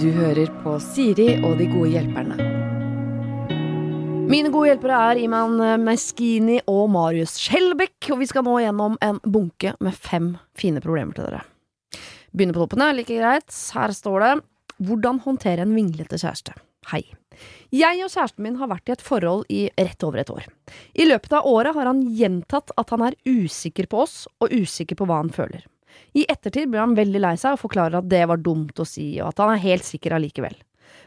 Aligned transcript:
Du 0.00 0.10
hører 0.12 0.50
på 0.60 0.76
Siri 0.82 1.30
og 1.40 1.56
de 1.56 1.68
gode 1.70 1.94
hjelperne. 1.94 2.36
Mine 4.28 4.50
gode 4.52 4.70
hjelpere 4.72 4.98
er 5.12 5.20
Iman 5.22 5.58
Meskini 5.84 6.58
og 6.68 6.88
Marius 6.92 7.36
Skjelbekk, 7.40 8.10
og 8.12 8.20
vi 8.20 8.28
skal 8.28 8.44
nå 8.46 8.58
gjennom 8.60 8.98
en 9.04 9.20
bunke 9.24 9.74
med 9.84 9.96
fem 9.96 10.34
fine 10.58 10.82
problemer 10.84 11.16
til 11.16 11.28
dere. 11.28 11.42
Begynner 12.34 12.56
på 12.56 12.64
toppen, 12.64 12.84
like 12.96 13.16
greit. 13.16 13.48
Her 13.76 13.94
står 13.94 14.24
det 14.24 14.32
Hvordan 14.84 15.20
håndtere 15.22 15.62
en 15.62 15.74
vinglete 15.76 16.18
kjæreste. 16.18 16.56
Hei. 16.90 17.04
Jeg 17.74 18.00
og 18.04 18.10
kjæresten 18.10 18.44
min 18.44 18.56
har 18.60 18.70
vært 18.70 18.90
i 18.90 18.94
et 18.94 19.04
forhold 19.04 19.44
i 19.50 19.60
rett 19.78 20.04
over 20.06 20.20
et 20.20 20.32
år. 20.34 20.48
I 20.94 21.06
løpet 21.06 21.32
av 21.38 21.46
året 21.48 21.76
har 21.76 21.88
han 21.90 22.02
gjentatt 22.18 22.74
at 22.76 22.92
han 22.92 23.06
er 23.06 23.16
usikker 23.24 23.88
på 23.90 24.02
oss, 24.04 24.24
og 24.42 24.52
usikker 24.52 24.98
på 24.98 25.08
hva 25.08 25.22
han 25.22 25.32
føler. 25.34 25.64
I 26.14 26.26
ettertid 26.30 26.70
blir 26.70 26.82
han 26.84 26.94
veldig 26.98 27.20
lei 27.22 27.34
seg 27.40 27.56
og 27.56 27.64
forklarer 27.64 28.00
at 28.00 28.08
det 28.10 28.22
var 28.30 28.42
dumt 28.42 28.78
å 28.80 28.86
si, 28.88 29.14
og 29.20 29.32
at 29.32 29.42
han 29.42 29.54
er 29.56 29.64
helt 29.64 29.86
sikker 29.86 30.14
allikevel. 30.16 30.54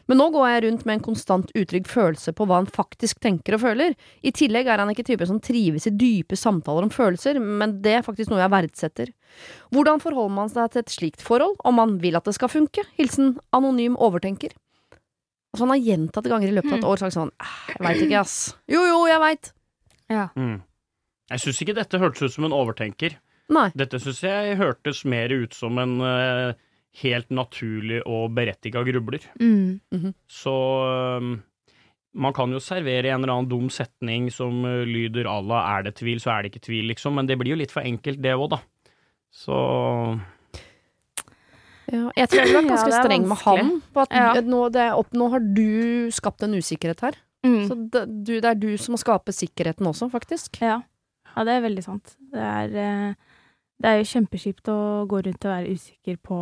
Men 0.08 0.20
nå 0.22 0.28
går 0.32 0.46
jeg 0.48 0.62
rundt 0.64 0.84
med 0.88 0.96
en 0.96 1.04
konstant 1.04 1.50
utrygg 1.56 1.88
følelse 1.88 2.32
på 2.36 2.46
hva 2.48 2.62
han 2.62 2.68
faktisk 2.72 3.18
tenker 3.24 3.58
og 3.58 3.60
føler. 3.60 3.96
I 4.24 4.32
tillegg 4.32 4.68
er 4.68 4.80
han 4.80 4.88
ikke 4.92 5.04
typen 5.04 5.28
som 5.28 5.40
trives 5.44 5.84
i 5.88 5.92
dype 5.92 6.36
samtaler 6.38 6.86
om 6.86 6.92
følelser, 6.92 7.36
men 7.40 7.74
det 7.84 7.98
er 7.98 8.06
faktisk 8.06 8.32
noe 8.32 8.40
jeg 8.40 8.52
verdsetter. 8.54 9.12
Hvordan 9.74 10.00
forholder 10.00 10.34
man 10.38 10.52
seg 10.52 10.72
til 10.72 10.80
et 10.84 10.94
slikt 10.94 11.24
forhold, 11.24 11.58
om 11.68 11.76
man 11.76 11.98
vil 12.00 12.16
at 12.16 12.24
det 12.24 12.36
skal 12.38 12.52
funke? 12.52 12.86
Hilsen 12.96 13.36
anonym 13.52 13.98
overtenker. 14.00 14.56
Altså, 15.52 15.64
han 15.66 15.74
har 15.74 15.84
gjentatte 15.84 16.32
ganger 16.32 16.48
i 16.48 16.56
løpet 16.56 16.72
av 16.72 16.80
et 16.80 16.88
år 16.88 17.04
sagt 17.04 17.16
sånn 17.16 17.32
«Ah, 17.40 17.54
Jeg 17.74 17.84
veit 17.84 18.02
ikke, 18.06 18.24
ass. 18.24 18.34
Jo, 18.68 18.82
jo, 18.88 18.98
jeg 19.08 19.20
veit. 19.22 19.52
Ja. 20.12 20.26
Mm. 20.40 20.58
Jeg 21.28 21.44
syns 21.44 21.60
ikke 21.64 21.76
dette 21.76 22.00
hørtes 22.00 22.24
ut 22.24 22.32
som 22.36 22.48
en 22.48 22.56
overtenker. 22.56 23.16
Nei. 23.48 23.68
Dette 23.78 24.00
syns 24.02 24.22
jeg 24.24 24.56
hørtes 24.60 25.04
mer 25.08 25.32
ut 25.32 25.54
som 25.56 25.78
en 25.80 25.98
uh, 26.04 26.52
helt 27.02 27.30
naturlig 27.32 28.02
og 28.04 28.32
berettiga 28.36 28.82
grubler. 28.86 29.24
Mm. 29.40 30.12
Så 30.28 30.54
um, 31.20 31.36
man 32.18 32.34
kan 32.36 32.52
jo 32.52 32.60
servere 32.62 33.12
en 33.12 33.22
eller 33.22 33.34
annen 33.34 33.50
dum 33.50 33.68
setning 33.72 34.28
som 34.34 34.64
uh, 34.66 34.84
lyder 34.84 35.28
à 35.30 35.38
la 35.40 35.62
'er 35.64 35.88
det 35.88 35.94
tvil, 36.02 36.20
så 36.20 36.34
er 36.34 36.42
det 36.42 36.52
ikke 36.52 36.66
tvil', 36.68 36.90
liksom, 36.92 37.14
men 37.14 37.26
det 37.26 37.38
blir 37.38 37.56
jo 37.56 37.60
litt 37.62 37.72
for 37.72 37.80
enkelt, 37.80 38.20
det 38.22 38.34
òg, 38.36 38.50
da. 38.56 38.60
Så 39.32 39.56
Ja, 41.88 42.10
jeg 42.16 42.28
tror 42.28 42.42
jeg 42.44 42.52
var 42.52 42.60
vært 42.60 42.68
Ja, 42.68 42.74
ganske 42.74 42.92
er 42.92 43.02
streng 43.04 43.28
med 43.28 43.38
han. 43.38 43.70
På 43.94 44.02
at 44.04 44.12
Ja. 44.12 44.40
nå, 44.44 44.68
det 44.72 44.82
er 44.82 44.92
opp, 44.92 45.12
nå 45.12 45.30
har 45.30 45.40
du 45.40 46.10
skapt 46.12 46.42
en 46.42 46.52
usikkerhet 46.52 47.00
her. 47.00 47.16
Mm. 47.46 47.68
Så 47.68 47.74
det, 47.90 48.02
du, 48.26 48.34
det 48.40 48.44
er 48.44 48.58
du 48.58 48.76
som 48.76 48.92
må 48.92 48.98
skape 49.00 49.32
sikkerheten 49.32 49.86
også, 49.86 50.10
faktisk. 50.12 50.60
Ja. 50.60 50.82
ja, 51.36 51.44
det 51.44 51.54
er 51.54 51.64
veldig 51.64 51.84
sant. 51.84 52.16
Det 52.32 52.44
er, 52.44 52.74
eh, 52.76 53.14
det 53.78 53.90
er 53.90 53.98
jo 54.00 54.08
kjempekjipt 54.12 54.68
å 54.72 54.78
gå 55.10 55.20
rundt 55.26 55.44
og 55.46 55.52
være 55.52 55.74
usikker 55.74 56.16
på 56.24 56.38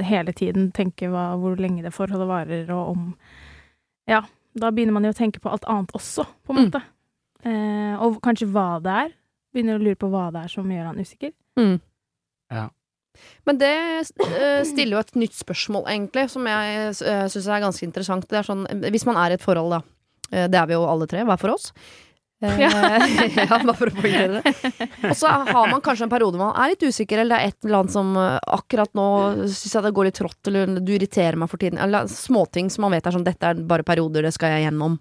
hele 0.00 0.32
tiden, 0.32 0.70
tenke 0.72 1.10
hva, 1.12 1.34
hvor 1.40 1.58
lenge 1.60 1.82
det 1.84 1.92
forholdet 1.92 2.28
varer, 2.30 2.70
og 2.72 2.94
om 2.94 3.10
Ja, 4.08 4.22
da 4.56 4.70
begynner 4.70 4.92
man 4.92 5.04
jo 5.04 5.12
å 5.14 5.16
tenke 5.16 5.40
på 5.40 5.48
alt 5.52 5.64
annet 5.64 5.92
også, 5.96 6.26
på 6.44 6.52
en 6.52 6.56
Mm. 6.56 6.64
måte. 6.70 6.82
Eh, 7.44 7.94
og 8.00 8.20
kanskje 8.22 8.48
hva 8.52 8.82
det 8.82 8.92
er. 8.92 9.12
Begynner 9.54 9.78
å 9.78 9.82
lure 9.82 9.96
på 9.96 10.10
hva 10.10 10.30
det 10.32 10.44
er 10.44 10.48
som 10.48 10.64
gjør 10.68 10.86
han 10.86 10.98
usikker. 11.00 11.32
Men 13.46 13.58
det 13.60 13.70
eh, 13.70 14.64
stiller 14.66 14.96
jo 14.96 15.02
et 15.04 15.14
nytt 15.16 15.36
spørsmål, 15.36 15.84
egentlig, 15.86 16.28
som 16.30 16.44
jeg 16.48 16.88
uh, 16.88 17.26
syns 17.30 17.46
er 17.46 17.62
ganske 17.62 17.86
interessant. 17.86 18.26
Det 18.28 18.40
er 18.40 18.48
sånn, 18.48 18.64
hvis 18.90 19.06
man 19.06 19.16
er 19.20 19.30
i 19.30 19.38
et 19.38 19.44
forhold, 19.44 19.70
da. 19.70 19.80
eh, 20.32 20.48
det 20.48 20.58
er 20.60 20.66
vi 20.66 20.74
jo 20.74 20.84
alle 20.88 21.06
tre, 21.06 21.22
hver 21.24 21.38
for 21.40 21.54
oss. 21.54 21.72
Eh, 22.42 22.60
ja, 23.38 23.46
bare 23.50 23.76
for 23.78 23.90
å 23.90 23.94
poengtere 23.94 24.40
det. 24.42 24.54
Og 25.10 25.16
så 25.16 25.30
har 25.30 25.70
man 25.70 25.82
kanskje 25.84 26.08
en 26.08 26.12
periode 26.12 26.40
man 26.40 26.54
er 26.60 26.72
litt 26.74 26.82
usikker, 26.84 27.22
eller 27.22 27.36
det 27.36 27.42
er 27.42 27.52
et 27.52 27.68
eller 27.68 27.80
annet 27.82 27.94
som 27.94 28.10
eh, 28.20 28.40
akkurat 28.58 28.90
nå 28.98 29.06
syns 29.46 29.76
jeg 29.78 29.86
det 29.86 29.94
går 29.96 30.10
litt 30.10 30.18
trått, 30.20 30.40
eller 30.50 30.74
du 30.80 30.90
irriterer 30.96 31.38
meg 31.40 31.52
for 31.52 31.62
tiden. 31.62 31.80
Eller 31.80 32.10
småting 32.10 32.72
som 32.72 32.86
man 32.86 32.96
vet 32.96 33.06
er 33.06 33.16
sånn 33.16 33.26
dette 33.26 33.54
er 33.54 33.62
bare 33.70 33.86
perioder, 33.86 34.26
det 34.26 34.34
skal 34.36 34.56
jeg 34.56 34.66
gjennom. 34.66 34.98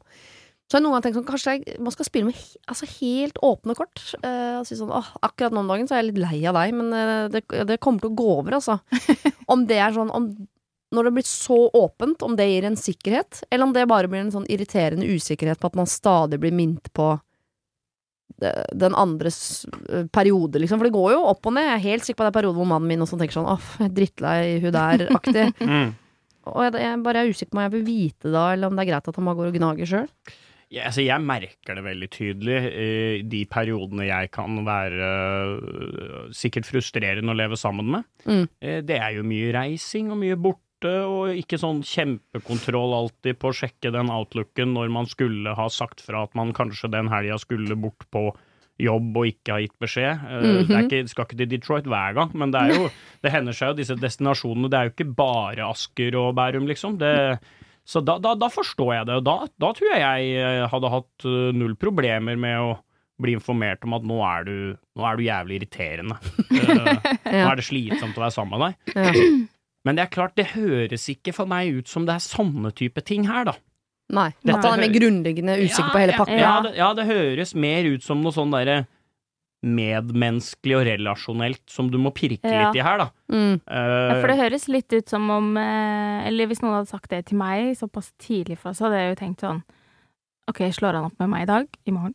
Så 0.72 0.78
har 0.78 0.80
jeg 0.80 0.86
noen 0.86 0.94
ganger 0.96 1.04
tenkt 1.06 1.18
sånn, 1.20 1.28
kanskje 1.28 1.54
jeg, 1.58 1.76
man 1.84 1.94
skal 1.94 2.08
spille 2.08 2.30
med 2.30 2.38
altså 2.72 2.88
helt 2.96 3.42
åpne 3.46 3.76
kort. 3.78 4.00
eh, 4.24 4.56
og 4.62 4.70
si 4.70 4.78
sånn, 4.80 4.94
åh, 4.96 5.10
akkurat 5.28 5.54
nå 5.54 5.66
om 5.66 5.70
dagen 5.74 5.90
så 5.90 5.98
er 5.98 6.02
jeg 6.02 6.14
litt 6.14 6.22
lei 6.24 6.40
av 6.50 6.56
deg, 6.58 6.72
men 6.80 6.96
eh, 6.98 7.28
det, 7.34 7.44
det 7.68 7.82
kommer 7.84 8.02
til 8.06 8.14
å 8.14 8.18
gå 8.18 8.30
over, 8.40 8.56
altså. 8.62 8.80
Om 9.54 9.66
det 9.70 9.82
er 9.84 9.94
sånn 9.94 10.14
om, 10.16 10.30
Når 10.94 11.10
det 11.10 11.14
blir 11.18 11.28
så 11.28 11.60
åpent, 11.74 12.22
om 12.26 12.38
det 12.38 12.46
gir 12.50 12.68
en 12.70 12.80
sikkerhet, 12.80 13.44
eller 13.50 13.68
om 13.68 13.74
det 13.76 13.88
bare 13.90 14.10
blir 14.12 14.22
en 14.24 14.34
sånn 14.34 14.50
irriterende 14.52 15.10
usikkerhet 15.10 15.62
på 15.62 15.72
at 15.72 15.80
man 15.80 15.90
stadig 15.90 16.40
blir 16.42 16.54
minnet 16.56 16.92
på 16.94 17.16
den 18.74 18.96
andres 18.98 19.66
eh, 19.90 20.06
periode, 20.12 20.60
liksom. 20.60 20.80
For 20.80 20.90
det 20.90 20.96
går 20.96 21.12
jo 21.16 21.26
opp 21.32 21.50
og 21.50 21.56
ned. 21.56 21.68
Jeg 21.68 21.76
er 21.78 21.84
helt 21.88 22.08
sikker 22.08 22.20
på 22.22 22.26
det 22.28 22.32
er 22.34 22.38
perioder 22.40 22.60
hvor 22.60 22.72
mannen 22.72 22.90
min 22.90 23.06
også 23.06 23.20
tenker 23.20 23.38
sånn 23.38 23.52
åh, 23.52 23.68
drittlei 23.94 24.40
hun 24.64 24.74
der-aktig. 24.76 25.50
mm. 25.74 25.92
og 26.52 26.64
jeg, 26.66 26.80
jeg 26.84 27.04
bare 27.06 27.24
er 27.24 27.34
usikker 27.34 27.54
på 27.54 27.60
om 27.60 27.66
jeg 27.68 27.76
vil 27.78 27.86
vite 27.88 28.34
da, 28.34 28.48
eller 28.56 28.72
om 28.72 28.80
det 28.80 28.86
er 28.86 28.92
greit 28.94 29.12
at 29.12 29.20
han 29.20 29.30
bare 29.30 29.40
går 29.40 29.52
og 29.52 29.60
gnager 29.60 29.94
sjøl. 29.94 30.10
Ja, 30.74 30.88
altså 30.90 31.04
jeg 31.06 31.22
merker 31.22 31.78
det 31.78 31.84
veldig 31.86 32.08
tydelig 32.10 32.56
i 32.66 32.94
de 33.30 33.44
periodene 33.46 34.08
jeg 34.08 34.32
kan 34.34 34.56
være 34.66 35.10
øh, 35.62 36.32
sikkert 36.34 36.66
frustrerende 36.66 37.30
å 37.30 37.38
leve 37.38 37.60
sammen 37.62 37.92
med. 37.94 38.08
Mm. 38.26 38.48
Eh, 38.58 38.80
Det 38.82 38.98
er 38.98 39.20
jo 39.20 39.28
mye 39.28 39.52
reising 39.54 40.10
og 40.10 40.18
mye 40.24 40.40
borte, 40.84 40.94
og 41.08 41.38
ikke 41.40 41.60
sånn 41.62 41.82
kjempekontroll 41.88 42.94
alltid 42.98 43.40
på 43.40 43.50
å 43.52 43.56
sjekke 43.56 43.92
den 43.94 44.10
outlooken 44.12 44.74
når 44.76 44.92
man 44.92 45.06
skulle 45.10 45.54
ha 45.56 45.68
sagt 45.72 46.02
fra 46.04 46.24
at 46.28 46.36
man 46.36 46.54
kanskje 46.54 46.92
den 46.92 47.10
helga 47.12 47.38
skulle 47.42 47.76
bort 47.76 48.04
på 48.12 48.32
jobb 48.82 49.16
og 49.22 49.28
ikke 49.30 49.54
ha 49.54 49.60
gitt 49.62 49.76
beskjed. 49.80 50.24
Eh, 50.28 50.64
Det 50.68 50.76
er 50.76 50.88
ikke, 50.88 51.08
skal 51.12 51.26
ikke 51.28 51.38
til 51.44 51.50
Detroit 51.52 51.86
hver 51.86 52.14
gang, 52.18 52.32
men 52.34 52.52
det 52.52 52.60
er 52.62 52.74
jo 52.74 52.88
Det 53.24 53.32
hender 53.32 53.54
seg 53.54 53.70
jo 53.72 53.78
disse 53.80 53.96
destinasjonene. 53.96 54.70
Det 54.70 54.78
er 54.80 54.88
jo 54.90 54.94
ikke 54.96 55.12
bare 55.16 55.68
Asker 55.70 56.16
og 56.20 56.34
Bærum, 56.36 56.66
liksom. 56.68 56.98
Det, 57.00 57.12
så 57.86 58.02
da, 58.04 58.18
da, 58.20 58.34
da 58.36 58.50
forstår 58.52 58.96
jeg 58.98 59.06
det, 59.08 59.20
og 59.22 59.24
da, 59.28 59.36
da 59.62 59.70
tror 59.78 59.94
jeg 59.94 60.02
jeg 60.04 60.34
eh, 60.42 60.66
hadde 60.72 60.92
hatt 60.92 61.28
eh, 61.30 61.54
null 61.56 61.76
problemer 61.80 62.36
med 62.36 62.60
å 62.60 62.74
bli 63.24 63.36
informert 63.38 63.84
om 63.86 63.94
at 63.96 64.04
nå 64.10 64.18
er 64.26 64.44
du, 64.48 64.56
nå 64.98 65.06
er 65.08 65.16
du 65.16 65.24
jævlig 65.24 65.60
irriterende. 65.62 66.16
Nå 66.50 67.44
er 67.46 67.60
det 67.60 67.64
slitsomt 67.64 68.18
å 68.18 68.24
være 68.26 68.34
sammen 68.34 68.58
med 68.60 68.74
deg. 68.74 69.53
Ja. 69.84 69.90
Men 69.90 70.00
det 70.00 70.06
er 70.06 70.12
klart, 70.16 70.36
det 70.40 70.46
høres 70.54 71.10
ikke 71.12 71.34
for 71.36 71.50
meg 71.50 71.76
ut 71.76 71.92
som 71.92 72.06
det 72.08 72.16
er 72.16 72.24
sånne 72.24 72.72
type 72.76 73.04
ting 73.04 73.28
her, 73.28 73.44
da. 73.52 73.58
Nei. 74.14 74.30
Dette 74.44 74.60
At 74.60 74.68
han 74.68 74.80
er 74.80 74.88
mer 74.88 74.96
grunnleggende 74.96 75.56
usikker 75.60 75.92
på 75.92 76.02
hele 76.02 76.14
ja, 76.16 76.20
pakka. 76.22 76.40
Ja, 76.40 76.56
ja, 76.78 76.90
det 76.96 77.06
høres 77.08 77.54
mer 77.56 77.88
ut 77.92 78.04
som 78.06 78.22
noe 78.24 78.36
sånn 78.36 78.54
derre 78.54 78.84
medmenneskelig 79.64 80.76
og 80.76 80.84
relasjonelt 80.90 81.62
som 81.72 81.88
du 81.92 81.98
må 82.02 82.12
pirke 82.16 82.44
Ja. 82.44 82.66
litt 82.68 82.80
i 82.82 82.84
her, 82.84 82.98
da. 83.00 83.08
Mm. 83.32 83.62
Uh, 83.64 84.10
Ja, 84.12 84.18
for 84.20 84.28
det 84.28 84.40
høres 84.42 84.68
litt 84.68 84.92
ut 84.92 85.08
som 85.10 85.30
om 85.32 85.56
eh, 85.58 86.28
Eller 86.28 86.48
hvis 86.48 86.62
noen 86.62 86.76
hadde 86.82 86.92
sagt 86.92 87.10
det 87.10 87.26
til 87.28 87.38
meg 87.40 87.78
såpass 87.80 88.12
tidlig 88.20 88.58
for 88.60 88.76
så 88.76 88.90
hadde 88.90 89.00
jeg 89.00 89.14
jo 89.14 89.20
tenkt 89.22 89.46
sånn 89.46 89.64
OK, 90.52 90.60
slår 90.76 91.00
han 91.00 91.08
opp 91.08 91.20
med 91.20 91.32
meg 91.32 91.46
i 91.46 91.48
dag? 91.48 91.68
I 91.88 91.92
morgen? 91.96 92.14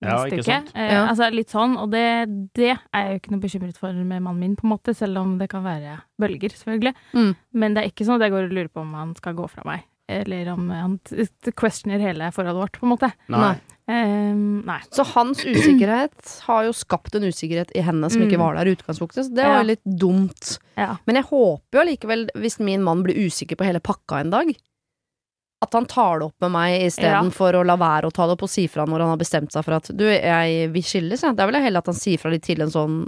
Ja, 0.00 0.24
ikke 0.26 0.44
sant? 0.46 0.70
Eh, 0.76 0.92
Ja. 0.92 1.06
Altså 1.10 1.28
litt 1.34 1.50
sånn, 1.50 1.76
og 1.76 1.90
det, 1.90 2.04
det 2.54 2.70
er 2.78 3.02
jeg 3.02 3.10
jo 3.10 3.18
ikke 3.18 3.30
noe 3.34 3.40
bekymret 3.42 3.76
for 3.80 3.92
med 3.92 4.22
mannen 4.22 4.38
min, 4.38 4.56
på 4.56 4.64
en 4.64 4.70
måte, 4.76 4.94
selv 4.94 5.18
om 5.18 5.38
det 5.38 5.48
kan 5.50 5.64
være 5.64 6.00
bølger, 6.20 6.50
selvfølgelig. 6.54 6.94
Mm. 7.14 7.32
Men 7.54 7.74
det 7.74 7.82
er 7.84 7.90
ikke 7.90 8.06
sånn 8.06 8.16
at 8.20 8.26
jeg 8.28 8.30
går 8.36 8.44
og 8.46 8.52
lurer 8.54 8.68
på 8.70 8.80
om 8.84 8.92
han 8.94 9.14
skal 9.18 9.34
gå 9.34 9.48
fra 9.50 9.62
meg, 9.66 9.82
eller 10.08 10.52
om 10.54 10.70
han 10.70 10.98
questioner 11.58 11.98
hele 12.00 12.30
forholdet 12.32 12.62
vårt, 12.62 12.78
på 12.78 12.86
en 12.86 12.92
måte. 12.94 13.10
Nei. 13.28 13.56
Eh, 13.88 14.34
nei. 14.68 14.78
Så 14.92 15.02
hans 15.16 15.42
usikkerhet 15.48 16.32
har 16.46 16.64
jo 16.66 16.72
skapt 16.76 17.14
en 17.16 17.24
usikkerhet 17.24 17.70
i 17.74 17.80
henne 17.82 18.10
som 18.12 18.22
ikke 18.22 18.36
Mm. 18.38 18.44
var 18.44 18.54
der 18.54 18.68
i 18.70 18.76
utgangspunktet, 18.76 19.24
så 19.26 19.34
det 19.34 19.44
var 19.44 19.62
Ja. 19.62 19.62
litt 19.62 19.84
dumt. 19.84 20.58
Ja. 20.76 20.96
Men 21.06 21.16
jeg 21.16 21.24
håper 21.24 21.72
jo 21.72 21.80
allikevel, 21.80 22.28
hvis 22.36 22.60
min 22.60 22.82
mann 22.84 23.02
blir 23.02 23.16
usikker 23.16 23.56
på 23.56 23.64
hele 23.64 23.80
pakka 23.80 24.20
en 24.20 24.30
dag, 24.30 24.54
at 25.60 25.72
han 25.74 25.86
tar 25.90 26.20
det 26.20 26.26
opp 26.28 26.40
med 26.44 26.52
meg 26.54 26.84
istedenfor 26.86 27.56
å 27.58 27.64
la 27.66 27.74
være 27.80 28.06
å 28.06 28.12
ta 28.14 28.26
det 28.30 28.36
opp 28.36 28.44
og 28.46 28.50
si 28.52 28.68
fra 28.70 28.84
når 28.86 29.00
han 29.02 29.08
har 29.10 29.18
bestemt 29.18 29.50
seg 29.52 29.64
for 29.66 29.74
at 29.74 29.88
du, 29.90 30.04
jeg 30.06 30.68
vil 30.70 30.82
skilles, 30.86 31.24
jeg. 31.26 31.34
Da 31.34 31.46
vil 31.48 31.58
jeg 31.58 31.64
heller 31.66 31.82
at 31.82 31.90
han 31.90 31.98
sier 31.98 32.18
fra 32.22 32.30
litt 32.30 32.44
til 32.46 32.62
en 32.62 32.70
sånn 32.70 32.98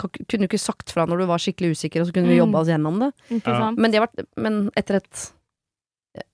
Kunne 0.00 0.46
du 0.46 0.48
ikke 0.48 0.58
sagt 0.62 0.90
fra 0.94 1.04
når 1.04 1.18
du 1.20 1.26
var 1.28 1.38
skikkelig 1.44 1.74
usikker, 1.76 2.00
og 2.00 2.08
så 2.08 2.14
kunne 2.16 2.28
vi 2.32 2.38
Mm. 2.38 2.46
jobba 2.46 2.60
oss 2.62 2.68
gjennom 2.72 2.98
det? 3.02 3.10
Ja. 3.44 3.70
Men, 3.76 3.90
de 3.92 3.98
har 4.00 4.06
vært, 4.08 4.24
men 4.36 4.70
etter 4.76 4.96
et 5.02 5.32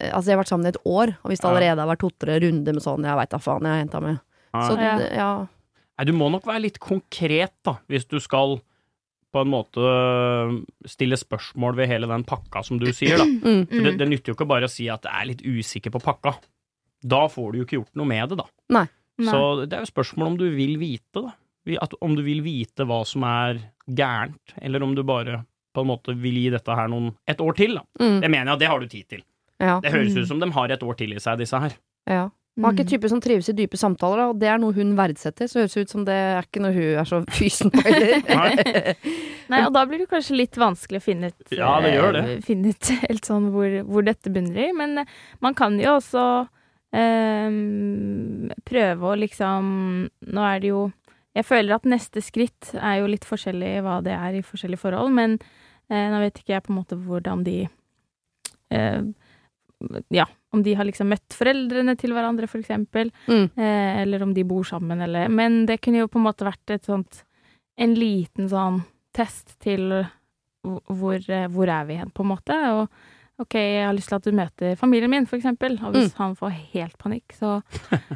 Altså, 0.01 0.25
de 0.31 0.31
har 0.33 0.39
vært 0.45 0.49
sammen 0.49 0.65
i 0.67 0.73
et 0.73 0.79
år, 0.87 1.11
og 1.25 1.29
hvis 1.29 1.41
det 1.43 1.49
allerede 1.51 1.83
har 1.83 1.91
vært 1.91 2.01
to-tre 2.01 2.39
runder 2.41 2.73
med 2.73 2.83
sånn, 2.83 3.05
jeg 3.05 3.17
veit 3.19 3.31
da 3.35 3.39
faen, 3.43 3.67
jeg 3.67 3.75
har 3.75 3.83
henta 3.83 4.01
med 4.01 4.21
Så 4.55 4.79
Ja. 4.79 4.95
det, 4.99 5.11
ja. 5.19 5.47
Nei, 5.99 6.05
du 6.07 6.13
må 6.17 6.31
nok 6.31 6.47
være 6.47 6.63
litt 6.63 6.79
konkret, 6.81 7.53
da, 7.67 7.77
hvis 7.91 8.07
du 8.09 8.19
skal 8.21 8.61
på 9.35 9.43
en 9.43 9.51
måte 9.51 9.83
øh, 9.83 10.55
stille 10.89 11.19
spørsmål 11.19 11.77
ved 11.81 11.91
hele 11.91 12.07
den 12.11 12.23
pakka, 12.29 12.63
som 12.67 12.79
du 12.81 12.87
sier, 12.95 13.19
da. 13.21 13.27
Mm. 13.27 13.65
For 13.71 13.89
det, 13.89 13.95
det 14.01 14.09
nytter 14.13 14.31
jo 14.33 14.37
ikke 14.39 14.47
bare 14.51 14.69
å 14.69 14.73
si 14.73 14.87
at 14.93 15.03
det 15.05 15.13
er 15.13 15.29
litt 15.33 15.43
usikker 15.45 15.93
på 15.95 16.01
pakka. 16.05 16.37
Da 17.05 17.25
får 17.29 17.51
du 17.53 17.59
jo 17.61 17.65
ikke 17.67 17.81
gjort 17.81 17.99
noe 18.01 18.09
med 18.09 18.31
det, 18.33 18.39
da. 18.41 18.47
Nei. 18.79 18.87
Så 19.27 19.41
det 19.69 19.77
er 19.77 19.83
jo 19.85 19.91
spørsmål 19.93 20.31
om 20.33 20.39
du 20.41 20.47
vil 20.57 20.79
vite, 20.81 21.21
da. 21.27 21.35
At, 21.81 21.95
om 22.05 22.15
du 22.17 22.23
vil 22.27 22.43
vite 22.45 22.85
hva 22.89 23.03
som 23.09 23.23
er 23.29 23.59
gærent, 23.89 24.55
eller 24.63 24.83
om 24.85 24.95
du 24.97 25.03
bare 25.07 25.43
på 25.75 25.83
en 25.83 25.89
måte 25.91 26.15
vil 26.21 26.37
gi 26.39 26.49
dette 26.55 26.75
her 26.77 26.89
noen 26.93 27.11
et 27.31 27.41
år 27.43 27.57
til, 27.59 27.75
da. 27.81 27.85
Mm. 28.01 28.19
Det 28.23 28.31
mener 28.31 28.45
jeg, 28.47 28.55
at 28.55 28.63
det 28.65 28.69
har 28.71 28.81
du 28.85 28.89
tid 28.93 29.09
til. 29.11 29.23
Ja. 29.63 29.79
Det 29.83 29.93
høres 29.95 30.15
Mm. 30.15 30.23
ut 30.23 30.29
som 30.29 30.41
de 30.43 30.51
har 30.55 30.73
et 30.75 30.83
år 30.87 30.97
til 30.99 31.13
i 31.17 31.21
seg, 31.23 31.39
disse 31.43 31.59
her. 31.67 31.75
ja. 32.11 32.29
Hun 32.57 32.65
er 32.69 32.71
ikke 32.77 32.85
Mm. 32.85 32.91
type 32.93 33.09
som 33.11 33.21
trives 33.21 33.49
i 33.51 33.53
dype 33.59 33.77
samtaler, 33.77 34.29
og 34.31 34.39
det 34.39 34.47
er 34.47 34.59
noe 34.63 34.73
hun 34.77 34.93
verdsetter. 34.97 35.49
Så 35.51 35.59
høres 35.65 35.75
ut 35.77 35.91
som 35.91 36.05
det 36.07 36.15
er 36.15 36.43
ikke 36.47 36.61
noe 36.63 36.71
hun 36.73 36.99
er 37.01 37.05
så 37.09 37.19
fysen 37.35 37.73
på 37.75 37.83
heller. 37.83 38.23
Nei. 38.31 38.95
Nei, 39.51 39.63
og 39.67 39.73
da 39.75 39.83
blir 39.91 39.99
det 40.05 40.09
kanskje 40.13 40.37
litt 40.39 40.55
vanskelig 40.63 41.01
å 41.03 41.05
finne 41.05 41.33
ut, 41.33 41.51
Ja, 41.53 41.81
det 41.83 41.95
gjør 41.97 42.13
det. 42.15 42.23
eh, 42.37 42.41
finne 42.47 42.71
ut 42.71 42.91
helt 43.09 43.27
sånn 43.27 43.49
hvor, 43.51 43.75
hvor 43.91 44.07
dette 44.07 44.31
bunner 44.31 44.69
i. 44.69 44.73
Men 44.73 44.99
eh, 45.03 45.11
man 45.43 45.55
kan 45.59 45.81
jo 45.83 45.97
også 45.99 46.23
eh, 46.95 47.51
prøve 48.71 49.11
å 49.11 49.19
liksom 49.19 49.73
Nå 50.31 50.47
er 50.47 50.63
det 50.63 50.71
jo 50.71 50.85
Jeg 51.35 51.45
føler 51.49 51.75
at 51.75 51.91
neste 51.91 52.23
skritt 52.23 52.71
er 52.79 53.01
jo 53.03 53.09
litt 53.11 53.27
forskjellig 53.27 53.81
hva 53.83 53.99
det 54.07 54.15
er 54.15 54.39
i 54.39 54.45
forskjellige 54.47 54.79
forhold, 54.87 55.11
men 55.13 55.41
eh, 55.91 56.07
nå 56.13 56.21
vet 56.23 56.39
ikke 56.39 56.55
jeg 56.55 56.63
på 56.69 56.71
en 56.73 56.79
måte 56.79 56.95
hvordan 57.03 57.43
de 57.47 57.57
eh, 58.71 59.03
Ja, 60.15 60.29
om 60.55 60.63
de 60.65 60.77
har 60.79 60.87
liksom 60.89 61.11
møtt 61.13 61.37
foreldrene 61.37 61.97
til 62.01 62.15
hverandre, 62.15 62.49
eksempel. 62.61 63.11
Mm. 63.27 63.47
Eh, 63.59 64.03
eller 64.05 64.23
om 64.23 64.35
de 64.37 64.47
bor 64.47 64.65
sammen, 64.65 65.03
eller 65.05 65.29
Men 65.29 65.65
det 65.67 65.81
kunne 65.83 66.05
jo 66.05 66.11
på 66.11 66.21
en 66.21 66.29
måte 66.29 66.47
vært 66.47 66.77
et 66.77 66.85
sånt 66.87 67.25
En 67.77 67.95
liten 67.99 68.47
sånn 68.49 68.85
test 69.15 69.57
til 69.63 69.91
hvor, 70.65 71.19
eh, 71.19 71.49
hvor 71.51 71.69
er 71.69 71.85
vi 71.85 71.99
hen, 71.99 72.11
på 72.15 72.23
en 72.23 72.31
måte. 72.31 72.55
Og 72.79 72.89
OK, 73.43 73.57
jeg 73.59 73.83
har 73.83 73.95
lyst 73.97 74.13
til 74.13 74.19
at 74.21 74.27
du 74.29 74.37
møter 74.37 74.77
familien 74.79 75.11
min, 75.11 75.27
eksempel. 75.27 75.75
Og 75.83 75.97
hvis 75.97 76.15
han 76.21 76.37
får 76.39 76.53
helt 76.75 76.95
panikk, 77.03 77.35
så 77.35 77.57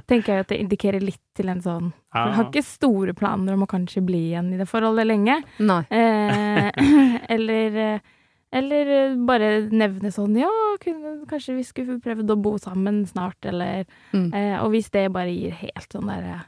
tenker 0.06 0.32
jeg 0.32 0.44
at 0.44 0.52
det 0.52 0.60
indikerer 0.62 1.02
litt 1.02 1.22
til 1.34 1.50
en 1.50 1.62
sånn 1.64 1.90
Ja. 2.14 2.22
Jeg 2.24 2.36
har 2.38 2.46
ikke 2.48 2.64
store 2.64 3.12
planer 3.12 3.52
om 3.52 3.66
å 3.66 3.68
kanskje 3.68 4.00
bli 4.00 4.30
igjen 4.30 4.46
i 4.54 4.58
det 4.58 4.64
forholdet 4.66 5.04
lenge. 5.06 5.34
Nei. 5.60 5.82
Eh, 5.92 6.70
eller 7.34 7.76
eh, 7.82 8.06
eller 8.52 8.86
eh, 8.96 9.16
bare 9.28 9.68
nevne 9.70 10.10
sånn 10.14 10.36
Ja, 10.40 10.48
kunne, 10.80 11.26
kanskje 11.28 11.56
vi 11.58 11.64
skulle 11.68 11.98
prøvd 12.00 12.30
å 12.32 12.36
bo 12.42 12.56
sammen 12.58 13.02
snart, 13.06 13.36
eller 13.44 13.84
Mm. 14.12 14.32
eh, 14.34 14.58
Og 14.62 14.70
hvis 14.72 14.90
det 14.90 15.12
bare 15.12 15.28
gir 15.34 15.50
helt 15.52 15.92
sånn 15.92 16.06
derre 16.08 16.44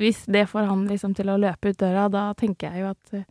Hvis 0.00 0.26
det 0.26 0.46
får 0.48 0.66
han 0.68 0.86
liksom 0.88 1.14
til 1.16 1.30
å 1.32 1.38
løpe 1.40 1.70
ut 1.72 1.78
døra, 1.80 2.08
da 2.12 2.32
tenker 2.34 2.72
jeg 2.72 2.82
jo 2.82 2.90
at 2.90 3.14
eh, 3.14 3.24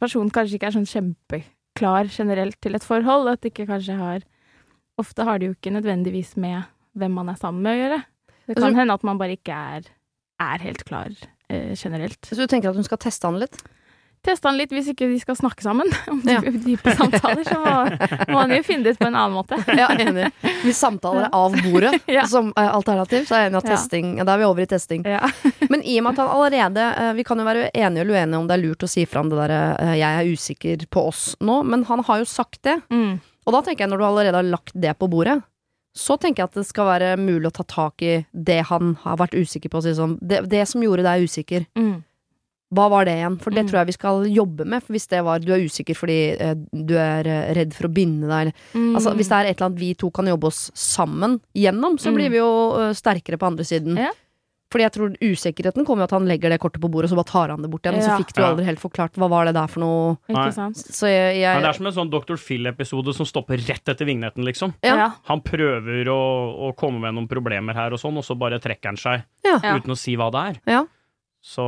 personen 0.00 0.30
kanskje 0.30 0.58
ikke 0.58 0.66
er 0.68 0.76
sånn 0.76 0.88
kjempeklar 0.90 2.10
generelt 2.12 2.58
til 2.60 2.74
et 2.76 2.84
forhold. 2.84 3.28
At 3.32 3.40
det 3.40 3.52
ikke 3.54 3.68
kanskje 3.70 3.96
har 3.96 4.20
Ofte 4.98 5.24
har 5.28 5.36
det 5.38 5.48
jo 5.50 5.52
ikke 5.52 5.72
nødvendigvis 5.74 6.36
med 6.40 6.64
hvem 6.96 7.12
man 7.12 7.28
er 7.28 7.36
sammen 7.36 7.60
med 7.60 7.74
å 7.74 7.80
gjøre. 7.82 7.98
Det 8.46 8.54
kan 8.56 8.64
Altså- 8.64 8.76
hende 8.78 8.94
at 8.94 9.02
man 9.04 9.18
bare 9.18 9.36
ikke 9.36 9.52
er, 9.52 9.82
er 10.40 10.58
helt 10.64 10.84
klar 10.88 11.10
eh, 11.50 11.74
generelt. 11.76 12.20
Så 12.24 12.36
du 12.36 12.46
tenker 12.46 12.70
at 12.70 12.74
hun 12.76 12.84
skal 12.84 12.96
teste 12.96 13.24
han 13.28 13.38
litt? 13.38 13.58
Teste 14.26 14.48
han 14.50 14.56
litt 14.58 14.72
hvis 14.74 14.88
ikke 14.90 15.06
de 15.08 15.18
skal 15.22 15.36
snakke 15.38 15.62
sammen 15.62 15.86
om 16.12 16.20
Ja. 16.26 16.40
dype, 16.66 16.92
samtaler, 16.98 17.44
så 17.46 17.58
må, 17.62 17.74
må 18.32 18.40
han 18.42 18.54
jo 18.56 18.62
finne 18.66 18.82
det 18.88 18.96
ut 18.96 19.00
på 19.04 19.06
en 19.08 19.14
annen 19.18 19.36
måte. 19.38 19.58
Ja, 19.80 19.86
enig. 20.02 20.28
Hvis 20.64 20.80
samtaler 20.82 21.28
er 21.28 21.36
av 21.36 21.54
bordet 21.62 21.94
Ja. 22.10 22.24
som 22.30 22.50
eh, 22.56 22.68
alternativ, 22.74 23.26
så 23.28 23.36
er 23.38 23.44
jeg 23.46 23.52
enig 23.52 23.62
at 23.62 23.70
Ja. 23.70 23.76
testing 23.76 24.12
Da 24.26 24.34
er 24.34 24.42
vi 24.42 24.48
over 24.50 24.66
i 24.66 24.68
testing. 24.70 25.06
Ja. 25.06 25.30
Men 25.70 25.82
i 25.86 25.98
og 26.00 26.04
med 26.08 26.16
at 26.16 26.22
han 26.24 26.34
allerede 26.34 26.86
eh, 26.98 27.12
Vi 27.20 27.24
kan 27.28 27.38
jo 27.38 27.46
være 27.46 27.70
enige 27.72 28.02
eller 28.04 28.18
uenige 28.18 28.38
om 28.42 28.46
det 28.50 28.58
er 28.58 28.64
lurt 28.66 28.82
å 28.82 28.90
si 28.90 29.04
fra 29.06 29.20
om 29.22 29.30
det 29.30 29.38
derre 29.38 29.62
eh, 29.80 29.94
'jeg 30.00 30.12
er 30.20 30.32
usikker 30.34 30.86
på 30.90 31.06
oss' 31.08 31.36
nå, 31.40 31.62
men 31.64 31.84
han 31.84 32.02
har 32.04 32.18
jo 32.18 32.24
sagt 32.26 32.62
det. 32.66 32.80
Mm. 32.90 33.20
Og 33.46 33.52
da 33.54 33.60
tenker 33.62 33.84
jeg, 33.86 33.90
når 33.90 33.98
du 34.02 34.04
allerede 34.04 34.34
har 34.40 34.42
lagt 34.42 34.72
det 34.74 34.98
på 34.98 35.06
bordet, 35.08 35.40
så 35.96 36.18
tenker 36.20 36.42
jeg 36.42 36.48
at 36.50 36.54
det 36.58 36.66
skal 36.66 36.84
være 36.90 37.16
mulig 37.16 37.46
å 37.46 37.52
ta 37.56 37.62
tak 37.64 38.02
i 38.02 38.26
det 38.34 38.58
han 38.68 38.96
har 39.04 39.16
vært 39.16 39.32
usikker 39.38 39.70
på. 39.72 39.80
Si 39.82 39.94
sånn, 39.94 40.18
det, 40.20 40.42
det 40.50 40.66
som 40.68 40.82
gjorde 40.82 41.02
deg 41.06 41.22
usikker, 41.24 41.66
Mm. 41.78 42.02
Hva 42.74 42.88
var 42.90 43.04
det 43.06 43.14
igjen? 43.18 43.38
For 43.40 43.50
det 43.50 43.62
Mm. 43.64 43.68
tror 43.70 43.78
jeg 43.78 43.86
vi 43.86 43.92
skal 43.92 44.24
jobbe 44.26 44.64
med. 44.66 44.82
For 44.82 44.92
hvis 44.92 45.06
det 45.08 45.22
var 45.24 45.38
du 45.38 45.52
er 45.52 45.60
usikker 45.62 45.94
fordi 45.96 46.18
eh, 46.40 46.54
du 46.74 46.96
er 46.98 47.26
eh, 47.26 47.54
redd 47.54 47.72
for 47.74 47.86
å 47.88 47.92
binde 47.94 48.26
deg, 48.26 48.40
eller 48.40 48.52
Mm. 48.74 48.94
Altså, 48.96 49.14
hvis 49.14 49.28
det 49.28 49.36
er 49.38 49.44
et 49.50 49.56
eller 49.60 49.66
annet 49.70 49.78
vi 49.80 49.94
to 49.94 50.10
kan 50.10 50.26
jobbe 50.26 50.44
oss 50.46 50.70
sammen 50.74 51.40
gjennom, 51.54 51.96
så 51.98 52.10
Mm. 52.10 52.14
blir 52.16 52.30
vi 52.30 52.36
jo 52.38 52.72
ø, 52.74 52.90
sterkere 52.92 53.38
på 53.38 53.46
andre 53.46 53.62
siden. 53.64 53.96
Ja. 53.96 54.10
Fordi 54.68 54.82
jeg 54.82 54.92
tror 54.92 55.16
usikkerheten 55.22 55.86
kommer 55.86 56.02
jo 56.02 56.04
at 56.10 56.10
han 56.10 56.26
legger 56.26 56.50
det 56.50 56.58
kortet 56.58 56.80
på 56.82 56.90
bordet, 56.90 57.04
og 57.06 57.10
så 57.14 57.22
bare 57.22 57.30
tar 57.30 57.48
han 57.54 57.62
det 57.62 57.70
bort 57.70 57.82
igjen. 57.86 57.94
Og 57.98 58.02
så 58.02 58.16
fikk 58.18 58.32
du 58.34 58.42
Ja. 58.42 58.48
aldri 58.50 58.64
helt 58.64 58.80
forklart 58.80 59.14
hva 59.14 59.28
var 59.30 59.44
det 59.46 59.54
der 59.54 59.68
for 59.68 59.78
noe. 59.80 60.18
Nei. 60.28 60.42
Ikke 60.48 60.54
sant? 60.54 60.74
Så 60.76 61.06
jeg, 61.06 61.38
jeg 61.40 61.54
Men 61.54 61.62
det 61.62 61.68
er 61.70 61.72
som 61.78 61.86
en 61.86 61.92
sånn 61.92 62.10
Dr. 62.10 62.34
Phil-episode 62.36 63.14
som 63.14 63.24
stopper 63.24 63.56
rett 63.62 63.84
etter 63.86 64.04
vignetten, 64.04 64.42
liksom. 64.44 64.74
Ja. 64.82 65.12
Han 65.26 65.40
prøver 65.40 66.04
å, 66.10 66.18
å 66.68 66.74
komme 66.76 66.98
med 67.00 67.14
noen 67.14 67.28
problemer 67.28 67.74
her 67.74 67.92
og 67.92 68.00
sånn, 68.00 68.16
og 68.18 68.24
så 68.24 68.36
bare 68.36 68.58
trekker 68.58 68.86
han 68.86 68.96
seg 68.96 69.22
ja. 69.44 69.60
Ja. 69.62 69.76
uten 69.78 69.92
å 69.92 69.96
si 69.96 70.16
hva 70.16 70.32
det 70.32 70.56
er. 70.66 70.72
Ja. 70.72 70.84
Så 71.44 71.62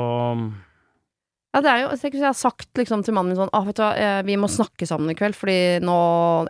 ja, 1.59 1.63
det 1.65 1.71
er 1.73 1.81
jo 1.83 1.89
Tenk 1.99 2.15
hvis 2.15 2.23
jeg 2.23 2.31
har 2.31 2.39
sagt 2.39 2.79
liksom 2.79 3.03
til 3.05 3.15
mannen 3.17 3.35
min 3.35 3.41
sånn 3.41 3.51
ah, 3.53 3.65
vet 3.67 3.77
du 3.77 3.83
hva, 3.83 3.91
eh, 3.99 4.23
vi 4.29 4.37
må 4.41 4.47
snakke 4.49 4.87
sammen 4.89 5.11
i 5.11 5.17
kveld, 5.19 5.35
fordi 5.37 5.57
nå 5.83 5.99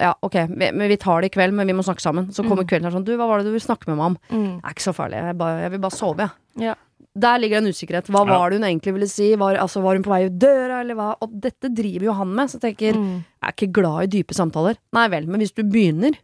Ja, 0.05 0.13
ok, 0.23 0.37
vi, 0.53 0.69
men 0.73 0.89
vi 0.93 0.97
tar 1.01 1.23
det 1.25 1.31
i 1.33 1.35
kveld, 1.39 1.55
men 1.57 1.67
vi 1.67 1.77
må 1.79 1.83
snakke 1.87 2.05
sammen. 2.05 2.29
Så 2.31 2.45
kommer 2.45 2.63
Mm. 2.65 2.69
kvelden 2.69 2.85
her 2.91 2.95
sånn 2.99 3.05
Du, 3.09 3.17
hva 3.17 3.27
var 3.29 3.39
det 3.41 3.47
du 3.49 3.53
ville 3.57 3.65
snakke 3.65 3.89
med 3.89 3.97
meg 3.97 4.07
om? 4.13 4.19
Mm. 4.31 4.61
Det 4.61 4.65
er 4.69 4.77
ikke 4.77 4.87
så 4.91 4.95
farlig, 4.95 5.23
jeg, 5.25 5.39
bare, 5.39 5.61
jeg 5.65 5.71
vil 5.73 5.81
bare 5.81 5.97
sove, 5.99 6.19
jeg. 6.29 6.69
Ja. 6.69 6.75
Der 7.19 7.39
ligger 7.39 7.59
det 7.61 7.67
en 7.67 7.73
usikkerhet. 7.73 8.07
Hva 8.13 8.23
Ja. 8.27 8.39
var 8.39 8.51
det 8.51 8.59
hun 8.61 8.69
egentlig 8.69 8.93
ville 8.95 9.09
si? 9.09 9.35
Var, 9.35 9.57
altså, 9.59 9.81
var 9.83 9.95
hun 9.97 10.03
på 10.05 10.11
vei 10.13 10.27
ut 10.27 10.39
døra, 10.39 10.81
eller 10.85 10.95
hva? 10.95 11.17
Og 11.21 11.33
dette 11.41 11.73
driver 11.75 12.05
jo 12.05 12.13
han 12.13 12.29
med, 12.35 12.47
så 12.51 12.61
jeg 12.61 12.77
tenker 12.77 12.95
Mm. 12.95 13.25
Jeg 13.43 13.49
er 13.49 13.53
ikke 13.57 13.73
glad 13.73 14.03
i 14.03 14.07
dype 14.23 14.35
samtaler. 14.35 14.77
Nei 14.93 15.09
vel, 15.09 15.27
men 15.27 15.41
hvis 15.41 15.55
du 15.55 15.63
begynner, 15.65 16.15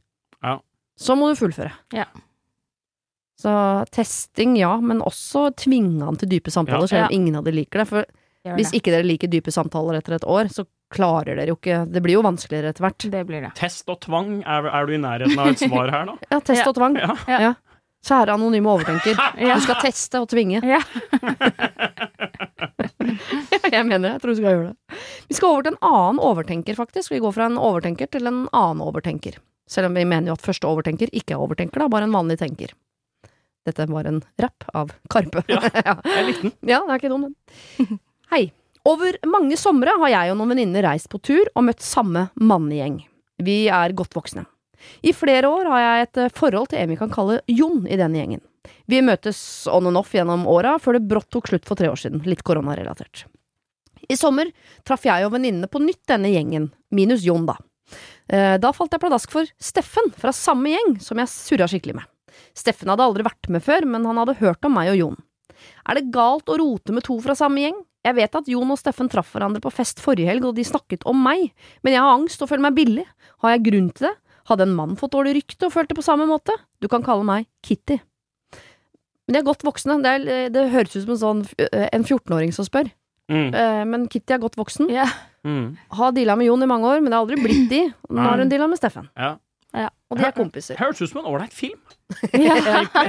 Ja. 0.43 0.59
så 0.99 1.17
må 1.17 1.33
du 1.35 1.41
fullføre. 1.41 1.73
Ja. 1.93 2.05
Så 3.41 3.51
testing, 3.91 4.57
ja, 4.57 4.77
men 4.81 5.01
også 5.03 5.49
tvinge 5.59 6.05
han 6.05 6.17
til 6.17 6.29
dype 6.29 6.51
samtaler, 6.55 6.83
Ja. 6.83 6.87
selv 6.87 7.05
om 7.07 7.11
Ja. 7.11 7.17
ingen 7.17 7.37
av 7.37 7.45
dere 7.45 7.55
liker 7.55 7.79
det. 7.81 7.89
For 7.89 8.05
hvis 8.45 8.71
det. 8.71 8.77
ikke 8.81 8.93
dere 8.93 9.07
liker 9.09 9.29
dype 9.33 9.51
samtaler 9.55 9.97
etter 9.99 10.13
et 10.19 10.25
år, 10.29 10.51
så 10.53 10.67
klarer 10.95 11.35
dere 11.39 11.49
jo 11.49 11.57
ikke 11.57 11.79
Det 11.91 12.03
blir 12.05 12.19
jo 12.19 12.23
vanskeligere 12.23 12.69
etter 12.75 12.85
hvert. 12.85 13.07
Det 13.11 13.23
blir 13.27 13.41
det. 13.47 13.55
test 13.59 13.89
og 13.89 14.01
tvang, 14.05 14.43
er, 14.45 14.69
er 14.69 14.87
du 14.87 14.93
i 14.95 15.01
nærheten 15.01 15.39
av 15.41 15.49
et 15.55 15.59
svar 15.65 15.89
her, 15.91 16.05
da? 16.13 16.17
Ja, 16.33 16.41
test 16.41 16.61
Ja. 16.61 16.69
og 16.69 16.75
tvang. 16.77 16.97
Ja. 17.01 17.17
Ja. 17.49 17.55
Kjære 18.05 18.35
anonyme 18.37 18.69
overtenker. 18.69 19.17
Ja. 19.41 19.55
Du 19.57 19.65
skal 19.65 19.81
teste 19.81 20.21
og 20.21 20.29
tvinge. 20.29 20.61
Ja. 20.61 20.83
jeg 23.73 23.85
mener 23.89 24.05
det. 24.05 24.13
Jeg 24.13 24.21
tror 24.23 24.31
du 24.35 24.39
skal 24.39 24.55
gjøre 24.55 24.71
det. 24.71 24.77
Vi 25.31 25.35
skal 25.39 25.51
over 25.51 25.63
til 25.67 25.73
en 25.75 25.83
annen 25.89 26.21
overtenker, 26.23 26.77
faktisk. 26.79 27.13
Vi 27.15 27.23
går 27.25 27.33
fra 27.37 27.49
en 27.51 27.59
overtenker 27.61 28.11
til 28.13 28.29
en 28.29 28.41
annen 28.53 28.83
overtenker. 28.85 29.35
Selv 29.71 29.89
om 29.89 29.97
vi 29.97 30.05
mener 30.05 30.29
jo 30.31 30.37
at 30.37 30.45
første 30.45 30.69
overtenker 30.69 31.09
ikke 31.17 31.35
er 31.37 31.41
overtenker, 31.45 31.81
da, 31.81 31.89
bare 31.89 32.05
en 32.09 32.15
vanlig 32.15 32.37
tenker. 32.43 32.75
Dette 33.65 33.87
var 33.89 34.05
en 34.11 34.21
rapp 34.45 34.67
av 34.77 34.93
Karpe. 35.09 35.41
Ja. 35.49 35.61
ja. 35.73 35.95
Jeg 36.05 36.25
likte 36.29 36.43
den. 36.51 36.55
Ja, 36.69 36.83
det 36.85 36.93
er 36.93 36.99
ikke 37.01 37.13
dum, 37.15 37.25
den. 37.31 37.99
Hei. 38.33 38.53
Over 38.85 39.17
mange 39.29 39.57
somre 39.57 39.95
har 40.03 40.11
jeg 40.13 40.33
og 40.33 40.39
noen 40.39 40.53
venninner 40.53 40.85
reist 40.85 41.09
på 41.13 41.21
tur 41.25 41.49
og 41.57 41.65
møtt 41.65 41.81
samme 41.85 42.27
mannegjeng. 42.37 42.99
Vi 43.41 43.65
er 43.73 43.95
godt 43.97 44.13
voksne. 44.17 44.45
I 45.01 45.15
flere 45.17 45.49
år 45.49 45.71
har 45.73 45.81
jeg 45.81 46.03
et 46.05 46.19
eh, 46.27 46.33
forhold 46.37 46.69
til 46.71 46.83
en 46.83 46.91
vi 46.93 46.99
kan 47.01 47.13
kalle 47.13 47.39
Jon 47.49 47.87
i 47.89 47.97
denne 47.97 48.21
gjengen. 48.21 48.43
Vi 48.89 49.01
møtes 49.05 49.39
on 49.73 49.89
and 49.89 49.97
off 49.97 50.13
gjennom 50.13 50.45
åra, 50.51 50.75
før 50.81 50.99
det 50.99 51.07
brått 51.09 51.31
tok 51.33 51.49
slutt 51.49 51.65
for 51.69 51.81
tre 51.81 51.89
år 51.89 51.97
siden, 52.01 52.21
litt 52.29 52.43
koronarelatert. 52.45 53.25
I 54.13 54.19
sommer 54.21 54.51
traff 54.85 55.07
jeg 55.09 55.25
og 55.25 55.33
venninnene 55.33 55.71
på 55.73 55.81
nytt 55.81 56.03
denne 56.13 56.29
gjengen, 56.35 56.69
minus 56.93 57.25
Jon, 57.25 57.47
da. 57.49 57.57
Eh, 58.29 58.59
Da 58.61 58.75
falt 58.77 58.93
jeg 58.93 59.01
pladask 59.01 59.33
for 59.33 59.49
Steffen 59.57 60.13
fra 60.21 60.35
samme 60.37 60.75
gjeng 60.75 60.99
som 61.01 61.21
jeg 61.21 61.33
surra 61.33 61.69
skikkelig 61.71 61.97
med. 62.03 62.05
Steffen 62.53 62.93
hadde 62.93 63.07
aldri 63.09 63.25
vært 63.25 63.49
med 63.49 63.65
før, 63.65 63.89
men 63.89 64.05
han 64.05 64.21
hadde 64.21 64.37
hørt 64.43 64.69
om 64.69 64.77
meg 64.77 64.93
og 64.93 65.01
Jon. 65.01 65.19
Er 65.89 65.97
det 65.97 66.11
galt 66.13 66.53
å 66.53 66.61
rote 66.61 66.93
med 66.93 67.09
to 67.09 67.17
fra 67.25 67.33
samme 67.39 67.65
gjeng? 67.65 67.81
Jeg 68.05 68.17
vet 68.19 68.37
at 68.37 68.49
Jon 68.53 68.73
og 68.75 68.79
Steffen 68.81 69.09
traff 69.13 69.31
hverandre 69.33 69.63
på 69.65 69.73
fest 69.73 70.03
forrige 70.05 70.29
helg, 70.29 70.45
og 70.45 70.57
de 70.59 70.65
snakket 70.67 71.07
om 71.09 71.17
meg, 71.25 71.51
men 71.83 71.97
jeg 71.97 72.05
har 72.05 72.13
angst 72.19 72.43
og 72.45 72.51
føler 72.51 72.67
meg 72.67 72.77
billig. 72.77 73.07
Har 73.45 73.55
jeg 73.55 73.65
grunn 73.71 73.89
til 73.97 74.11
det? 74.11 74.15
Hadde 74.51 74.67
en 74.67 74.75
mann 74.77 74.97
fått 75.01 75.15
dårlig 75.15 75.39
rykte 75.39 75.69
og 75.69 75.73
følt 75.73 75.89
det 75.89 75.97
på 75.97 76.05
samme 76.05 76.27
måte? 76.29 76.53
Du 76.85 76.89
kan 76.93 77.05
kalle 77.05 77.25
meg 77.25 77.47
Kitty. 77.65 77.97
Men 79.25 79.33
de 79.33 79.41
er 79.41 79.47
godt 79.47 79.65
voksne. 79.65 79.97
Det, 80.05 80.11
er, 80.13 80.51
det 80.53 80.67
høres 80.75 80.93
ut 80.99 81.07
som 81.07 81.15
en 81.15 81.23
sånn 81.23 81.41
eh, 81.57 81.87
en 81.97 82.05
14-åring 82.05 82.53
som 82.53 82.67
spør. 82.69 82.91
Mm. 83.33 83.55
Eh, 83.57 83.85
Men 83.89 84.05
Kitty 84.13 84.35
er 84.37 84.43
godt 84.43 84.59
voksen. 84.61 84.91
Yeah. 84.93 85.15
Mm. 85.49 85.79
Har 85.97 86.13
deala 86.17 86.37
med 86.37 86.51
Jon 86.51 86.65
i 86.65 86.69
mange 86.69 86.91
år, 86.91 87.01
men 87.01 87.09
det 87.09 87.17
har 87.17 87.25
aldri 87.25 87.41
blitt 87.41 87.71
de. 87.73 87.81
Nå 88.13 88.21
har 88.21 88.41
hun 88.43 88.53
deala 88.53 88.69
med 88.69 88.81
Steffen. 88.81 89.09
Ja. 89.17 89.35
Og 90.15 90.21
de 90.21 90.27
er 90.29 90.35
kompiser. 90.37 90.79
Høres 90.79 91.01
ut 91.03 91.11
som 91.11 91.21
en 91.25 91.31
ålreit 91.33 91.55
film. 91.55 91.81
Ja. 92.35 92.55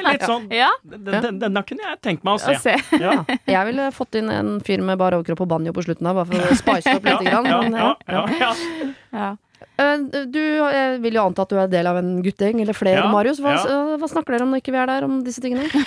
Litt 0.07 0.23
sånn 0.25 0.47
ja. 0.55 0.69
den, 0.87 1.37
den, 1.41 1.57
kunne 1.67 1.83
jeg 1.83 1.97
tenkt 2.01 2.23
meg 2.25 2.39
å 2.39 2.55
se. 2.57 2.73
Ja. 2.97 3.17
Jeg 3.55 3.67
ville 3.67 3.89
fått 3.93 4.15
inn 4.17 4.31
en 4.33 4.55
fyr 4.65 4.81
med 4.85 4.97
bar 5.01 5.17
overkropp 5.17 5.43
og 5.45 5.49
banjo 5.51 5.73
på 5.75 5.83
slutten 5.85 6.09
av, 6.09 6.21
bare 6.21 6.31
for 6.31 6.53
å 6.55 6.57
spice 6.57 6.95
opp 6.97 7.05
litt. 7.05 7.25
Grann, 7.27 7.49
men, 7.49 7.75
ja, 7.77 7.91
ja. 8.07 8.23
ja, 8.39 8.53
ja. 8.79 8.87
Ja. 9.13 9.27
Eh, 9.83 10.25
Du 10.31 10.41
vil 11.03 11.19
jo 11.19 11.25
anta 11.27 11.45
at 11.45 11.51
du 11.51 11.59
er 11.59 11.69
del 11.71 11.91
av 11.91 11.99
en 12.01 12.15
guttegjeng, 12.25 12.63
eller 12.63 12.77
flere, 12.77 13.03
Ja, 13.03 13.11
Marius. 13.11 13.43
Hva, 13.43 13.57
ja. 13.59 13.65
eh, 13.67 13.97
hva 14.01 14.09
snakker 14.09 14.37
dere 14.37 14.47
om 14.47 14.55
når 14.55 14.63
ikke 14.63 14.73
vi 14.73 14.81
er 14.81 14.91
der, 14.93 15.07
om 15.09 15.19
disse 15.27 15.43
tingene? 15.43 15.83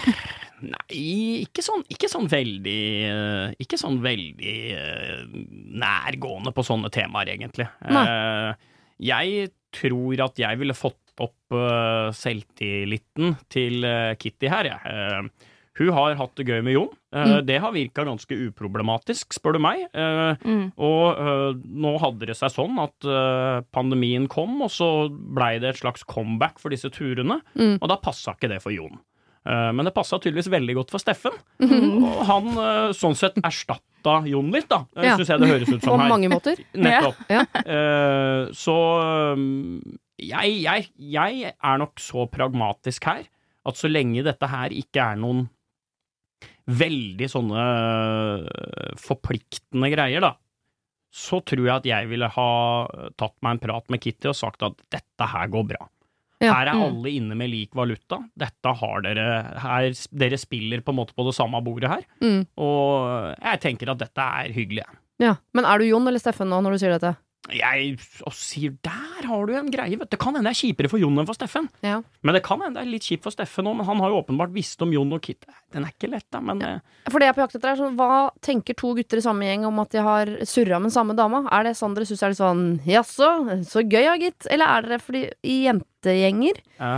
Nei, 0.59 1.03
ikke 1.47 1.63
sånn, 1.65 1.85
ikke 1.91 2.09
sånn 2.11 2.27
veldig 2.27 2.81
eh, 3.07 3.53
Ikke 3.63 3.79
sånn 3.79 4.01
veldig 4.03 4.55
eh, 4.75 5.21
nærgående 5.79 6.55
på 6.55 6.65
sånne 6.67 6.91
temaer, 6.95 7.31
egentlig. 7.35 7.69
Nei. 7.89 8.09
jeg 8.99 9.53
tror 9.75 10.21
at 10.25 10.41
jeg 10.41 10.59
ville 10.61 10.75
fått 10.77 10.97
opp 11.19 11.55
uh, 11.57 12.09
selvtilliten 12.15 13.37
til 13.51 13.83
uh, 13.85 14.15
Kitty 14.21 14.47
her, 14.51 14.69
jeg. 14.71 14.81
Uh, 14.87 15.55
hun 15.79 15.93
har 15.95 16.17
hatt 16.19 16.35
det 16.35 16.47
gøy 16.49 16.59
med 16.67 16.75
Jon. 16.75 16.89
Eh, 17.15 17.25
Mm. 17.39 17.47
Det 17.47 17.59
har 17.63 17.71
virka 17.73 18.03
ganske 18.05 18.35
uproblematisk, 18.35 19.31
spør 19.33 19.55
du 19.55 19.59
meg. 19.63 19.85
Eh, 19.95 20.35
Mm. 20.43 20.73
Og 20.77 21.61
nå 21.65 21.93
hadde 22.03 22.27
det 22.27 22.35
seg 22.37 22.51
sånn 22.51 22.75
at 22.83 23.07
pandemien 23.71 24.27
kom, 24.29 24.61
og 24.61 24.71
så 24.75 24.89
blei 25.09 25.61
det 25.63 25.69
et 25.71 25.79
slags 25.79 26.03
comeback 26.03 26.59
for 26.59 26.71
disse 26.75 26.91
turene. 26.91 27.39
Mm. 27.55 27.79
Og 27.81 27.87
da 27.89 27.97
passa 28.03 28.35
ikke 28.35 28.51
det 28.51 28.59
for 28.61 28.75
Jon. 28.75 28.99
Eh, 29.47 29.71
men 29.73 29.85
det 29.87 29.95
passa 29.95 30.19
tydeligvis 30.19 30.49
veldig 30.53 30.75
godt 30.81 30.91
for 30.91 30.99
Steffen, 31.03 31.33
Mm. 31.61 32.03
og 32.05 32.25
han 32.27 32.49
eh, 32.59 32.93
sånn 32.97 33.15
sett 33.17 33.37
erstatta 33.43 34.17
Jon 34.29 34.51
litt, 34.53 34.69
da, 34.69 34.85
Ja. 34.97 35.17
syns 35.17 35.29
jeg 35.29 35.41
det 35.41 35.49
høres 35.49 35.69
ut 35.73 35.81
På 35.83 35.91
som 35.95 36.01
her. 36.01 36.09
mange 36.09 36.29
måter. 36.33 36.57
Nettopp. 36.75 37.17
Ja. 37.29 37.45
Ja. 37.53 38.49
så 38.55 38.75
um, 39.35 39.83
jeg, 40.19 40.63
jeg, 40.63 40.89
jeg 40.99 41.53
er 41.55 41.79
nok 41.79 41.99
så 42.01 42.27
pragmatisk 42.31 43.05
her 43.11 43.25
at 43.69 43.77
så 43.77 43.89
lenge 43.91 44.25
dette 44.25 44.47
her 44.49 44.71
ikke 44.71 45.03
er 45.13 45.17
noen 45.21 45.49
veldig 46.69 47.29
sånne 47.33 47.63
forpliktende 49.01 49.91
greier, 49.93 50.21
da, 50.25 50.35
så 51.15 51.41
tror 51.45 51.65
jeg 51.65 51.75
at 51.79 51.87
jeg 51.89 52.09
ville 52.11 52.29
ha 52.35 52.49
tatt 53.19 53.35
meg 53.43 53.57
en 53.57 53.63
prat 53.63 53.89
med 53.93 54.03
Kitty 54.05 54.29
og 54.31 54.37
sagt 54.37 54.63
at 54.67 54.77
dette 54.93 55.29
her 55.33 55.49
går 55.53 55.65
bra. 55.75 55.87
Ja. 56.41 56.53
Her 56.55 56.69
er 56.71 56.75
Mm. 56.79 56.83
alle 56.87 57.11
inne 57.11 57.35
med 57.37 57.51
lik 57.51 57.73
valuta. 57.75 58.21
Dette 58.39 58.75
har 58.79 59.01
dere 59.03 59.59
her, 59.59 59.91
Dere 60.15 60.39
spiller 60.39 60.81
på 60.81 60.91
en 60.95 60.97
måte 61.01 61.15
på 61.15 61.25
det 61.27 61.35
samme 61.35 61.59
bordet 61.65 61.89
her. 61.91 62.05
Mm. 62.23 62.47
Og 62.57 63.35
jeg 63.43 63.61
tenker 63.61 63.91
at 63.91 63.99
dette 63.99 64.19
er 64.23 64.53
hyggelig. 64.55 64.85
Ja. 65.19 65.35
Men 65.53 65.65
er 65.65 65.79
du 65.79 65.85
Jon 65.89 66.07
eller 66.07 66.19
Steffen 66.23 66.47
nå 66.49 66.61
når 66.63 66.73
du 66.73 66.79
sier 66.79 66.95
dette? 66.99 67.17
Jeg 67.55 67.95
og 68.27 68.35
sier 68.37 68.75
der 68.85 69.27
har 69.29 69.49
du 69.49 69.55
en 69.57 69.71
greie, 69.73 69.97
vet 69.97 70.09
du. 70.11 70.15
Det 70.15 70.21
kan 70.21 70.37
hende 70.37 70.51
det 70.51 70.57
er 70.57 70.61
kjipere 70.61 70.91
for 70.93 71.01
Jon 71.01 71.21
enn 71.21 71.29
for 71.29 71.39
Steffen. 71.39 71.69
Ja. 71.85 72.01
Men 72.27 72.37
det 72.37 72.43
kan 72.47 72.61
hende 72.61 72.79
det 72.79 72.87
er 72.87 72.93
litt 72.93 73.09
kjipt 73.09 73.25
for 73.25 73.35
Steffen 73.35 73.69
òg, 73.71 73.79
men 73.79 73.89
han 73.89 74.03
har 74.05 74.13
jo 74.13 74.21
åpenbart 74.21 74.53
visst 74.55 74.83
om 74.85 74.93
Jon 74.93 75.15
og 75.17 75.23
Kit. 75.25 75.49
Den 75.75 75.87
er 75.87 75.95
ikke 75.95 76.11
lett, 76.13 76.27
da, 76.35 76.43
men 76.45 76.63
ja. 76.65 76.75
For 77.09 77.21
det 77.21 77.29
jeg 77.29 77.35
er 77.35 77.39
på 77.39 77.45
jakt 77.45 77.59
etter, 77.59 77.73
er 77.73 77.81
sånn 77.81 77.99
Hva 77.99 78.29
tenker 78.45 78.77
to 78.79 78.93
gutter 78.99 79.21
i 79.21 79.25
samme 79.25 79.49
gjeng 79.49 79.67
om 79.69 79.83
at 79.83 79.95
de 79.95 80.05
har 80.05 80.33
surra 80.49 80.81
med 80.83 80.95
samme 80.95 81.17
dama? 81.19 81.45
Er 81.55 81.69
det 81.69 81.77
sånn 81.79 81.97
dere 81.97 82.09
syns 82.09 82.25
er 82.25 82.35
litt 82.35 82.43
sånn 82.43 82.67
Jaså, 82.89 83.31
så 83.69 83.85
gøy 83.85 84.03
ja, 84.05 84.17
gitt. 84.21 84.49
Eller 84.53 84.69
er 84.69 84.89
dere 84.89 85.01
fordi 85.03 85.25
i 85.49 85.63
jentegjenger 85.67 86.61
ja, 86.79 86.93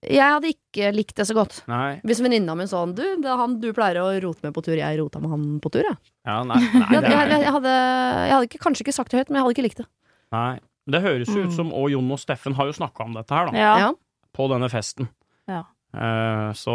Jeg 0.00 0.24
hadde 0.32 0.48
ikke 0.54 0.90
likt 0.96 1.12
det 1.20 1.26
så 1.28 1.34
godt. 1.36 1.58
Nei. 1.68 1.98
Hvis 2.08 2.22
venninna 2.24 2.54
mi 2.56 2.64
sånn 2.70 2.94
Du, 2.96 3.02
det 3.20 3.28
er 3.28 3.36
han 3.36 3.58
du 3.60 3.66
pleier 3.76 3.98
å 4.00 4.06
rote 4.24 4.40
med 4.46 4.54
på 4.56 4.62
tur, 4.64 4.78
jeg 4.78 4.96
rota 5.00 5.20
med 5.20 5.28
han 5.34 5.42
på 5.60 5.68
tur, 5.74 5.84
jeg. 5.84 5.98
Ja, 6.24 6.38
nei, 6.48 6.56
nei, 6.56 6.86
Jeg, 6.94 7.02
det, 7.04 7.10
jeg, 7.10 7.18
er, 7.20 7.34
jeg, 7.44 7.52
hadde, 7.58 7.74
jeg 7.76 8.32
hadde 8.32 8.48
ikke, 8.48 8.60
kanskje 8.64 8.86
ikke 8.86 8.94
sagt 8.96 9.12
det 9.12 9.20
høyt, 9.20 9.28
men 9.28 9.36
jeg 9.40 9.44
hadde 9.44 9.56
ikke 9.58 9.66
likt 9.68 9.82
det. 9.82 9.86
nei. 10.32 10.54
det 10.90 11.02
høres 11.04 11.28
jo 11.28 11.42
ut 11.44 11.50
Mm. 11.52 11.56
som 11.58 11.72
og 11.76 11.90
Jon 11.92 12.08
og 12.16 12.18
Steffen 12.18 12.56
har 12.56 12.66
jo 12.70 12.72
snakka 12.80 13.04
om 13.04 13.12
dette 13.18 13.34
her, 13.36 13.50
da. 13.50 13.58
Ja. 13.60 13.74
Ja. 13.78 13.90
På 14.32 14.48
denne 14.48 14.70
festen. 14.72 15.10
Ja. 15.50 15.60
Eh, 15.92 16.50
så 16.56 16.74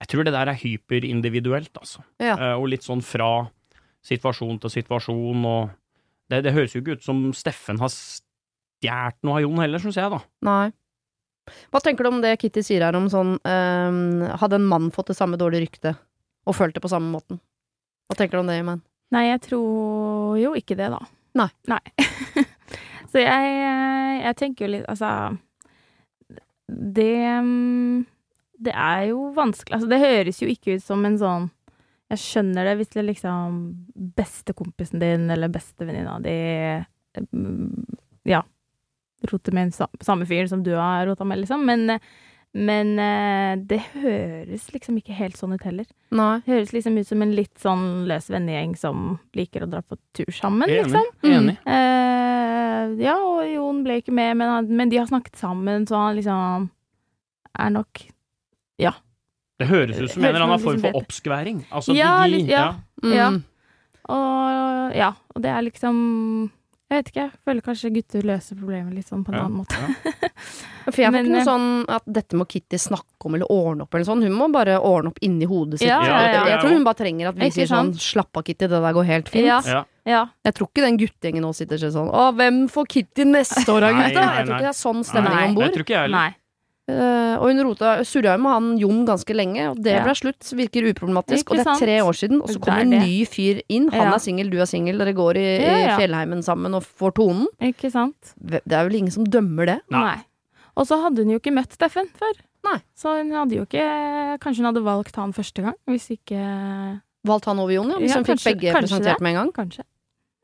jeg 0.00 0.08
tror 0.08 0.24
det 0.24 0.32
der 0.32 0.48
er 0.48 0.56
hyperindividuelt, 0.62 1.72
altså. 1.76 2.04
Ja. 2.22 2.36
Eh, 2.38 2.54
og 2.56 2.68
litt 2.72 2.86
sånn 2.86 3.02
fra 3.04 3.48
situasjon 4.06 4.60
til 4.62 4.72
situasjon, 4.78 5.44
og 5.44 5.74
det, 6.30 6.44
det 6.46 6.54
høres 6.56 6.72
jo 6.76 6.80
ikke 6.80 6.96
ut 7.00 7.04
som 7.04 7.26
Steffen 7.36 7.80
har 7.82 7.90
stjålet 7.92 9.18
noe 9.26 9.40
av 9.40 9.44
Jon 9.44 9.60
heller, 9.60 9.82
syns 9.82 9.98
jeg, 10.00 10.08
da. 10.14 10.22
Nei. 10.46 10.70
Hva 11.70 11.80
tenker 11.84 12.06
du 12.06 12.10
om 12.12 12.20
det 12.22 12.36
Kitty 12.40 12.62
sier 12.66 12.84
her 12.86 12.96
om 12.98 13.08
sånn 13.12 13.36
ehm, 13.48 14.22
Hadde 14.40 14.58
en 14.60 14.68
mann 14.70 14.90
fått 14.94 15.12
det 15.12 15.18
samme 15.18 15.38
dårlige 15.40 15.66
ryktet 15.66 16.00
og 16.48 16.56
følt 16.56 16.74
det 16.74 16.82
på 16.82 16.90
samme 16.90 17.10
måten? 17.12 17.40
Hva 18.10 18.16
tenker 18.18 18.38
du 18.38 18.42
om 18.42 18.50
det, 18.50 18.58
Iman? 18.62 18.80
Nei, 19.14 19.26
jeg 19.28 19.42
tror 19.48 20.38
jo 20.40 20.54
ikke 20.58 20.76
det, 20.78 20.88
da. 20.92 21.00
Nei. 21.38 21.82
Så 23.10 23.22
jeg, 23.22 23.54
jeg 24.22 24.36
tenker 24.38 24.66
jo 24.66 24.72
litt 24.74 24.88
Altså 24.90 25.10
Det 26.66 27.14
mm, 27.42 28.04
Det 28.66 28.74
er 28.74 29.08
jo 29.10 29.30
vanskelig 29.36 29.78
Altså, 29.78 29.90
det 29.90 30.02
høres 30.02 30.42
jo 30.42 30.50
ikke 30.50 30.78
ut 30.78 30.84
som 30.84 31.04
en 31.06 31.18
sånn 31.20 31.48
Jeg 32.10 32.22
skjønner 32.24 32.70
det 32.70 32.76
hvis 32.80 32.94
det 32.94 33.06
liksom 33.08 33.60
bestekompisen 34.18 35.02
din 35.02 35.28
eller 35.30 35.52
bestevenninna 35.52 36.18
di 36.24 36.36
mm, 37.30 37.98
Ja. 38.30 38.42
Roter 39.28 39.52
med 39.52 39.68
en 39.68 39.88
samme 40.00 40.24
fyr 40.26 40.46
som 40.48 40.62
du 40.64 40.72
har 40.74 41.06
rota 41.06 41.24
med, 41.28 41.38
liksom. 41.42 41.64
Men, 41.68 41.98
men 42.56 42.92
eh, 42.98 43.56
det 43.68 43.80
høres 43.92 44.70
liksom 44.72 44.96
ikke 44.98 45.12
helt 45.14 45.36
sånn 45.36 45.52
ut 45.54 45.62
heller. 45.68 45.84
Nei. 46.10 46.40
Det 46.46 46.54
høres 46.54 46.72
liksom 46.72 46.96
ut 46.98 47.06
som 47.06 47.22
en 47.22 47.34
litt 47.36 47.58
sånn 47.60 47.84
løs 48.08 48.30
vennegjeng 48.32 48.72
som 48.80 49.18
liker 49.36 49.66
å 49.66 49.70
dra 49.70 49.82
på 49.82 49.98
tur 50.16 50.32
sammen, 50.32 50.68
Enig. 50.70 50.88
liksom. 50.88 51.04
Enig. 51.30 51.58
Uh, 51.68 52.96
ja, 53.04 53.14
og 53.20 53.44
Jon 53.46 53.82
ble 53.84 53.98
ikke 54.00 54.12
med, 54.16 54.36
men, 54.40 54.48
han- 54.48 54.70
men 54.76 54.88
de 54.90 54.96
har 55.02 55.06
snakket 55.06 55.36
sammen, 55.36 55.84
så 55.86 55.96
han 56.06 56.16
liksom 56.16 56.70
er 57.60 57.70
nok 57.70 58.06
Ja. 58.80 58.92
Det 59.60 59.66
høres 59.68 59.98
ut 60.00 60.10
som 60.14 60.24
en 60.24 60.30
eller 60.34 60.46
annen 60.46 60.58
form 60.62 60.78
liksom 60.78 60.80
for 60.80 60.96
vet. 60.96 61.02
oppskværing. 61.04 61.64
Altså, 61.70 61.92
Ja, 61.94 62.24
de, 62.24 62.30
litt- 62.32 62.48
ja. 62.48 62.74
Mm. 63.04 63.12
Ja. 63.14 63.28
Og 64.08 64.94
ja, 64.96 65.12
og 65.36 65.42
det 65.44 65.50
er 65.52 65.62
liksom 65.68 66.50
Jeg 66.90 66.98
vet 67.04 67.08
ikke, 67.12 67.22
jeg 67.22 67.44
føler 67.46 67.62
kanskje 67.62 67.90
gutter 67.94 68.24
løser 68.26 68.56
problemet 68.58 68.94
litt 68.96 69.06
sånn 69.06 69.20
på 69.22 69.30
en 69.30 69.36
Ja, 69.38 69.44
annen 69.46 69.60
måte. 69.60 69.78
ja. 69.78 70.30
For 70.90 70.96
jeg 70.98 71.12
får 71.12 71.20
ikke 71.20 71.30
noe 71.30 71.38
eh, 71.38 71.46
sånn 71.46 71.66
at 71.92 72.06
dette 72.10 72.38
må 72.40 72.46
Kitty 72.50 72.80
snakke 72.82 73.28
om 73.28 73.36
eller 73.36 73.52
ordne 73.52 73.84
opp 73.84 73.94
eller 73.94 74.08
sånn. 74.08 74.24
Hun 74.26 74.34
må 74.34 74.48
bare 74.50 74.74
ordne 74.82 75.12
opp 75.12 75.20
inni 75.22 75.46
hodet 75.46 75.78
sitt. 75.78 75.86
Ja, 75.86 76.00
ja, 76.02 76.16
ja, 76.32 76.40
Jeg 76.48 76.64
tror 76.64 76.74
hun 76.74 76.86
bare 76.88 76.98
trenger 76.98 77.30
at 77.30 77.38
vi 77.38 77.50
sier 77.54 77.70
sånn? 77.70 77.92
Slapp 77.94 78.40
av, 78.40 78.42
Kitty, 78.48 78.66
det 78.66 78.80
der 78.82 78.96
går 78.96 79.06
helt 79.06 79.30
fint. 79.30 79.46
Ja. 79.46 79.60
Ja. 79.68 79.84
Ja. 80.08 80.24
Jeg 80.48 80.56
tror 80.56 80.70
ikke 80.72 80.82
den 80.82 80.98
guttegjengen 80.98 81.44
nå 81.44 81.52
sitter 81.54 81.76
og 81.76 81.82
sier 81.84 81.92
sånn 81.94 82.08
Å, 82.10 82.22
hvem 82.34 82.62
får 82.72 82.88
Kitty 82.96 83.26
neste 83.28 83.62
år 83.70 83.84
da, 83.84 83.92
gutta? 83.94 84.08
Jeg 84.10 84.46
tror 84.48 84.56
ikke 84.56 84.64
det 84.64 84.72
er 84.72 84.78
sånn 84.80 85.04
stemning 85.06 85.42
om 85.52 85.58
bord. 85.60 86.38
Eh, 86.90 87.36
og 87.40 87.46
hun 87.48 87.62
rota, 87.64 87.90
surra 88.04 88.36
med 88.40 88.50
han 88.52 88.78
Jon 88.80 89.04
ganske 89.06 89.34
lenge, 89.36 89.70
og 89.70 89.82
det 89.82 89.94
Ja. 89.96 90.02
ble 90.04 90.14
slutt. 90.18 90.40
Virker 90.58 90.88
uproblematisk. 90.92 91.50
Og 91.50 91.56
det 91.56 91.66
er 91.66 91.78
tre 91.78 91.98
år 92.02 92.16
siden, 92.18 92.40
og 92.42 92.48
så 92.48 92.58
kommer 92.60 92.78
er 92.78 92.82
en 92.82 92.90
ny 92.90 93.24
fyr 93.26 93.62
inn. 93.68 93.88
Han 93.90 94.08
Ja. 94.10 94.14
er 94.14 94.18
singel, 94.18 94.50
du 94.50 94.58
er 94.60 94.66
singel, 94.66 94.98
dere 94.98 95.14
går 95.14 95.36
i, 95.36 95.62
Ja, 95.62 95.96
i 95.96 95.98
fjellheimen 96.00 96.42
sammen 96.42 96.74
og 96.74 96.82
får 96.82 97.12
tonen. 97.14 97.46
Ikke 97.60 97.90
sant? 97.90 98.34
Det 98.44 98.62
er 98.72 98.88
vel 98.88 98.96
ingen 98.98 99.10
som 99.12 99.24
dømmer 99.24 99.66
det? 99.66 99.80
Nei. 99.90 100.18
Og 100.76 100.86
så 100.86 101.00
hadde 101.02 101.18
hun 101.24 101.30
jo 101.30 101.38
ikke 101.38 101.52
møtt 101.52 101.72
Steffen 101.72 102.08
før. 102.14 102.34
Nei. 102.64 102.78
Så 102.96 103.16
hun 103.18 103.30
hadde 103.32 103.52
jo 103.56 103.64
ikke 103.64 104.38
Kanskje 104.40 104.58
hun 104.64 104.74
hadde 104.74 104.84
valgt 104.84 105.16
han 105.16 105.32
første 105.32 105.62
gang, 105.62 105.74
hvis 105.88 106.10
ikke 106.18 107.00
Valgt 107.26 107.44
han 107.46 107.58
over 107.58 107.70
Jon, 107.72 107.90
ja? 107.90 107.96
Hvis 107.98 108.10
Ja, 108.10 108.16
hun 108.16 108.24
fikk 108.24 108.44
begge 108.60 108.72
presentert 108.72 109.18
det. 109.18 109.20
med 109.20 109.36
en 109.36 109.44
gang? 109.46 109.52
Kanskje. 109.52 109.82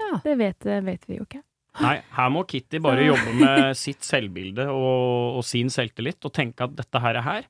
Ja. 0.01 0.19
Det 0.23 0.37
vet, 0.39 0.61
vet 0.85 1.01
vi 1.09 1.17
jo 1.17 1.25
ikke. 1.25 1.41
Nei, 1.81 1.97
her 2.17 2.31
må 2.33 2.47
Kitty 2.49 2.79
bare 2.81 3.05
jobbe 3.07 3.35
med 3.37 3.77
sitt 3.77 4.01
selvbilde 4.07 4.65
og, 4.73 5.37
og 5.41 5.45
sin 5.45 5.69
selvtillit, 5.69 6.25
og 6.25 6.33
tenke 6.33 6.65
at 6.65 6.77
dette 6.79 7.03
her 7.03 7.19
er 7.21 7.23
her. 7.27 7.43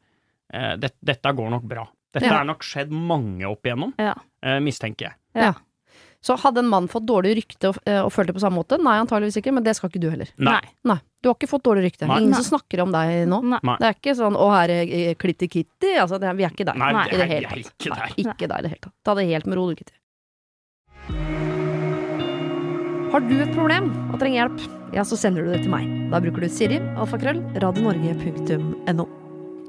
Eh, 0.52 0.73
det, 0.76 0.92
dette 1.04 1.33
går 1.37 1.50
nok 1.50 1.62
bra. 1.62 1.87
Dette 2.16 2.26
Ja. 2.26 2.40
er 2.40 2.45
nok 2.49 2.62
skjedd 2.64 2.90
mange 2.90 3.45
opp 3.49 3.62
igjennom, 3.66 3.92
Ja. 3.99 4.14
eh, 4.42 4.59
mistenker 4.61 5.11
jeg. 5.11 5.14
Ja. 5.35 5.52
Så 6.26 6.35
hadde 6.40 6.59
en 6.59 6.66
mann 6.66 6.88
fått 6.88 7.04
dårlig 7.06 7.37
rykte 7.37 7.68
og, 7.68 7.76
eh, 7.87 8.00
og 8.02 8.11
følt 8.11 8.26
det 8.26 8.35
på 8.35 8.40
samme 8.42 8.56
måte? 8.59 8.78
Nei, 8.83 8.97
antageligvis 8.99 9.37
ikke, 9.38 9.52
men 9.54 9.62
det 9.62 9.76
skal 9.76 9.90
ikke 9.90 10.00
du 10.00 10.09
heller. 10.11 10.28
Nei. 10.38 10.61
Nei, 10.85 10.99
Du 11.23 11.28
har 11.28 11.35
ikke 11.37 11.49
fått 11.50 11.62
dårlig 11.66 11.85
rykte. 11.92 12.06
Nei. 12.06 12.18
Ingen 12.21 12.30
Nei. 12.30 12.40
som 12.42 12.59
snakker 12.59 12.83
om 12.83 12.90
deg 12.92 13.26
nå. 13.28 13.42
Nei. 13.62 13.76
Det 13.78 13.87
er 13.87 13.95
ikke 13.95 14.14
sånn 14.16 14.35
'Å, 14.35 14.50
her 14.54 14.71
er 14.71 15.14
Klitty 15.14 15.47
Kitty'. 15.49 15.99
Altså, 15.99 16.18
det 16.21 16.28
er, 16.30 16.35
vi 16.35 16.45
er 16.45 16.50
ikke 16.50 16.64
der. 16.66 16.75
Nei, 16.75 16.92
Nei, 16.92 17.04
det 17.04 17.14
I 17.14 17.16
det 17.16 17.23
er 17.23 17.35
hele 17.35 17.49
jeg 17.49 17.64
tatt. 17.64 17.73
ikke 17.78 17.90
Nei, 17.90 17.99
der. 17.99 18.33
ikke 18.33 18.49
der 18.49 18.59
i 18.59 18.62
det 18.62 18.71
hele 18.71 18.80
tatt. 18.80 18.92
Ta 19.04 19.14
det 19.14 19.26
helt 19.28 19.47
med 19.47 19.56
ro, 19.59 19.68
du, 19.71 19.75
Kitty. 19.76 21.46
Har 23.12 23.22
du 23.22 23.36
et 23.38 23.52
problem 23.54 23.86
og 24.10 24.16
trenger 24.18 24.40
hjelp, 24.40 24.62
ja, 24.96 25.04
så 25.06 25.16
sender 25.18 25.46
du 25.46 25.52
det 25.52 25.60
til 25.62 25.70
meg. 25.70 25.86
Da 26.10 26.18
bruker 26.22 26.42
du 26.42 26.50
Siri, 26.50 26.80
alfakrøll, 26.98 27.38
radionorge.no. 27.62 29.06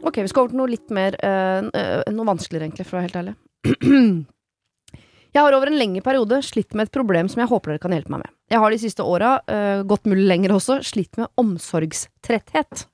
Ok, 0.02 0.18
vi 0.24 0.32
skal 0.32 0.44
over 0.44 0.54
til 0.54 0.60
noe 0.62 0.72
litt 0.72 0.94
mer 0.94 1.18
eh, 1.22 1.68
eh, 1.70 2.10
Noe 2.14 2.28
vanskeligere, 2.32 2.68
egentlig, 2.68 2.88
for 2.88 2.98
å 2.98 3.02
være 3.02 3.08
helt 3.08 3.20
ærlig. 3.22 3.36
Jeg 5.36 5.44
har 5.44 5.54
over 5.54 5.70
en 5.70 5.78
lengre 5.78 6.02
periode 6.02 6.40
slitt 6.48 6.74
med 6.74 6.88
et 6.88 6.96
problem 6.96 7.28
som 7.30 7.44
jeg 7.44 7.50
håper 7.52 7.74
dere 7.74 7.82
kan 7.84 7.94
hjelpe 7.94 8.10
meg 8.10 8.24
med. 8.24 8.32
Jeg 8.50 8.62
har 8.64 8.74
de 8.74 8.80
siste 8.82 9.06
åra, 9.06 9.36
uh, 9.46 9.84
godt 9.86 10.08
mulig 10.10 10.24
lenger 10.26 10.56
også, 10.56 10.80
slitt 10.88 11.20
med 11.20 11.30
omsorgstretthet. 11.38 12.88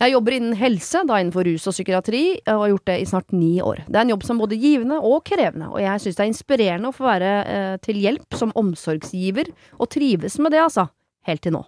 Jeg 0.00 0.14
jobber 0.14 0.32
innen 0.32 0.56
helse, 0.56 1.02
da 1.04 1.18
innenfor 1.20 1.44
rus 1.44 1.66
og 1.68 1.74
psykiatri, 1.74 2.22
og 2.48 2.62
har 2.62 2.70
gjort 2.72 2.86
det 2.88 2.94
i 3.02 3.08
snart 3.08 3.34
ni 3.36 3.50
år. 3.60 3.82
Det 3.84 3.98
er 3.98 4.06
en 4.06 4.12
jobb 4.14 4.22
som 4.24 4.38
er 4.38 4.44
både 4.46 4.56
givende 4.62 4.96
og 5.04 5.18
krevende, 5.28 5.68
og 5.68 5.82
jeg 5.82 6.00
syns 6.00 6.16
det 6.16 6.24
er 6.24 6.30
inspirerende 6.30 6.88
å 6.88 6.96
få 6.96 7.04
være 7.04 7.32
eh, 7.44 7.74
til 7.84 8.00
hjelp 8.00 8.38
som 8.40 8.54
omsorgsgiver, 8.56 9.50
og 9.76 9.90
trives 9.92 10.38
med 10.40 10.56
det, 10.56 10.62
altså. 10.64 10.86
Helt 11.28 11.44
til 11.44 11.52
nå. 11.52 11.66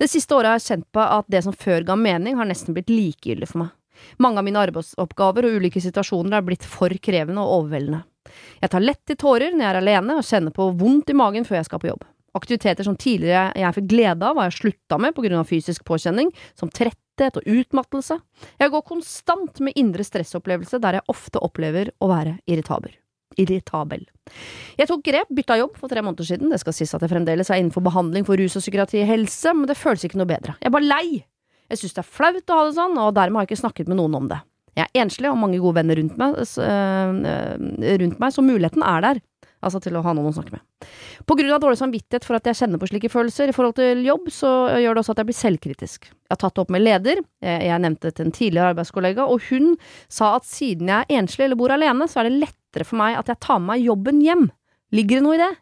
Det 0.00 0.08
siste 0.08 0.32
året 0.32 0.48
har 0.48 0.62
jeg 0.62 0.68
kjent 0.70 0.88
på 0.96 1.04
at 1.04 1.28
det 1.32 1.42
som 1.44 1.56
før 1.56 1.84
ga 1.90 1.96
mening, 2.00 2.40
har 2.40 2.48
nesten 2.48 2.72
blitt 2.76 2.92
likegyldig 2.92 3.50
for 3.50 3.66
meg. 3.66 3.76
Mange 4.16 4.40
av 4.40 4.48
mine 4.48 4.64
arbeidsoppgaver 4.64 5.46
og 5.46 5.60
ulike 5.60 5.84
situasjoner 5.84 6.38
er 6.38 6.46
blitt 6.46 6.64
for 6.64 6.92
krevende 7.04 7.44
og 7.44 7.60
overveldende. 7.60 8.00
Jeg 8.62 8.72
tar 8.72 8.84
lett 8.84 9.02
til 9.04 9.18
tårer 9.20 9.52
når 9.52 9.64
jeg 9.66 9.70
er 9.74 9.80
alene 9.82 10.16
og 10.16 10.24
kjenner 10.26 10.56
på 10.56 10.72
vondt 10.80 11.12
i 11.12 11.20
magen 11.20 11.44
før 11.44 11.60
jeg 11.60 11.68
skal 11.68 11.82
på 11.82 11.92
jobb. 11.92 12.08
Aktiviteter 12.32 12.86
som 12.86 12.96
tidligere 12.96 13.50
jeg 13.60 13.76
fikk 13.76 13.90
glede 13.90 14.24
av, 14.24 14.38
har 14.40 14.48
jeg 14.48 14.58
slutta 14.60 14.98
med 15.00 15.18
av 15.36 15.48
fysisk 15.48 15.84
påkjenning, 15.84 16.30
som 16.56 16.70
tretthet 16.72 17.36
og 17.36 17.44
utmattelse. 17.44 18.18
Jeg 18.58 18.72
går 18.72 18.82
konstant 18.88 19.60
med 19.60 19.76
indre 19.76 20.04
stressopplevelse 20.04 20.80
der 20.80 20.98
jeg 20.98 21.08
ofte 21.12 21.42
opplever 21.44 21.92
å 22.00 22.08
være 22.08 22.38
irritabel. 22.46 22.94
Irritabel. 23.36 24.06
Jeg 24.76 24.88
tok 24.88 25.04
grep, 25.04 25.28
bytta 25.32 25.58
jobb 25.60 25.76
for 25.80 25.92
tre 25.92 26.02
måneder 26.04 26.28
siden, 26.28 26.52
det 26.52 26.60
skal 26.60 26.76
sies 26.76 26.92
at 26.96 27.04
jeg 27.04 27.12
fremdeles 27.12 27.50
er 27.50 27.60
innenfor 27.60 27.84
behandling 27.84 28.24
for 28.28 28.40
rus 28.40 28.56
og 28.56 28.64
psykiatri 28.64 29.02
i 29.02 29.08
helse, 29.08 29.52
men 29.56 29.68
det 29.68 29.76
føles 29.80 30.04
ikke 30.08 30.20
noe 30.20 30.28
bedre. 30.28 30.56
Jeg 30.60 30.72
er 30.72 30.76
bare 30.76 30.88
lei! 30.88 31.20
Jeg 31.72 31.80
synes 31.80 31.96
det 31.96 32.02
er 32.02 32.12
flaut 32.16 32.52
å 32.52 32.56
ha 32.58 32.64
det 32.68 32.76
sånn, 32.76 32.96
og 33.00 33.14
dermed 33.16 33.40
har 33.40 33.46
jeg 33.46 33.54
ikke 33.54 33.64
snakket 33.64 33.92
med 33.92 34.00
noen 34.00 34.16
om 34.18 34.32
det. 34.32 34.40
Jeg 34.76 34.88
er 34.88 35.04
enslig 35.04 35.28
og 35.28 35.40
mange 35.40 35.60
gode 35.60 35.80
venner 35.80 35.98
rundt 36.00 36.16
meg, 36.20 36.36
øh, 36.40 37.16
øh, 37.28 37.96
rundt 38.02 38.20
meg 38.20 38.32
så 38.32 38.44
muligheten 38.44 38.84
er 38.88 39.04
der. 39.04 39.20
Altså 39.62 39.78
til 39.82 39.94
å 39.94 40.02
ha 40.02 40.12
noen 40.16 40.32
å 40.32 40.34
snakke 40.34 40.56
med. 40.56 40.86
På 41.28 41.36
grunn 41.38 41.52
av 41.54 41.60
dårlig 41.62 41.78
samvittighet 41.78 42.24
for 42.26 42.38
at 42.38 42.48
jeg 42.50 42.58
kjenner 42.58 42.80
på 42.82 42.88
slike 42.90 43.10
følelser 43.12 43.52
i 43.52 43.54
forhold 43.54 43.76
til 43.78 44.02
jobb, 44.02 44.26
så 44.34 44.50
gjør 44.82 44.96
det 44.96 45.02
også 45.04 45.14
at 45.14 45.22
jeg 45.22 45.28
blir 45.28 45.38
selvkritisk. 45.38 46.08
Jeg 46.10 46.34
har 46.34 46.40
tatt 46.42 46.56
det 46.56 46.64
opp 46.64 46.72
med 46.74 46.82
leder, 46.82 47.22
jeg, 47.44 47.60
jeg 47.68 47.84
nevnte 47.84 48.08
det 48.08 48.16
til 48.18 48.26
en 48.26 48.34
tidligere 48.34 48.72
arbeidskollega, 48.74 49.26
og 49.30 49.44
hun 49.52 49.76
sa 50.10 50.32
at 50.40 50.48
siden 50.50 50.90
jeg 50.90 51.06
er 51.06 51.20
enslig 51.22 51.46
eller 51.46 51.60
bor 51.60 51.74
alene, 51.74 52.08
så 52.10 52.22
er 52.22 52.28
det 52.28 52.40
lettere 52.42 52.88
for 52.88 52.98
meg 52.98 53.20
at 53.20 53.30
jeg 53.30 53.42
tar 53.46 53.62
med 53.62 53.70
meg 53.70 53.86
jobben 53.86 54.24
hjem. 54.24 54.48
Ligger 54.92 55.20
det 55.20 55.26
noe 55.28 55.38
i 55.38 55.42
det? 55.44 55.52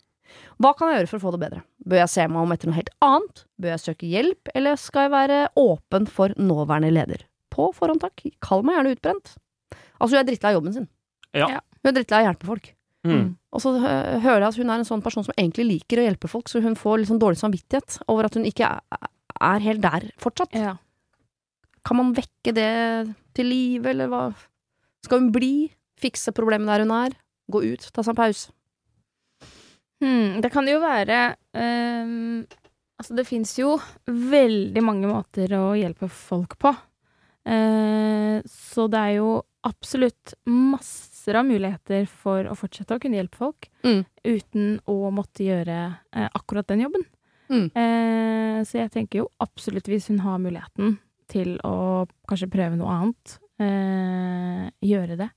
Hva 0.61 0.73
kan 0.77 0.91
jeg 0.91 1.01
gjøre 1.01 1.11
for 1.13 1.21
å 1.21 1.25
få 1.27 1.35
det 1.35 1.43
bedre? 1.45 1.63
Bør 1.89 2.03
jeg 2.03 2.13
se 2.13 2.27
meg 2.29 2.41
om 2.41 2.51
etter 2.55 2.69
noe 2.69 2.77
helt 2.77 2.91
annet? 3.05 3.45
Bør 3.61 3.75
jeg 3.75 3.83
søke 3.85 4.09
hjelp, 4.09 4.51
eller 4.57 4.81
skal 4.81 5.07
jeg 5.07 5.15
være 5.15 5.39
åpen 5.61 6.09
for 6.09 6.35
nåværende 6.41 6.91
leder? 6.93 7.25
På 7.53 7.71
forhånd, 7.77 8.03
takk. 8.05 8.27
Kall 8.45 8.65
meg 8.65 8.77
gjerne 8.77 8.93
utbrent. 8.97 9.33
Altså, 10.01 10.15
hun 10.15 10.21
er 10.21 10.29
drittlei 10.29 10.53
jobben 10.57 10.77
sin. 10.77 10.91
Ja. 11.37 11.49
Ja. 11.57 11.63
Hun 11.81 11.93
er 11.93 11.97
drittlei 11.97 12.21
av 12.21 12.27
å 12.27 12.29
hjelpe 12.31 12.49
folk. 12.51 12.71
Mm. 13.07 13.33
Og 13.55 13.63
så 13.65 13.73
hører 13.81 14.43
jeg 14.43 14.49
at 14.51 14.59
hun 14.61 14.71
er 14.71 14.83
en 14.83 14.89
sånn 14.89 15.03
person 15.05 15.25
som 15.27 15.35
egentlig 15.37 15.67
liker 15.69 16.03
å 16.03 16.05
hjelpe 16.05 16.29
folk, 16.31 16.51
så 16.51 16.61
hun 16.63 16.77
får 16.79 17.01
litt 17.01 17.11
sånn 17.11 17.23
dårlig 17.23 17.41
samvittighet 17.41 18.03
over 18.13 18.29
at 18.29 18.37
hun 18.37 18.47
ikke 18.49 18.69
er, 18.69 19.11
er 19.41 19.65
helt 19.65 19.83
der 19.85 20.07
fortsatt. 20.21 20.55
Ja. 20.57 20.77
Kan 21.87 22.01
man 22.01 22.15
vekke 22.17 22.53
det 22.55 22.71
til 23.37 23.49
live, 23.49 23.91
eller 23.95 24.11
hva? 24.13 24.23
Skal 25.07 25.23
hun 25.23 25.31
bli? 25.35 25.71
Fikse 26.01 26.33
problemet 26.37 26.69
der 26.69 26.85
hun 26.85 26.95
er? 26.97 27.17
Gå 27.51 27.63
ut? 27.73 27.89
Ta 27.93 28.05
seg 28.05 28.15
en 28.15 28.21
pause? 28.21 28.53
Hmm, 30.01 30.41
det 30.41 30.49
kan 30.53 30.69
jo 30.69 30.79
være 30.81 31.17
um, 31.53 32.47
Altså, 33.01 33.17
det 33.17 33.27
fins 33.29 33.53
jo 33.57 33.75
veldig 34.09 34.81
mange 34.85 35.09
måter 35.09 35.53
å 35.57 35.73
hjelpe 35.77 36.09
folk 36.13 36.59
på. 36.61 36.73
Uh, 37.49 38.45
så 38.45 38.85
det 38.93 39.01
er 39.01 39.15
jo 39.17 39.31
absolutt 39.65 40.35
masser 41.21 41.37
av 41.37 41.45
muligheter 41.45 42.07
for 42.09 42.45
å 42.49 42.55
fortsette 42.57 42.97
å 42.97 43.01
kunne 43.01 43.17
hjelpe 43.21 43.37
folk 43.37 43.69
Mm. 43.85 44.05
uten 44.25 44.81
å 44.87 45.11
måtte 45.13 45.45
gjøre 45.45 45.97
eh, 46.15 46.29
akkurat 46.35 46.67
den 46.67 46.81
jobben. 46.81 47.05
Mm. 47.51 47.71
Eh, 47.75 48.63
så 48.65 48.79
jeg 48.79 48.91
tenker 48.91 49.19
jo 49.21 49.29
absolutt, 49.41 49.85
hvis 49.89 50.09
hun 50.09 50.21
har 50.21 50.39
muligheten 50.39 50.99
til 51.29 51.59
å 51.65 52.07
kanskje 52.29 52.51
prøve 52.51 52.77
noe 52.77 52.89
annet, 52.89 53.39
eh, 53.59 54.71
gjøre 54.83 55.17
det. 55.19 55.31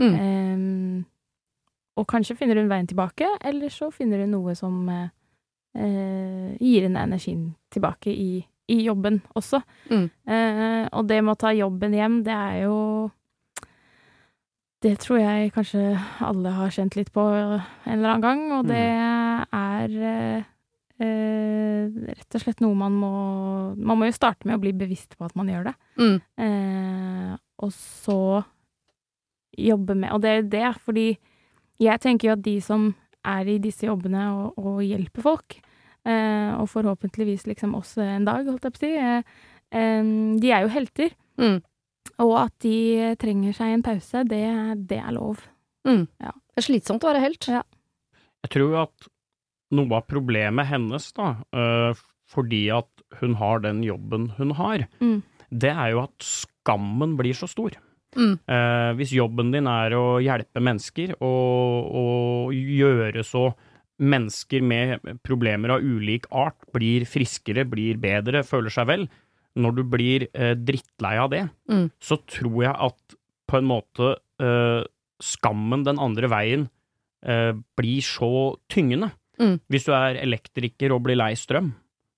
Mm. 0.00 0.14
Eh, 0.14 1.04
og 1.96 2.06
kanskje 2.06 2.36
finner 2.36 2.56
hun 2.56 2.68
veien 2.68 2.86
tilbake, 2.86 3.26
eller 3.42 3.68
så 3.70 3.90
finner 3.92 4.18
hun 4.20 4.30
noe 4.30 4.54
som 4.54 4.88
eh, 4.88 5.08
eh, 5.76 6.56
gir 6.60 6.82
henne 6.82 7.02
energien 7.08 7.54
tilbake 7.70 8.10
i, 8.10 8.44
i 8.68 8.82
jobben 8.84 9.20
også. 9.34 9.62
Mm. 9.90 10.10
Eh, 10.26 10.88
og 10.92 11.06
det 11.08 11.22
med 11.24 11.32
å 11.34 11.38
ta 11.38 11.52
jobben 11.54 11.92
hjem, 11.94 12.22
det 12.24 12.32
er 12.34 12.62
jo 12.64 13.10
Det 14.84 14.98
tror 15.00 15.16
jeg 15.16 15.52
kanskje 15.54 15.94
alle 16.24 16.50
har 16.52 16.72
kjent 16.74 16.96
litt 16.98 17.08
på 17.14 17.22
en 17.24 17.62
eller 17.88 18.10
annen 18.10 18.24
gang, 18.24 18.42
og 18.58 18.66
det 18.68 18.82
er 18.84 19.94
eh, 20.10 20.42
eh, 21.00 21.86
rett 22.10 22.36
og 22.36 22.42
slett 22.42 22.60
noe 22.60 22.76
man 22.76 22.98
må 23.00 23.12
Man 23.80 24.00
må 24.00 24.10
jo 24.10 24.16
starte 24.16 24.44
med 24.44 24.58
å 24.58 24.62
bli 24.62 24.74
bevisst 24.76 25.16
på 25.16 25.24
at 25.24 25.34
man 25.38 25.48
gjør 25.48 25.70
det. 25.70 25.74
Mm. 25.96 26.18
Eh, 26.46 27.32
og 27.64 27.72
så 27.72 28.18
jobbe 29.54 29.94
med 29.94 30.12
Og 30.12 30.20
det 30.20 30.30
er 30.30 30.40
jo 30.40 30.48
det, 30.52 30.68
fordi 30.82 31.08
jeg 31.80 32.00
tenker 32.02 32.28
jo 32.28 32.36
at 32.36 32.44
de 32.44 32.58
som 32.62 32.88
er 33.24 33.48
i 33.48 33.60
disse 33.62 33.86
jobbene 33.86 34.26
og, 34.34 34.58
og 34.60 34.82
hjelper 34.84 35.24
folk, 35.24 35.56
eh, 36.04 36.50
og 36.58 36.68
forhåpentligvis 36.70 37.46
liksom 37.48 37.74
oss 37.78 37.96
en 38.02 38.26
dag, 38.28 38.44
holdt 38.46 38.66
jeg 38.68 38.74
på 38.74 38.82
å 38.82 38.84
si, 38.84 38.92
eh, 39.00 39.22
eh, 39.72 40.10
de 40.42 40.52
er 40.52 40.66
jo 40.66 40.74
helter. 40.74 41.14
Mm. 41.40 41.62
Og 42.22 42.34
at 42.44 42.52
de 42.62 43.14
trenger 43.20 43.54
seg 43.56 43.74
en 43.74 43.82
pause, 43.82 44.22
det, 44.30 44.44
det 44.90 45.00
er 45.00 45.12
lov. 45.16 45.40
Mm. 45.88 46.06
Ja. 46.22 46.30
Det 46.54 46.62
er 46.62 46.66
slitsomt 46.68 47.02
å 47.04 47.10
være 47.10 47.24
helt. 47.24 47.48
Ja. 47.50 47.62
Jeg 48.44 48.52
tror 48.54 48.76
at 48.84 49.08
noe 49.74 49.96
av 49.98 50.04
problemet 50.06 50.68
hennes, 50.70 51.08
da, 51.16 51.32
øh, 51.56 51.96
fordi 52.30 52.68
at 52.72 52.88
hun 53.20 53.34
har 53.40 53.60
den 53.64 53.82
jobben 53.84 54.28
hun 54.38 54.52
har, 54.58 54.86
Mm. 55.00 55.22
det 55.50 55.70
er 55.72 55.90
jo 55.92 56.04
at 56.04 56.18
skammen 56.24 57.16
blir 57.18 57.34
så 57.34 57.48
stor. 57.50 57.74
Mm. 58.14 58.38
Eh, 58.46 58.92
hvis 58.94 59.10
jobben 59.16 59.50
din 59.50 59.66
er 59.66 59.90
å 59.98 60.20
hjelpe 60.22 60.62
mennesker 60.62 61.16
og, 61.20 61.88
og 61.90 62.52
gjøre 62.54 63.24
så 63.26 63.48
mennesker 63.98 64.62
med 64.62 65.18
problemer 65.26 65.74
av 65.76 65.82
ulik 65.82 66.26
art 66.30 66.56
blir 66.74 67.04
friskere, 67.06 67.64
blir 67.68 67.98
bedre, 67.98 68.42
føler 68.46 68.70
seg 68.70 68.86
vel, 68.86 69.08
når 69.56 69.74
du 69.76 69.82
blir 69.86 70.26
eh, 70.34 70.54
drittlei 70.58 71.16
av 71.22 71.30
det, 71.30 71.44
Mm. 71.70 71.90
så 72.02 72.18
tror 72.26 72.62
jeg 72.64 72.74
at 72.74 73.14
på 73.48 73.58
en 73.60 73.68
måte 73.68 74.16
eh, 74.40 74.82
skammen 75.22 75.84
den 75.86 75.98
andre 76.02 76.28
veien 76.28 76.68
eh, 77.24 77.52
blir 77.78 78.02
så 78.02 78.56
tyngende. 78.68 79.12
Mm. 79.40 79.60
Hvis 79.70 79.86
du 79.86 79.92
er 79.94 80.18
elektriker 80.22 80.92
og 80.94 81.02
blir 81.06 81.16
lei 81.16 81.32
strøm, 81.38 81.72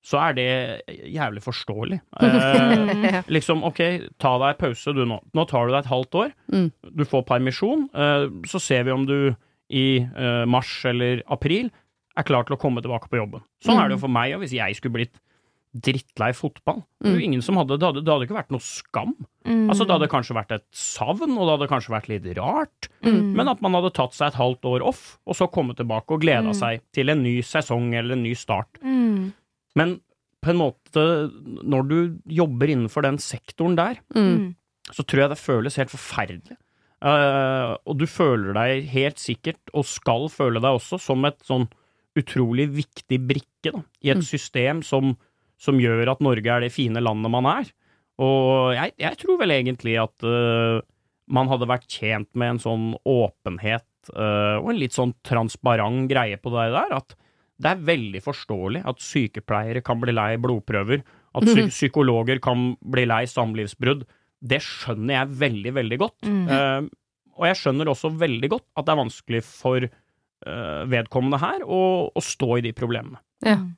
så 0.06 0.20
er 0.22 0.34
det 0.38 0.82
jævlig 1.12 1.42
forståelig. 1.42 2.00
Eh, 2.22 3.22
liksom, 3.32 3.64
ok, 3.66 3.80
ta 4.22 4.36
deg 4.38 4.58
pause 4.60 4.92
du 4.94 5.02
nå. 5.08 5.18
Nå 5.34 5.44
tar 5.50 5.66
du 5.66 5.72
deg 5.74 5.80
et 5.84 5.90
halvt 5.90 6.14
år. 6.22 6.32
Mm. 6.52 6.68
Du 6.94 7.04
får 7.04 7.24
permisjon. 7.26 7.88
eh, 7.94 8.26
så 8.46 8.60
ser 8.62 8.84
vi 8.86 8.94
om 8.94 9.04
du 9.06 9.34
i 9.70 9.98
eh, 9.98 10.44
mars 10.46 10.84
eller 10.86 11.22
april 11.26 11.70
er 12.16 12.22
klar 12.24 12.46
til 12.46 12.56
å 12.56 12.60
komme 12.60 12.80
tilbake 12.84 13.10
på 13.10 13.18
jobben. 13.18 13.42
Sånn 13.64 13.76
Mm. 13.76 13.82
er 13.82 13.88
det 13.88 13.96
jo 13.98 14.04
for 14.06 14.14
meg, 14.14 14.34
og 14.34 14.40
hvis 14.44 14.54
jeg 14.56 14.76
skulle 14.78 14.94
blitt 15.00 15.18
drittlei 15.82 16.32
fotball 16.34 16.82
det, 17.02 17.12
Mm. 17.12 17.20
ingen 17.22 17.42
som 17.42 17.56
hadde, 17.56 17.76
det, 17.78 17.86
hadde, 17.86 18.02
det 18.04 18.12
hadde 18.12 18.26
ikke 18.26 18.36
vært 18.38 18.50
noe 18.54 18.60
skam. 18.64 19.12
Mm. 19.46 19.68
Altså, 19.70 19.84
det 19.86 19.94
hadde 19.96 20.08
kanskje 20.10 20.34
vært 20.36 20.54
et 20.56 20.64
savn, 20.72 21.36
og 21.36 21.44
det 21.46 21.52
hadde 21.58 21.68
kanskje 21.70 21.94
vært 21.94 22.08
litt 22.08 22.26
rart, 22.38 22.88
Mm. 23.04 23.32
men 23.36 23.48
at 23.48 23.60
man 23.62 23.72
hadde 23.74 23.92
tatt 23.94 24.12
seg 24.14 24.28
et 24.28 24.40
halvt 24.40 24.62
år 24.64 24.82
off, 24.86 25.18
og 25.26 25.34
så 25.36 25.50
kommet 25.50 25.76
tilbake 25.76 26.10
og 26.10 26.20
gleda 26.22 26.48
Mm. 26.50 26.54
seg 26.54 26.80
til 26.92 27.10
en 27.10 27.22
ny 27.22 27.40
sesong 27.42 27.94
eller 27.94 28.12
en 28.16 28.22
ny 28.22 28.34
start. 28.34 28.78
mm. 28.82 29.32
Men 29.76 30.00
på 30.42 30.50
en 30.50 30.56
måte, 30.58 31.30
når 31.64 31.88
du 31.88 32.18
jobber 32.28 32.66
innenfor 32.68 33.02
den 33.02 33.18
sektoren 33.18 33.76
der, 33.76 33.98
Mm. 34.14 34.54
Så 34.92 35.02
tror 35.04 35.18
jeg 35.22 35.30
det 35.30 35.38
føles 35.38 35.74
helt 35.76 35.90
forferdelig. 35.90 36.56
Uh, 37.02 37.76
og 37.86 37.98
du 37.98 38.06
føler 38.06 38.54
deg 38.54 38.86
helt 38.88 39.16
sikkert, 39.16 39.58
og 39.74 39.84
skal 39.84 40.28
føle 40.32 40.60
deg 40.62 40.78
også, 40.78 40.98
som 41.00 41.24
et 41.24 41.38
sånn 41.44 41.68
utrolig 42.16 42.68
viktig 42.72 43.18
brikke 43.28 43.72
da, 43.74 43.82
i 44.02 44.10
et 44.14 44.22
system 44.24 44.82
som, 44.82 45.16
som 45.58 45.78
gjør 45.80 46.12
at 46.12 46.22
Norge 46.24 46.52
er 46.52 46.64
det 46.66 46.72
fine 46.74 47.00
landet 47.02 47.32
man 47.32 47.48
er. 47.50 47.70
Og 48.22 48.72
jeg, 48.76 48.94
jeg 49.00 49.18
tror 49.20 49.38
vel 49.42 49.52
egentlig 49.56 49.96
at 50.00 50.24
uh, 50.24 50.80
man 51.28 51.48
hadde 51.50 51.68
vært 51.68 51.88
tjent 51.90 52.28
med 52.38 52.54
en 52.54 52.62
sånn 52.62 52.86
åpenhet 53.08 53.84
uh, 54.14 54.56
og 54.62 54.70
en 54.72 54.80
litt 54.80 54.96
sånn 54.96 55.14
transparent 55.26 56.06
greie 56.10 56.38
på 56.40 56.52
det 56.54 56.68
der, 56.76 56.94
at 57.00 57.16
det 57.56 57.70
er 57.72 57.84
veldig 57.88 58.20
forståelig 58.24 58.82
at 58.88 59.00
sykepleiere 59.00 59.80
kan 59.84 60.00
bli 60.02 60.12
lei 60.12 60.34
blodprøver, 60.40 61.00
at 61.36 61.44
psy 61.48 61.62
Mhm. 61.66 61.72
psykologer 61.72 62.38
kan 62.44 62.76
bli 62.84 63.06
lei 63.08 63.24
samlivsbrudd. 63.28 64.04
Det 64.44 64.60
skjønner 64.64 65.14
jeg 65.18 65.34
veldig, 65.40 65.72
veldig 65.76 65.98
godt. 66.00 66.18
Mm. 66.28 66.48
Eh, 66.52 66.88
og 67.36 67.44
jeg 67.48 67.56
skjønner 67.60 67.88
også 67.92 68.10
veldig 68.16 68.50
godt 68.52 68.64
at 68.76 68.86
det 68.86 68.92
er 68.92 69.00
vanskelig 69.00 69.42
for 69.44 69.88
vedkommende 70.90 71.38
her 71.40 71.62
og, 71.64 72.12
og 72.16 72.22
stå 72.22 72.58
i 72.58 72.64
de 72.66 72.72
problemene. 72.76 73.18
Ja. 73.44 73.56
Mm. 73.60 73.76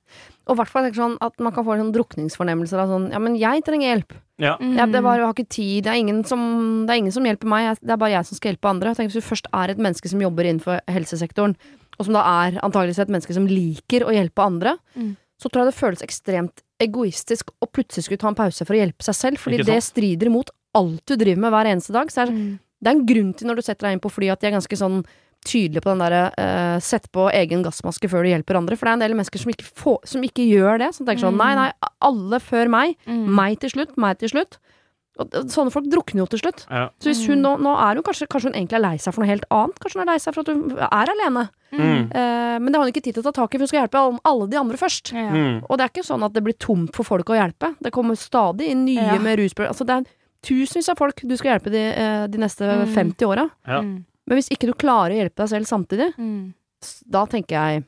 Og 0.49 0.55
i 0.55 0.59
hvert 0.61 0.71
fall 0.73 0.87
sånn 0.95 1.17
at 1.21 1.35
man 1.45 1.53
kan 1.53 1.65
få 1.67 1.75
sånn 1.77 1.93
drukningsfornemmelser 1.93 2.81
av 2.81 2.89
sånn 2.93 3.09
Ja, 3.13 3.19
men 3.21 3.35
jeg 3.37 3.65
trenger 3.67 3.91
hjelp. 3.93 4.15
Ja. 4.41 4.55
Mm. 4.61 4.77
Jeg, 4.79 4.93
det 4.95 5.03
var, 5.05 5.19
jeg 5.19 5.27
har 5.27 5.35
ikke 5.35 5.51
tid. 5.51 5.85
Det 5.85 5.91
er, 5.93 5.99
ingen 6.01 6.23
som, 6.25 6.41
det 6.87 6.95
er 6.95 7.01
ingen 7.03 7.13
som 7.15 7.27
hjelper 7.27 7.51
meg. 7.51 7.81
Det 7.83 7.91
er 7.93 8.01
bare 8.01 8.15
jeg 8.15 8.29
som 8.31 8.39
skal 8.39 8.53
hjelpe 8.55 8.71
andre. 8.71 8.95
Tenk, 8.97 9.11
hvis 9.13 9.21
du 9.21 9.27
først 9.29 9.51
er 9.53 9.75
et 9.75 9.83
menneske 9.83 10.09
som 10.09 10.23
jobber 10.23 10.49
innenfor 10.49 10.79
helsesektoren, 10.89 11.57
og 11.99 12.07
som 12.07 12.15
da 12.17 12.23
er 12.47 12.61
antageligvis 12.63 13.03
et 13.03 13.11
menneske 13.13 13.35
som 13.37 13.49
liker 13.51 14.07
å 14.07 14.15
hjelpe 14.15 14.45
andre, 14.47 14.77
Mm. 14.95 15.17
så 15.43 15.51
tror 15.51 15.65
jeg 15.65 15.73
det 15.73 15.79
føles 15.81 16.03
ekstremt 16.07 16.63
egoistisk 16.83 17.51
å 17.63 17.67
plutselig 17.71 18.07
skulle 18.07 18.23
ta 18.23 18.31
en 18.31 18.39
pause 18.39 18.65
for 18.65 18.75
å 18.75 18.81
hjelpe 18.81 19.03
seg 19.07 19.15
selv, 19.19 19.39
fordi 19.43 19.65
det 19.67 19.83
strider 19.85 20.31
mot 20.31 20.49
alt 20.79 21.03
du 21.07 21.17
driver 21.19 21.43
med 21.45 21.53
hver 21.53 21.67
eneste 21.75 21.93
dag. 21.93 22.09
Så 22.11 22.23
er, 22.25 22.31
Mm. 22.33 22.59
det 22.81 22.89
er 22.89 22.97
en 22.97 23.07
grunn 23.07 23.35
til 23.37 23.49
når 23.49 23.57
du 23.57 23.63
setter 23.63 23.87
deg 23.89 23.93
inn 23.99 24.01
på 24.07 24.11
fly 24.15 24.31
at 24.31 24.41
de 24.41 24.47
er 24.47 24.57
ganske 24.57 24.77
sånn 24.79 25.05
tydelige 25.45 25.81
på 25.85 25.91
den 25.95 25.99
derre 26.03 26.23
uh, 26.39 26.79
sett 26.81 27.11
på 27.13 27.29
egen 27.33 27.63
gassmaske 27.63 28.09
før 28.11 28.23
du 28.25 28.31
hjelper 28.31 28.57
andre, 28.59 28.77
for 28.77 28.87
det 28.87 28.91
er 28.91 28.99
en 28.99 29.05
del 29.07 29.15
mennesker 29.17 29.39
som 29.39 29.51
ikke, 29.53 29.65
får, 29.65 29.99
som 30.05 30.23
ikke 30.23 30.45
gjør 30.49 30.79
det. 30.79 30.95
Som 30.95 31.07
tenker 31.07 31.25
sånn 31.27 31.35
Mm. 31.39 31.45
nei, 31.45 31.55
nei, 31.55 31.73
alle 32.03 32.41
før 32.41 32.69
meg. 32.69 32.97
Mm. 33.07 33.27
Meg 33.35 33.59
til 33.61 33.71
slutt, 33.71 33.97
meg 33.97 34.19
til 34.19 34.29
slutt. 34.29 34.59
Og 35.19 35.31
sånne 35.51 35.73
folk 35.75 35.87
drukner 35.91 36.21
jo 36.23 36.27
til 36.31 36.39
slutt. 36.39 36.65
Ja. 36.71 36.91
Så 37.03 37.11
hvis 37.11 37.27
hun 37.27 37.39
Mm. 37.41 37.43
nå, 37.43 37.53
nå 37.67 37.73
er 37.75 37.95
hun 37.99 38.05
kanskje, 38.05 38.29
kanskje 38.31 38.53
hun 38.53 38.55
egentlig 38.55 38.77
er 38.79 38.85
lei 38.87 38.97
seg 38.99 39.13
for 39.15 39.25
noe 39.25 39.31
helt 39.33 39.45
annet. 39.51 39.79
Kanskje 39.81 39.99
hun 39.99 40.09
er 40.09 40.13
lei 40.13 40.19
seg 40.19 40.35
for 40.35 40.41
at 40.41 40.47
hun 40.47 40.79
er 40.79 41.11
alene. 41.15 41.49
Mm. 41.73 42.05
Uh, 42.15 42.59
men 42.63 42.67
det 42.71 42.75
har 42.79 42.85
hun 42.87 42.93
ikke 42.93 43.03
tid 43.03 43.15
til 43.15 43.23
å 43.23 43.33
ta 43.33 43.33
tak 43.43 43.55
i, 43.55 43.59
for 43.59 43.67
hun 43.67 43.69
skal 43.69 43.81
hjelpe 43.89 43.99
alle, 43.99 44.19
alle 44.25 44.47
de 44.49 44.57
andre 44.57 44.77
først. 44.79 45.13
Ja. 45.13 45.31
Mm. 45.31 45.65
Og 45.69 45.77
det 45.77 45.85
er 45.85 45.91
ikke 45.91 46.07
sånn 46.07 46.23
at 46.25 46.33
det 46.33 46.45
blir 46.45 46.55
tomt 46.59 46.95
for 46.95 47.03
folk 47.05 47.27
å 47.27 47.35
hjelpe. 47.35 47.75
Det 47.83 47.91
kommer 47.93 48.15
stadig 48.15 48.69
inn 48.71 48.85
nye 48.87 48.95
Ja. 49.15 49.19
med 49.19 49.39
rusproblemer. 49.39 49.75
Altså, 49.75 49.85
det 49.85 49.97
er 49.99 50.05
tusenvis 50.41 50.89
av 50.89 50.97
folk 50.97 51.21
du 51.27 51.37
skal 51.37 51.59
hjelpe 51.59 51.71
de, 51.73 51.83
eh, 51.99 52.27
de 52.29 52.39
neste 52.39 52.63
Mm. 52.63 52.95
50 52.95 53.27
åra. 53.27 53.51
Ja. 53.67 53.83
Mm. 54.29 54.35
Men 54.35 54.39
hvis 54.43 54.51
ikke 54.53 54.69
du 54.69 54.75
klarer 54.77 55.15
å 55.17 55.21
hjelpe 55.23 55.41
deg 55.41 55.49
selv 55.55 55.67
samtidig, 55.71 56.11
Mm. 56.21 56.53
da 57.09 57.25
tenker 57.27 57.57
jeg 57.57 57.85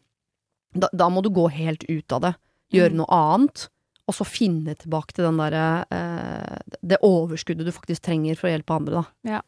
Da, 0.73 0.87
da 0.95 1.09
må 1.11 1.21
du 1.23 1.29
gå 1.35 1.51
helt 1.51 1.83
ut 1.91 2.13
av 2.13 2.21
det. 2.23 2.35
Gjøre 2.73 2.93
Mm. 2.93 2.97
noe 3.03 3.07
annet. 3.11 3.69
Og 4.07 4.15
så 4.15 4.25
finne 4.25 4.75
tilbake 4.79 5.13
til 5.13 5.25
den 5.25 5.37
derre 5.37 5.85
eh, 5.91 6.59
Det 6.81 6.99
overskuddet 7.03 7.65
du 7.67 7.73
faktisk 7.73 8.01
trenger 8.03 8.37
for 8.39 8.47
å 8.49 8.53
hjelpe 8.57 8.75
andre, 8.77 9.03
da. 9.03 9.05
Ja. 9.25 9.41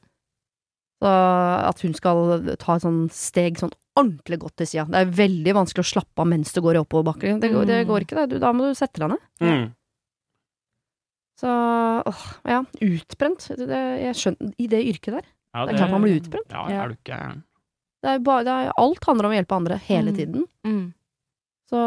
Så 1.01 1.07
at 1.69 1.81
hun 1.83 1.95
skal 1.95 2.57
ta 2.59 2.75
et 2.75 2.83
sånn 2.83 3.09
steg 3.11 3.57
sånn 3.59 3.73
ordentlig 3.97 4.39
godt 4.41 4.57
til 4.57 4.67
sida. 4.67 4.85
Det 4.91 4.95
er 5.03 5.11
veldig 5.29 5.55
vanskelig 5.55 5.83
å 5.87 5.93
slappe 5.95 6.19
av 6.19 6.27
mens 6.27 6.53
du 6.53 6.61
går 6.61 6.75
i 6.75 6.83
oppoverbakker. 6.85 7.41
Det, 7.41 7.51
går- 7.53 7.67
det 7.67 7.87
Mm. 7.87 7.89
går 7.89 8.01
ikke, 8.05 8.17
det. 8.17 8.29
Du, 8.31 8.39
da 8.41 8.53
må 8.53 8.67
du 8.69 8.75
sette 8.75 8.99
deg 8.99 9.11
ned. 9.11 9.19
Mm. 9.41 9.75
Så 11.41 11.49
åh, 12.07 12.23
ja, 12.45 12.65
utbrent. 12.81 13.47
Det, 13.57 13.67
det, 13.67 13.81
jeg 14.03 14.15
skjønner, 14.15 14.55
I 14.59 14.67
det 14.67 14.83
yrket 14.87 15.15
der. 15.19 15.27
Ja, 15.55 15.67
Det 15.67 15.75
er 15.75 15.79
klart 15.83 15.91
man 15.93 16.03
blir 16.07 16.19
utbrent. 16.21 16.51
Ja, 16.55 16.65
er 16.83 16.89
du 16.89 16.95
ikke 16.97 17.19
Det 18.03 18.11
er 18.11 18.19
bare, 18.25 18.45
det 18.45 18.53
er, 18.57 18.73
alt 18.83 19.05
handler 19.07 19.27
om 19.29 19.33
å 19.33 19.37
hjelpe 19.37 19.55
andre 19.57 19.77
hele 19.87 20.11
Mm. 20.11 20.17
tiden. 20.17 20.47
Mm. 20.67 20.83
Så, 21.73 21.79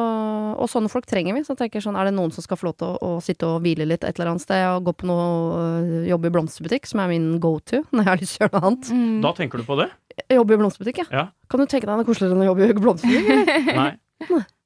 og 0.58 0.66
sånne 0.72 0.90
folk 0.90 1.06
trenger 1.06 1.36
vi. 1.36 1.42
Så 1.46 1.54
jeg 1.54 1.60
tenker 1.70 1.82
sånn, 1.84 1.98
Er 2.00 2.06
det 2.08 2.14
noen 2.16 2.32
som 2.34 2.42
skal 2.42 2.58
få 2.58 2.66
lov 2.72 2.78
til 2.80 2.88
å, 2.88 2.96
å 3.02 3.22
sitte 3.22 3.46
og 3.46 3.62
hvile 3.62 3.86
litt 3.86 4.04
et 4.04 4.18
eller 4.18 4.32
annet 4.32 4.42
sted 4.42 4.64
og 4.72 4.86
gå 4.88 4.94
på 5.02 5.06
noe 5.06 5.26
øh, 5.60 6.08
jobb 6.10 6.26
i 6.26 6.32
blomsterbutikk, 6.34 6.88
som 6.90 7.00
er 7.04 7.12
min 7.12 7.40
go 7.44 7.60
to 7.60 7.84
når 7.92 8.02
jeg 8.02 8.10
har 8.10 8.22
lyst 8.24 8.38
til 8.38 8.42
å 8.42 8.48
gjøre 8.48 8.56
noe 8.62 8.68
annet? 8.72 8.90
Mm. 8.96 9.22
Da 9.22 9.34
tenker 9.38 9.62
du 9.62 9.64
på 9.68 9.78
det? 9.82 9.90
Jobbe 10.32 10.56
i 10.56 10.58
blomsterbutikk, 10.64 11.04
ja. 11.04 11.06
Ja. 11.12 11.26
Kan 11.52 11.60
du 11.62 11.66
tenke 11.70 11.86
deg 11.90 12.00
noe 12.00 12.08
koseligere 12.08 12.38
enn 12.40 12.46
å 12.46 12.50
jobbe 12.54 12.70
i 12.72 12.78
blomsterbutikk? 12.80 13.76
Nei. 13.82 13.92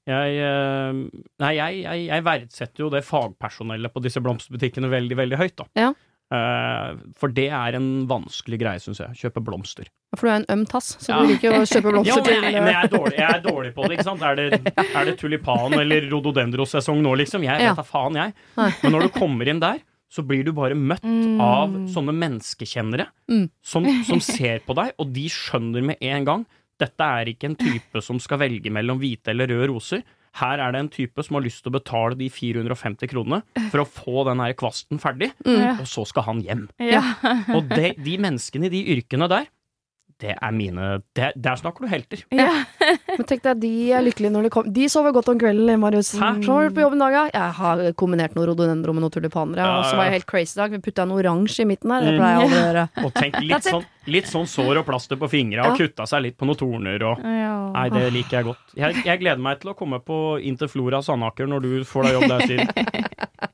Jeg, 0.09 0.37
eh, 0.41 0.99
nei, 1.43 1.49
jeg, 1.57 1.81
jeg, 1.83 2.05
jeg 2.07 2.23
verdsetter 2.25 2.81
jo 2.85 2.87
det 2.93 3.03
fagpersonellet 3.05 3.91
på 3.93 4.01
disse 4.01 4.21
blomsterbutikkene 4.25 4.89
veldig, 4.89 5.17
veldig 5.19 5.37
høyt, 5.37 5.55
da. 5.59 5.65
Ja. 5.77 5.89
Eh, 6.31 6.89
for 7.17 7.31
det 7.33 7.47
er 7.49 7.75
en 7.79 8.05
vanskelig 8.09 8.59
greie, 8.61 8.81
syns 8.83 8.99
jeg. 9.01 9.15
Kjøpe 9.17 9.41
blomster. 9.43 9.87
For 10.17 10.27
du 10.27 10.31
er 10.31 10.39
en 10.43 10.45
øm 10.59 10.65
tass, 10.69 10.91
så 11.01 11.09
Ja. 11.13 11.19
du 11.21 11.31
liker 11.33 11.55
å 11.57 11.63
kjøpe 11.65 11.89
Ja, 12.05 12.15
blomster 12.19 12.41
men 12.41 12.53
jeg, 12.53 12.63
men 12.63 12.73
jeg, 12.73 12.83
er 12.83 12.91
dårlig, 12.93 13.17
jeg 13.17 13.29
er 13.33 13.41
dårlig 13.45 13.73
på 13.75 13.87
det, 13.87 13.97
ikke 13.97 14.07
sant. 14.09 14.21
Er 14.21 14.35
det, 14.35 14.73
er 14.95 15.05
det 15.09 15.17
tulipan 15.19 15.73
eller 15.79 16.09
rhododendrosesong 16.11 17.01
nå, 17.01 17.15
liksom? 17.23 17.43
Jeg 17.45 17.57
vet 17.61 17.75
da 17.81 17.85
faen, 17.85 18.15
jeg. 18.21 18.33
Men 18.57 18.91
når 18.93 19.07
du 19.07 19.09
kommer 19.17 19.47
inn 19.49 19.59
der, 19.61 19.81
så 20.09 20.23
blir 20.25 20.43
du 20.47 20.51
bare 20.57 20.73
møtt 20.77 21.03
Mm. 21.05 21.39
av 21.41 21.69
sånne 21.93 22.13
menneskekjennere 22.17 23.05
Mm. 23.29 23.49
som, 23.61 23.85
som 24.03 24.19
ser 24.19 24.59
på 24.65 24.73
deg, 24.75 24.93
og 24.97 25.11
de 25.13 25.27
skjønner 25.29 25.83
med 25.85 25.97
en 26.01 26.25
gang 26.25 26.45
dette 26.79 27.01
er 27.03 27.25
ikke 27.29 27.49
en 27.49 27.55
type 27.59 28.01
som 28.01 28.17
skal 28.19 28.39
velge 28.39 28.71
mellom 28.71 28.97
hvite 29.01 29.29
eller 29.33 29.47
røde 29.51 29.67
roser. 29.69 30.01
Her 30.39 30.59
er 30.61 30.71
det 30.71 30.79
en 30.79 30.89
type 30.93 31.23
som 31.25 31.35
har 31.35 31.43
lyst 31.43 31.63
til 31.63 31.71
å 31.71 31.77
betale 31.79 32.15
de 32.19 32.29
450 32.29 33.07
kronene 33.09 33.41
for 33.71 33.81
å 33.81 33.87
få 33.89 34.25
den 34.29 34.39
her 34.43 34.53
kvasten 34.53 34.99
ferdig, 35.01 35.31
Mm. 35.45 35.79
og 35.81 35.87
så 35.89 36.05
skal 36.07 36.23
han 36.23 36.41
hjem. 36.45 36.67
Ja. 36.79 37.01
Og 37.55 37.67
de, 37.69 37.93
de 37.97 38.17
menneskene 38.21 38.69
i 38.69 38.69
de 38.69 38.83
yrkene 38.95 39.27
der, 39.31 39.47
det 40.19 40.33
er 40.35 40.51
mine 40.51 41.01
det, 41.15 41.29
Der 41.39 41.55
snakker 41.55 41.85
du 41.85 41.87
helter. 41.87 42.19
Ja. 42.35 42.65
Men 43.17 43.25
tenk 43.29 43.43
deg, 43.45 43.59
de 43.61 43.69
er 43.95 44.03
lykkelige 44.03 44.33
når 44.33 44.47
de 44.47 44.49
kommer. 44.51 44.73
De 44.75 44.87
sover 44.91 45.13
godt 45.15 45.29
om 45.31 45.39
kvelden, 45.39 45.79
Marius. 45.79 46.09
Hæ? 46.19 46.31
Har 46.45 46.69
på 46.75 46.83
jobb 46.83 46.97
en 46.97 47.03
dag, 47.05 47.15
ja. 47.15 47.23
Jeg 47.33 47.55
har 47.59 47.83
kombinert 47.99 48.35
noe 48.35 48.49
rhododendron 48.49 48.97
med 48.99 49.05
noe 49.05 49.13
tulipaner, 49.15 49.61
ja. 49.63 49.69
Og 49.79 49.85
så 49.87 49.95
var 49.95 50.09
jeg 50.09 50.17
helt 50.19 50.27
crazy 50.29 50.57
i 50.57 50.61
dag. 50.63 50.75
Vi 50.75 50.81
putta 50.89 51.05
en 51.07 51.15
oransje 51.15 51.63
i 51.63 51.69
midten 51.71 51.91
her. 51.95 52.03
Det 52.03 52.13
Mm. 52.13 52.19
pleier 52.19 52.35
jeg 52.35 52.43
aldri 52.45 52.59
å 52.59 52.67
gjøre. 52.67 52.85
Og 53.05 53.13
tenk 53.15 53.39
litt 53.47 53.63
sånn, 53.69 53.85
litt 54.07 54.27
sånn 54.27 54.47
sår 54.49 54.81
og 54.81 54.85
plaster 54.89 55.15
på 55.21 55.29
fingra, 55.31 55.69
og 55.71 55.77
kutta 55.79 56.05
seg 56.09 56.21
litt 56.27 56.37
på 56.37 56.45
noen 56.49 56.59
torner 56.59 57.03
og 57.13 57.23
Nei, 57.23 57.87
det 57.93 58.05
liker 58.13 58.39
jeg 58.39 58.45
godt. 58.49 58.71
Jeg, 58.75 59.03
jeg 59.05 59.19
gleder 59.21 59.37
meg 59.39 59.59
til 59.61 59.71
å 59.71 59.75
komme 59.77 59.99
på 60.03 60.17
Interflora 60.43 61.03
Sandaker 61.05 61.45
når 61.47 61.61
du 61.61 61.71
får 61.85 62.07
deg 62.09 62.15
jobb 62.17 62.27
der, 62.33 62.47
Siri. 62.49 62.67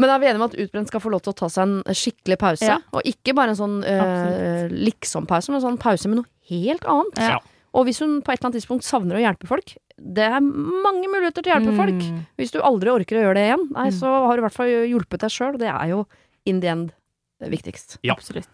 Men 0.00 0.08
er 0.10 0.18
vi 0.22 0.26
enige 0.30 0.40
om 0.40 0.46
at 0.48 0.54
utbrent 0.56 0.88
skal 0.88 1.02
få 1.04 1.10
lov 1.12 1.20
til 1.22 1.34
å 1.34 1.36
ta 1.36 1.48
seg 1.52 1.62
en 1.68 1.94
skikkelig 1.96 2.38
pause? 2.40 2.64
Ja. 2.68 2.78
Og 2.96 3.04
ikke 3.08 3.34
bare 3.36 3.52
en 3.52 3.58
sånn 3.58 3.74
eh, 3.84 4.68
liksom-pause, 4.72 5.52
men 5.52 5.60
en 5.60 5.66
sånn 5.66 5.80
pause 5.82 6.08
med 6.08 6.22
noe 6.22 6.30
helt 6.48 6.86
annet. 6.88 7.20
Ja. 7.20 7.38
Og 7.76 7.84
hvis 7.88 8.00
hun 8.00 8.18
på 8.24 8.32
et 8.32 8.38
eller 8.40 8.48
annet 8.50 8.58
tidspunkt 8.60 8.84
savner 8.88 9.16
å 9.16 9.22
hjelpe 9.22 9.48
folk, 9.48 9.74
det 10.02 10.24
er 10.24 10.40
mange 10.42 11.06
muligheter 11.12 11.44
til 11.44 11.52
å 11.52 11.56
hjelpe 11.58 11.76
folk. 11.76 12.00
Mm. 12.08 12.22
Hvis 12.40 12.52
du 12.52 12.58
aldri 12.64 12.90
orker 12.92 13.20
å 13.20 13.26
gjøre 13.26 13.36
det 13.38 13.44
igjen, 13.50 13.68
nei, 13.76 13.86
Mm. 13.90 13.98
så 14.00 14.08
har 14.26 14.36
du 14.36 14.42
i 14.42 14.46
hvert 14.46 14.56
fall 14.56 14.72
hjulpet 14.88 15.20
deg 15.20 15.30
sjøl. 15.30 15.58
Det 15.60 15.68
er 15.68 15.86
jo 15.92 16.06
in 16.48 16.60
the 16.60 16.68
end 16.72 16.92
viktigst. 17.40 17.98
Ja. 18.02 18.14
Absolutt. 18.16 18.48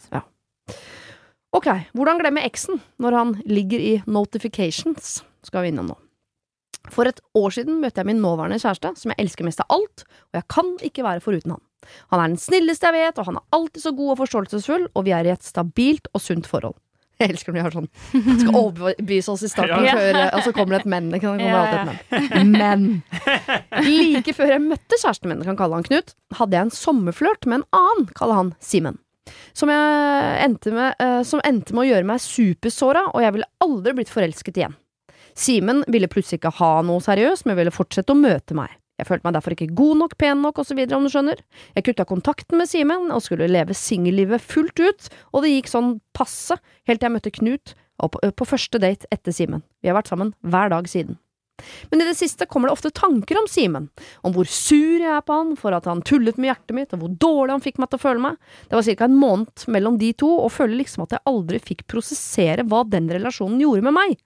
Ok, 1.55 1.66
hvordan 1.96 2.18
glemme 2.20 2.42
eksen 2.44 2.81
når 3.01 3.12
han 3.16 3.33
ligger 3.48 3.81
i 3.81 3.94
notifications, 4.07 5.22
skal 5.42 5.62
vi 5.64 5.70
innom 5.72 5.88
nå. 5.94 5.96
For 6.94 7.09
et 7.11 7.20
år 7.38 7.55
siden 7.55 7.81
møtte 7.83 8.03
jeg 8.03 8.09
min 8.11 8.20
nåværende 8.24 8.61
kjæreste, 8.62 8.94
som 8.98 9.12
jeg 9.14 9.20
elsker 9.24 9.46
mest 9.48 9.62
av 9.64 9.72
alt, 9.79 10.05
og 10.33 10.40
jeg 10.40 10.48
kan 10.55 10.74
ikke 10.88 11.07
være 11.07 11.24
foruten 11.24 11.55
han. 11.57 11.62
Han 12.12 12.20
er 12.20 12.33
den 12.35 12.40
snilleste 12.42 12.88
jeg 12.90 12.96
vet, 12.98 13.18
og 13.22 13.29
han 13.31 13.38
er 13.40 13.57
alltid 13.57 13.85
så 13.85 13.92
god 13.96 14.12
og 14.14 14.20
forståelsesfull, 14.24 14.88
og 14.94 15.07
vi 15.07 15.14
er 15.16 15.29
i 15.29 15.33
et 15.33 15.46
stabilt 15.46 16.11
og 16.12 16.22
sunt 16.24 16.48
forhold. 16.51 16.77
Jeg 17.18 17.33
elsker 17.33 17.51
når 17.51 17.57
vi 17.57 17.62
har 17.64 17.74
sånn 17.74 17.87
Skal 18.38 18.55
overbevise 18.55 19.33
oss 19.33 19.40
i 19.42 19.48
starten, 19.51 19.83
Ja. 19.88 19.96
før, 19.98 20.18
og 20.37 20.44
så 20.46 20.53
kommer 20.55 20.77
det 20.77 20.85
et 20.85 20.90
men. 20.92 21.09
Det 21.11 21.18
kan 21.24 21.40
alltid 21.42 21.81
et 21.81 22.29
men. 22.31 22.53
Men 22.53 22.85
like 23.83 24.35
før 24.37 24.53
jeg 24.55 24.62
møtte 24.62 25.01
kjæresten 25.01 25.33
min, 25.33 25.42
kan 25.42 25.59
kalle 25.59 25.81
han 25.81 25.87
Knut, 25.88 26.14
hadde 26.38 26.55
jeg 26.55 26.68
en 26.68 26.74
sommerflørt 26.79 27.48
med 27.51 27.59
en 27.59 27.66
annen, 27.74 28.07
kaller 28.14 28.38
han 28.38 28.53
Simen. 28.62 29.01
Som, 29.51 29.72
jeg 29.74 30.44
endte 30.44 30.70
med, 30.72 30.94
eh, 31.03 31.18
som 31.27 31.42
endte 31.44 31.74
med 31.74 31.88
å 31.88 31.88
gjøre 31.88 32.07
meg 32.07 32.22
supersåra, 32.22 33.09
og 33.11 33.24
jeg 33.24 33.35
ville 33.35 33.51
aldri 33.66 33.96
blitt 33.98 34.14
forelsket 34.14 34.62
igjen. 34.62 34.79
Simen 35.38 35.85
ville 35.87 36.11
plutselig 36.11 36.40
ikke 36.40 36.57
ha 36.59 36.72
noe 36.87 37.03
seriøst, 37.05 37.46
men 37.46 37.59
ville 37.59 37.74
fortsette 37.74 38.14
å 38.14 38.18
møte 38.18 38.57
meg. 38.59 38.74
Jeg 38.98 39.07
følte 39.07 39.29
meg 39.29 39.37
derfor 39.37 39.55
ikke 39.55 39.68
god 39.79 40.01
nok, 40.01 40.16
pen 40.18 40.40
nok 40.42 40.59
osv., 40.59 40.81
om 40.96 41.07
du 41.07 41.12
skjønner. 41.12 41.42
Jeg 41.77 41.87
kutta 41.87 42.07
kontakten 42.09 42.59
med 42.59 42.66
Simen 42.70 43.12
og 43.14 43.22
skulle 43.22 43.46
leve 43.46 43.77
singellivet 43.79 44.42
fullt 44.42 44.83
ut, 44.83 45.12
og 45.31 45.44
det 45.44 45.53
gikk 45.55 45.70
sånn 45.70 45.92
passe 46.18 46.59
helt 46.90 46.98
til 46.98 47.07
jeg 47.07 47.14
møtte 47.14 47.35
Knut 47.38 47.77
på, 48.03 48.18
på 48.18 48.48
første 48.48 48.83
date 48.83 49.07
etter 49.14 49.35
Simen. 49.35 49.62
Vi 49.83 49.90
har 49.90 49.98
vært 50.01 50.11
sammen 50.11 50.35
hver 50.42 50.74
dag 50.74 50.90
siden. 50.90 51.20
Men 51.90 52.03
i 52.03 52.07
det 52.07 52.14
siste 52.18 52.46
kommer 52.46 52.70
det 52.70 52.77
ofte 52.77 52.90
tanker 52.94 53.38
om 53.38 53.46
Simen, 53.51 53.88
om 54.27 54.35
hvor 54.35 54.46
sur 54.51 54.98
jeg 54.98 55.11
er 55.11 55.24
på 55.27 55.38
han 55.40 55.57
for 55.59 55.74
at 55.74 55.88
han 55.90 56.03
tullet 56.07 56.38
med 56.38 56.53
hjertet 56.53 56.74
mitt, 56.74 56.94
og 56.94 57.03
hvor 57.03 57.14
dårlig 57.22 57.57
han 57.57 57.64
fikk 57.64 57.81
meg 57.83 57.90
til 57.90 57.98
å 57.98 58.05
føle 58.05 58.24
meg. 58.24 58.38
Det 58.70 58.79
var 58.79 58.87
ca. 58.87 59.09
en 59.09 59.18
måned 59.18 59.66
mellom 59.74 59.98
de 60.03 60.12
to, 60.18 60.31
og 60.42 60.55
føler 60.55 60.79
liksom 60.83 61.07
at 61.07 61.16
jeg 61.16 61.27
aldri 61.31 61.62
fikk 61.62 61.87
prosessere 61.90 62.66
hva 62.66 62.85
den 62.87 63.11
relasjonen 63.11 63.62
gjorde 63.62 63.87
med 63.87 63.98
meg. 63.98 64.18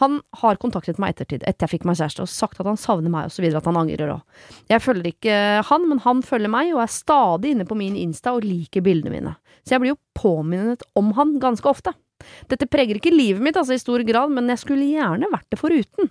Han 0.00 0.20
har 0.40 0.58
kontaktet 0.60 0.98
meg 1.02 1.14
ettertid, 1.14 1.44
etter 1.44 1.66
jeg 1.66 1.74
fikk 1.76 1.86
meg 1.88 1.98
kjæreste, 2.00 2.24
og 2.24 2.32
sagt 2.32 2.60
at 2.62 2.68
han 2.68 2.78
savner 2.80 3.12
meg, 3.12 3.30
videre, 3.36 3.60
at 3.60 3.68
han 3.68 3.78
angrer 3.80 4.14
òg. 4.14 4.22
Jeg 4.70 4.84
følger 4.84 5.10
ikke 5.12 5.38
han, 5.68 5.88
men 5.90 6.00
han 6.06 6.22
følger 6.24 6.52
meg, 6.52 6.70
og 6.74 6.84
er 6.84 6.92
stadig 6.94 7.54
inne 7.54 7.66
på 7.68 7.76
min 7.78 7.98
Insta 8.00 8.32
og 8.36 8.46
liker 8.48 8.84
bildene 8.86 9.12
mine. 9.12 9.34
Så 9.64 9.76
jeg 9.76 9.82
blir 9.82 9.92
jo 9.94 10.00
påminnet 10.16 10.86
om 10.96 11.12
han 11.18 11.36
ganske 11.42 11.68
ofte. 11.68 11.92
Dette 12.48 12.68
preger 12.68 12.98
ikke 12.98 13.12
livet 13.12 13.44
mitt, 13.44 13.58
altså, 13.60 13.76
i 13.76 13.82
stor 13.82 14.04
grad, 14.08 14.32
men 14.32 14.48
jeg 14.52 14.62
skulle 14.64 14.88
gjerne 14.88 15.28
vært 15.32 15.48
det 15.52 15.60
foruten. 15.60 16.10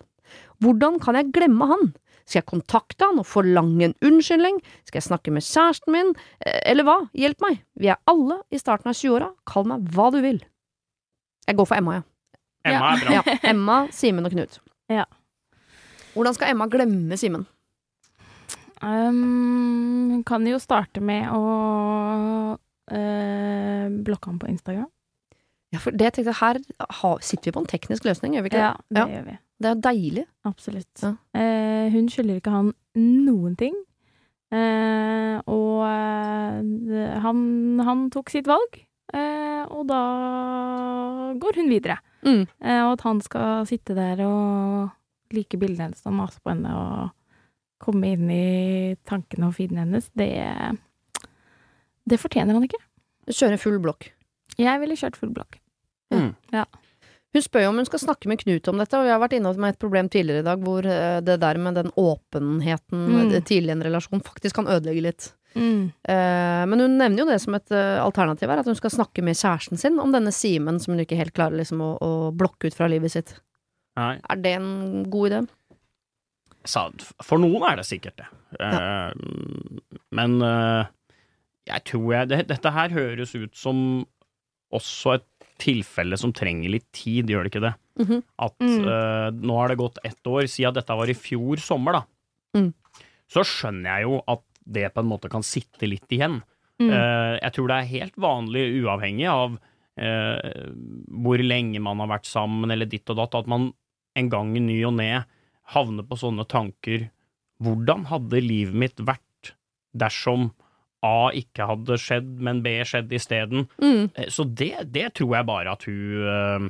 Hvordan 0.62 1.00
kan 1.02 1.18
jeg 1.18 1.32
glemme 1.34 1.68
han? 1.70 1.90
Skal 2.30 2.44
jeg 2.44 2.50
kontakte 2.52 3.08
han 3.10 3.18
og 3.22 3.26
forlange 3.26 3.88
en 3.88 3.96
unnskyldning? 4.06 4.60
Skal 4.86 5.00
jeg 5.00 5.08
snakke 5.08 5.34
med 5.34 5.46
kjæresten 5.46 5.96
min? 5.96 6.12
Eh, 6.46 6.60
Eller 6.70 6.86
hva? 6.86 7.00
Hjelp 7.18 7.42
meg. 7.42 7.64
Vi 7.80 7.90
er 7.90 7.98
alle 8.10 8.42
i 8.54 8.62
starten 8.62 8.92
av 8.92 8.98
20-åra. 9.00 9.32
Kall 9.50 9.66
meg 9.72 9.90
hva 9.96 10.12
du 10.14 10.20
vil. 10.22 10.38
Jeg 11.50 11.58
går 11.58 11.66
for 11.66 11.80
Emma, 11.80 11.98
ja. 11.98 12.06
Emma 12.66 12.92
er 12.94 13.04
bra. 13.06 13.14
ja. 13.20 13.38
Emma, 13.50 13.78
Simen 13.96 14.26
og 14.28 14.32
Knut. 14.34 14.60
Ja. 14.92 15.06
Hvordan 16.14 16.36
skal 16.36 16.52
Emma 16.54 16.68
glemme 16.68 17.18
Simen? 17.18 17.46
Um, 18.82 20.10
Hun 20.12 20.24
kan 20.24 20.46
jo 20.48 20.60
starte 20.60 21.02
med 21.04 21.28
å 21.36 21.42
uh, 22.56 23.86
blokke 24.06 24.32
ham 24.32 24.40
på 24.40 24.50
Instagram. 24.52 24.88
Ja, 25.70 25.78
for 25.84 25.94
det 25.94 26.16
jeg 26.18 26.34
Her 26.40 26.58
har, 27.02 27.20
sitter 27.22 27.52
vi 27.52 27.54
på 27.54 27.62
en 27.62 27.70
teknisk 27.70 28.08
løsning, 28.08 28.34
gjør 28.34 28.48
vi 28.48 28.50
ikke 28.50 28.58
det? 28.58 28.66
Ja, 28.66 28.74
det 28.90 29.04
Ja. 29.04 29.08
gjør 29.18 29.26
vi. 29.28 29.38
Det 29.60 29.70
er 29.70 29.82
deilig. 29.84 30.26
Absolutt. 30.48 31.04
Ja. 31.04 31.14
Uh, 31.36 31.90
hun 31.94 32.08
skylder 32.10 32.40
ikke 32.40 32.52
han 32.56 32.74
noen 32.96 33.56
ting. 33.60 33.76
Uh, 34.50 35.38
og 35.46 35.84
han, 37.22 37.42
han 37.86 38.08
tok 38.10 38.32
sitt 38.34 38.48
valg, 38.50 38.80
eh, 39.14 39.64
og 39.70 39.86
da 39.90 40.00
går 41.40 41.60
hun 41.60 41.70
videre. 41.70 42.00
Mm. 42.26 42.44
Eh, 42.62 42.82
og 42.84 42.94
at 42.98 43.06
han 43.08 43.22
skal 43.24 43.66
sitte 43.70 43.96
der 43.98 44.20
og 44.26 44.90
like 45.36 45.60
bildene 45.62 45.90
hennes 45.90 46.06
og 46.10 46.16
mase 46.18 46.42
på 46.44 46.52
henne 46.52 46.74
og 46.76 47.10
komme 47.80 48.10
inn 48.16 48.30
i 48.34 48.96
tankene 49.08 49.48
og 49.48 49.56
feeden 49.56 49.80
hennes, 49.80 50.10
det 50.20 50.34
Det 52.10 52.18
fortjener 52.20 52.58
han 52.58 52.66
ikke. 52.66 52.80
Kjøre 53.30 53.60
full 53.62 53.78
blokk. 53.80 54.08
Jeg 54.58 54.80
ville 54.82 54.96
kjørt 54.98 55.16
full 55.20 55.30
blokk. 55.36 55.60
Mm. 56.12 56.34
Hun 57.30 57.44
spør 57.46 57.62
jo 57.62 57.70
om 57.70 57.78
hun 57.78 57.86
skal 57.86 58.02
snakke 58.02 58.28
med 58.32 58.40
Knut 58.42 58.68
om 58.72 58.80
dette, 58.82 58.98
og 58.98 59.06
vi 59.06 59.12
har 59.14 59.20
vært 59.22 59.36
innom 59.38 59.68
et 59.68 59.78
problem 59.78 60.10
tidligere 60.10 60.42
i 60.42 60.48
dag 60.48 60.64
hvor 60.66 60.88
eh, 60.90 61.20
det 61.22 61.36
der 61.44 61.60
med 61.62 61.78
den 61.78 61.92
åpenheten 61.94 63.04
Mm. 63.06 63.32
eh, 63.36 63.44
tidlig 63.46 63.70
i 63.70 63.76
en 63.78 63.84
relasjon 63.86 64.24
faktisk 64.26 64.56
kan 64.56 64.68
ødelegge 64.68 65.04
litt. 65.06 65.34
Mm. 65.56 65.92
Eh, 66.04 66.64
men 66.70 66.80
hun 66.84 66.98
nevner 67.00 67.24
jo 67.24 67.28
det 67.30 67.40
som 67.42 67.56
et 67.58 67.72
eh, 67.74 67.98
alternativ 68.04 68.50
her, 68.52 68.62
at 68.62 68.70
hun 68.70 68.78
skal 68.78 68.94
snakke 68.94 69.24
med 69.26 69.38
kjæresten 69.40 69.80
sin 69.82 69.98
om 70.00 70.12
denne 70.14 70.32
Simen 70.36 70.78
som 70.80 70.94
hun 70.94 71.02
ikke 71.06 71.18
helt 71.18 71.34
klarer 71.38 71.58
liksom 71.58 71.82
å, 71.82 71.94
å 72.06 72.12
blokke 72.38 72.70
ut 72.70 72.78
fra 72.78 72.88
livet 72.92 73.12
sitt. 73.16 73.34
Nei. 73.98 74.20
Er 74.30 74.36
det 74.44 74.54
en 74.60 75.04
god 75.10 75.32
idé? 75.32 75.42
for 77.24 77.40
noen 77.42 77.64
er 77.66 77.80
det 77.80 77.88
sikkert 77.88 78.20
det. 78.20 78.28
Eh, 78.60 79.12
men 80.12 80.36
jeg 81.70 81.84
tror 81.88 82.14
jeg 82.14 82.30
det, 82.30 82.40
Dette 82.50 82.72
her 82.76 82.90
høres 82.94 83.32
ut 83.38 83.56
som 83.58 83.80
også 84.76 85.16
et 85.18 85.28
tilfelle 85.60 86.18
som 86.20 86.32
trenger 86.36 86.72
litt 86.72 86.88
tid, 86.96 87.30
gjør 87.32 87.46
det 87.48 87.52
ikke 87.54 87.64
det? 87.66 87.74
Mhm. 88.00 88.22
At 88.40 88.56
Mm. 88.60 88.88
eh, 88.88 89.30
nå 89.44 89.58
har 89.58 89.68
det 89.70 89.78
gått 89.78 89.98
ett 90.06 90.24
år 90.24 90.44
siden 90.48 90.74
dette 90.74 90.96
var 90.96 91.10
i 91.10 91.14
fjor 91.18 91.58
sommer, 91.60 91.92
da. 91.94 92.04
Mm. 92.56 92.74
Så 93.30 93.44
skjønner 93.44 94.00
jeg 94.00 94.04
jo 94.08 94.22
at 94.28 94.44
det 94.70 94.88
på 94.94 95.02
en 95.04 95.10
måte 95.10 95.30
kan 95.32 95.44
sitte 95.46 95.90
litt 95.90 96.08
igjen. 96.14 96.40
Mm. 96.80 96.90
Eh, 96.94 97.34
jeg 97.42 97.54
tror 97.56 97.68
det 97.72 97.78
er 97.82 97.90
helt 97.94 98.20
vanlig, 98.22 98.64
uavhengig 98.84 99.28
av 99.32 99.58
eh, 100.00 100.72
hvor 101.26 101.42
lenge 101.44 101.82
man 101.84 102.00
har 102.04 102.12
vært 102.14 102.30
sammen, 102.30 102.72
eller 102.72 102.88
ditt 102.90 103.10
og 103.12 103.20
datt, 103.20 103.36
at 103.42 103.50
man 103.52 103.72
en 104.18 104.30
gang 104.32 104.56
i 104.58 104.64
ny 104.64 104.78
og 104.88 104.96
ne 105.00 105.12
havner 105.76 106.06
på 106.08 106.18
sånne 106.18 106.48
tanker 106.50 107.10
Hvordan 107.60 108.06
hadde 108.08 108.40
livet 108.40 108.74
mitt 108.80 109.02
vært 109.04 109.50
dersom 109.92 110.46
A 111.04 111.28
ikke 111.36 111.66
hadde 111.68 111.98
skjedd, 112.00 112.30
men 112.40 112.62
B 112.64 112.72
skjedde 112.88 113.18
isteden? 113.18 113.66
Mm. 113.84 114.06
Eh, 114.16 114.30
Så 114.32 114.46
det, 114.48 114.88
det 114.96 115.10
tror 115.20 115.36
jeg 115.36 115.48
bare 115.50 115.74
at 115.76 115.84
hun 115.90 116.70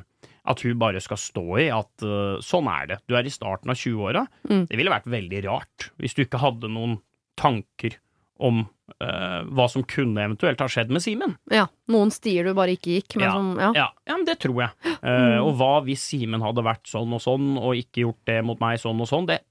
at 0.50 0.64
hun 0.66 0.80
bare 0.82 0.98
skal 1.04 1.20
stå 1.22 1.44
i 1.62 1.68
at 1.70 2.02
sånn 2.42 2.66
er 2.72 2.88
det. 2.90 2.96
Du 3.06 3.14
er 3.14 3.28
i 3.28 3.30
starten 3.30 3.70
av 3.70 3.78
20-åra. 3.78 4.24
Mm. 4.50 4.64
Det 4.66 4.80
ville 4.80 4.90
vært 4.90 5.10
veldig 5.12 5.42
rart 5.46 5.90
hvis 6.02 6.16
du 6.18 6.24
ikke 6.24 6.40
hadde 6.42 6.72
noen 6.74 6.96
tanker 7.40 7.98
om 8.40 8.62
uh, 8.64 9.42
hva 9.52 9.66
som 9.72 9.84
kunne 9.84 10.24
eventuelt 10.24 10.62
ha 10.64 10.68
skjedd 10.72 10.92
med 10.96 11.04
Simen. 11.04 11.36
Ja. 11.52 11.66
Noen 11.92 12.12
stier 12.16 12.48
du 12.48 12.54
bare 12.56 12.78
ikke 12.78 12.94
gikk, 12.98 13.18
men 13.20 13.26
Ja. 13.28 13.34
som 13.36 13.50
Ja. 13.60 13.72
Ja, 13.76 13.88
ja, 14.08 14.16
men 14.16 14.26
det 14.28 14.38
tror 14.40 14.62
jeg. 14.64 14.96
Uh, 15.04 15.40
og 15.44 15.56
hva 15.60 15.74
hvis 15.84 16.06
Simen 16.08 16.44
hadde 16.46 16.64
vært 16.64 16.88
sånn 16.88 17.12
og 17.16 17.22
sånn, 17.24 17.58
og 17.60 17.76
ikke 17.76 18.06
gjort 18.06 18.24
det 18.32 18.40
mot 18.48 18.60
meg 18.64 18.80
sånn 18.80 19.04
og 19.04 19.10
sånn, 19.12 19.28
det, 19.28 19.42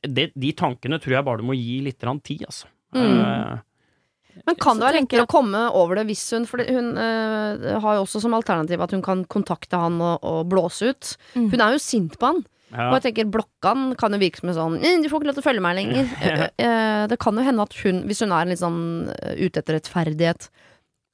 det, 0.00 0.30
de 0.32 0.54
tankene 0.56 1.00
tror 1.00 1.18
jeg 1.18 1.26
bare 1.28 1.44
du 1.44 1.48
må 1.50 1.56
gi 1.58 1.82
litt 1.84 2.00
tid, 2.00 2.46
altså. 2.48 2.72
Mm. 2.94 3.20
Uh, 3.20 4.40
Men 4.46 4.56
kan 4.56 4.78
det 4.78 4.86
være 4.88 5.02
enklere 5.02 5.26
å 5.26 5.30
komme 5.30 5.60
over 5.74 5.98
det 5.98 6.04
hvis 6.06 6.22
hun 6.34 6.44
For 6.46 6.62
hun 6.62 6.92
øh, 6.98 7.64
har 7.82 7.96
jo 7.96 8.04
også 8.04 8.20
som 8.22 8.34
alternativ 8.34 8.82
at 8.82 8.94
hun 8.94 9.02
kan 9.02 9.24
kontakte 9.30 9.78
han 9.78 10.00
og, 10.02 10.22
og 10.22 10.46
blåse 10.50 10.90
ut. 10.90 11.16
Mm. 11.34 11.48
Hun 11.52 11.60
er 11.60 11.74
jo 11.74 11.82
sint 11.82 12.18
på 12.18 12.30
han. 12.32 12.42
Ja. 12.74 12.88
Og 12.90 12.96
jeg 12.98 13.04
tenker 13.14 13.30
blokkene 13.30 13.94
kan 14.00 14.12
jo 14.12 14.18
virke 14.18 14.40
som 14.40 14.48
en 14.50 14.56
sånn 14.58 14.76
«Mm, 14.82 15.02
'Du 15.02 15.08
får 15.08 15.20
ikke 15.20 15.28
lov 15.30 15.36
til 15.38 15.44
å 15.44 15.48
følge 15.48 15.62
meg 15.64 15.76
lenger'. 15.78 16.08
Eh, 16.24 16.48
eh, 16.66 17.06
det 17.06 17.18
kan 17.22 17.34
jo 17.38 17.44
hende 17.46 17.62
at 17.62 17.74
hun, 17.84 18.02
hvis 18.08 18.20
hun 18.24 18.32
er 18.34 18.46
litt 18.50 18.58
sånn 18.62 19.08
eh, 19.22 19.34
ute 19.46 19.60
etter 19.62 19.78
rettferdighet, 19.78 20.48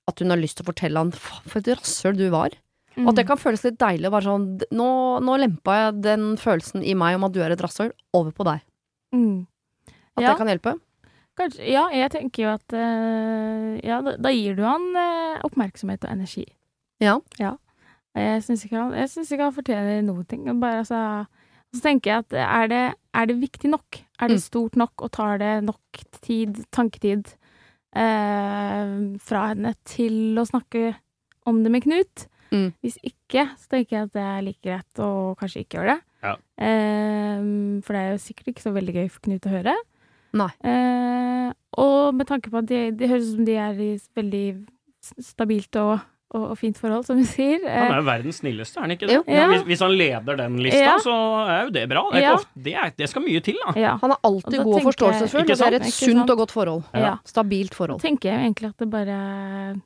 at 0.09 0.19
hun 0.25 0.31
har 0.33 0.41
lyst 0.41 0.57
til 0.59 0.65
å 0.65 0.71
fortelle 0.73 0.99
han 0.99 1.13
'faen, 1.13 1.45
for 1.47 1.59
et 1.61 1.73
rasshøl 1.77 2.17
du 2.17 2.27
var'. 2.33 2.57
Mm. 2.97 3.05
Og 3.07 3.13
at 3.13 3.17
det 3.21 3.27
kan 3.29 3.39
føles 3.39 3.63
litt 3.65 3.79
deilig 3.79 4.09
å 4.09 4.15
være 4.17 4.27
sånn 4.27 4.47
nå, 4.75 4.91
'Nå 5.23 5.37
lempa 5.39 5.77
jeg 5.79 6.03
den 6.03 6.37
følelsen 6.37 6.83
i 6.83 6.95
meg 6.95 7.15
om 7.17 7.25
at 7.29 7.33
du 7.33 7.41
er 7.45 7.53
et 7.53 7.61
rasshøl, 7.63 7.93
over 8.15 8.33
på 8.33 8.45
deg'. 8.49 8.61
Mm. 9.15 9.47
At 10.17 10.23
Ja. 10.25 10.29
det 10.33 10.39
kan 10.39 10.49
hjelpe. 10.49 10.81
Kanskje, 11.39 11.69
ja, 11.73 11.89
jeg 11.95 12.11
tenker 12.11 12.43
jo 12.43 12.49
at 12.53 12.73
uh, 12.75 13.79
Ja, 13.87 14.01
da, 14.03 14.17
da 14.19 14.29
gir 14.35 14.57
du 14.59 14.63
han 14.67 14.83
uh, 14.97 15.39
oppmerksomhet 15.47 16.05
og 16.05 16.11
energi. 16.11 16.45
Ja. 17.01 17.21
Jeg 18.15 18.43
syns 18.43 18.65
ikke, 18.67 18.77
han- 18.77 18.93
jeg 18.99 19.09
synes 19.09 19.31
ikke 19.31 19.47
han 19.47 19.55
fortjener 19.55 20.03
noen 20.05 20.27
ting. 20.27 20.45
Bare, 20.61 20.83
altså, 20.83 21.27
så 21.75 21.81
tenker 21.85 22.11
jeg 22.11 22.25
at 22.25 22.33
er 22.45 22.69
det, 22.73 22.83
er 23.15 23.27
det 23.31 23.37
viktig 23.41 23.71
nok? 23.71 24.01
Er 24.21 24.29
det 24.29 24.37
Mm. 24.41 24.45
stort 24.47 24.77
nok, 24.77 24.93
og 25.03 25.11
tar 25.13 25.39
det 25.39 25.53
nok 25.65 26.03
tid, 26.21 26.65
tanketid, 26.73 27.35
eh, 27.97 28.91
fra 29.23 29.49
henne 29.53 29.75
til 29.89 30.37
å 30.41 30.45
snakke 30.49 30.95
om 31.47 31.63
det 31.65 31.73
med 31.73 31.83
Knut? 31.87 32.27
Mm. 32.53 32.73
Hvis 32.83 32.99
ikke, 33.07 33.47
så 33.57 33.69
tenker 33.71 33.91
jeg 33.97 34.03
at 34.09 34.13
det 34.17 34.23
er 34.27 34.43
like 34.43 34.63
greit 34.67 34.99
å 34.99 35.37
kanskje 35.39 35.63
ikke 35.65 35.79
gjøre 35.79 35.95
det. 35.95 36.01
Ja. 36.23 36.35
Eh, 36.59 37.81
for 37.87 37.95
det 37.95 38.01
er 38.03 38.11
jo 38.17 38.23
sikkert 38.27 38.49
ikke 38.53 38.65
så 38.67 38.73
veldig 38.75 38.95
gøy 38.99 39.09
for 39.11 39.21
Knut 39.27 39.47
å 39.47 39.55
høre. 39.55 39.75
Nei. 40.35 40.51
Eh, 40.67 41.53
og 41.79 42.15
med 42.15 42.27
tanke 42.27 42.51
på 42.51 42.59
at 42.59 42.67
de, 42.71 42.91
det 42.91 43.09
høres 43.11 43.31
ut 43.31 43.37
som 43.39 43.45
de 43.47 43.55
er 43.57 43.79
i 43.81 43.93
veldig 44.19 44.67
stabilt 45.23 45.77
og, 45.81 46.01
og, 46.31 46.45
og 46.53 46.59
fint 46.59 46.79
forhold, 46.79 47.05
som 47.09 47.19
du 47.19 47.25
sier. 47.27 47.59
Han 47.67 47.91
Eh, 47.91 47.95
er 47.97 48.01
jo 48.01 48.07
verdens 48.07 48.37
snilleste, 48.43 48.79
er 48.79 48.85
han 48.87 48.91
ikke 48.95 49.07
det? 49.11 49.15
Jo. 49.19 49.23
Ja. 49.27 49.47
Hvis, 49.51 49.63
hvis 49.67 49.81
han 49.83 49.95
leder 49.99 50.37
den 50.39 50.57
lista, 50.63 50.81
Ja. 50.85 50.97
så 51.03 51.15
er 51.51 51.65
jo 51.67 51.71
det 51.75 51.89
bra. 51.91 52.05
Det, 52.13 52.21
er 52.21 52.27
Ja. 52.29 52.35
ofte, 52.39 52.63
det, 52.65 52.75
er, 52.75 52.91
det 52.97 53.09
skal 53.11 53.23
mye 53.23 53.41
til, 53.43 53.59
da. 53.67 53.75
ja. 53.81 53.97
Han 54.01 54.11
er 54.15 54.21
alltid 54.25 54.59
og 54.61 54.65
god 54.65 54.75
og 54.75 54.83
forståelsesfull, 54.89 55.41
og 55.43 55.47
det 55.49 55.61
er 55.67 55.77
et 55.81 55.93
sunt 55.93 56.31
og 56.31 56.37
godt 56.45 56.51
forhold. 56.55 56.83
Ja. 56.95 57.17
Stabilt 57.27 57.75
forhold. 57.75 58.01
Da 58.01 58.09
tenker 58.09 58.31
jeg 58.31 58.41
egentlig 58.47 58.69
at 58.71 58.79
det 58.79 58.91
bare 58.91 59.81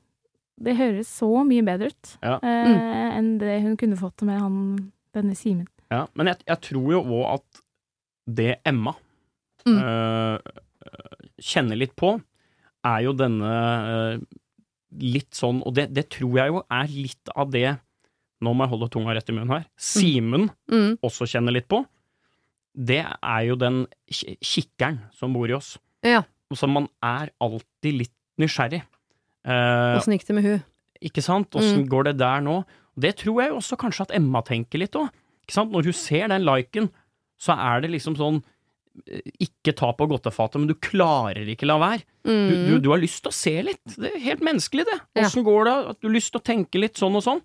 Det 0.65 0.77
høres 0.79 1.09
så 1.11 1.29
mye 1.45 1.65
bedre 1.67 1.87
ut 1.91 2.17
Ja. 2.23 2.37
eh, 2.43 2.69
Mm. 2.69 3.19
enn 3.19 3.39
det 3.39 3.63
hun 3.63 3.77
kunne 3.77 3.97
fått 3.97 4.23
med 4.23 4.39
han 4.39 4.93
denne 5.15 5.35
Simen. 5.35 5.67
Ja, 5.91 6.07
men 6.15 6.27
jeg, 6.27 6.37
jeg 6.47 6.61
tror 6.61 6.93
jo 6.93 7.01
òg 7.03 7.35
at 7.35 7.63
det 8.29 8.57
Emma 8.65 8.93
Mm. 9.67 9.79
øh, 9.83 10.39
kjenner 11.41 11.77
litt 11.77 11.95
på, 11.97 12.21
er 12.85 13.01
jo 13.07 13.13
denne 13.17 13.51
øh, 13.51 14.19
litt 15.01 15.35
sånn 15.35 15.63
Og 15.67 15.75
det, 15.75 15.89
det 15.95 16.09
tror 16.15 16.37
jeg 16.39 16.53
jo 16.53 16.63
er 16.71 16.87
litt 16.93 17.31
av 17.35 17.51
det 17.51 17.79
Nå 18.45 18.53
må 18.55 18.65
jeg 18.67 18.73
holde 18.75 18.89
tunga 18.93 19.15
rett 19.17 19.29
i 19.31 19.33
munnen 19.33 19.51
her. 19.55 19.65
Simen 19.81 20.51
Mm. 20.71 20.99
også 21.03 21.25
kjenner 21.31 21.53
litt 21.55 21.69
på. 21.71 21.79
Det 22.77 23.01
er 23.07 23.43
jo 23.47 23.55
den 23.57 23.87
kikkeren 24.11 24.99
som 25.17 25.33
bor 25.33 25.49
i 25.49 25.55
oss. 25.57 25.79
Ja. 26.05 26.25
Så 26.53 26.69
man 26.69 26.89
er 27.03 27.31
alltid 27.41 27.95
litt 28.03 28.13
nysgjerrig. 28.39 28.83
Eh, 29.47 30.01
gikk 30.05 30.27
det 30.27 30.35
med 30.37 30.45
hun? 30.45 30.63
ikke 31.05 31.23
sant? 31.23 31.51
Mm. 31.57 31.87
Går 31.89 32.05
det 32.11 32.17
der 32.19 32.41
nå? 32.45 32.65
Det 32.99 33.17
tror 33.23 33.41
jeg 33.43 33.51
jo 33.51 33.57
også 33.63 33.77
kanskje 33.81 34.03
at 34.09 34.15
Emma 34.19 34.43
tenker 34.43 34.79
litt 34.83 34.93
òg. 34.99 35.09
Når 35.55 35.85
hun 35.85 35.93
ser 35.93 36.29
den 36.29 36.45
liken, 36.45 36.91
så 37.41 37.53
er 37.57 37.81
det 37.85 37.91
liksom 37.91 38.17
sånn 38.17 38.39
eh, 38.41 38.54
Ikke 39.43 39.73
ta 39.75 39.89
på 39.93 40.07
godtefatet, 40.09 40.61
men 40.63 40.69
du 40.71 40.75
klarer 40.79 41.49
ikke 41.51 41.67
la 41.67 41.79
være. 41.83 42.05
Du, 42.25 42.31
Mm. 42.31 42.67
du, 42.69 42.79
du 42.81 42.91
har 42.91 42.99
lyst 43.03 43.23
til 43.25 43.31
å 43.33 43.35
se 43.37 43.53
litt. 43.67 43.83
Det 43.99 44.13
er 44.15 44.21
helt 44.23 44.41
menneskelig, 44.47 44.85
det. 44.87 45.01
Ja. 45.19 45.29
Går 45.29 45.65
det? 45.69 45.75
At 45.91 46.01
du 46.01 46.09
har 46.09 46.15
lyst 46.15 46.31
til 46.33 46.41
å 46.41 46.45
tenke 46.47 46.81
litt 46.81 46.95
sånn 46.97 47.17
og 47.19 47.25
sånn. 47.27 47.43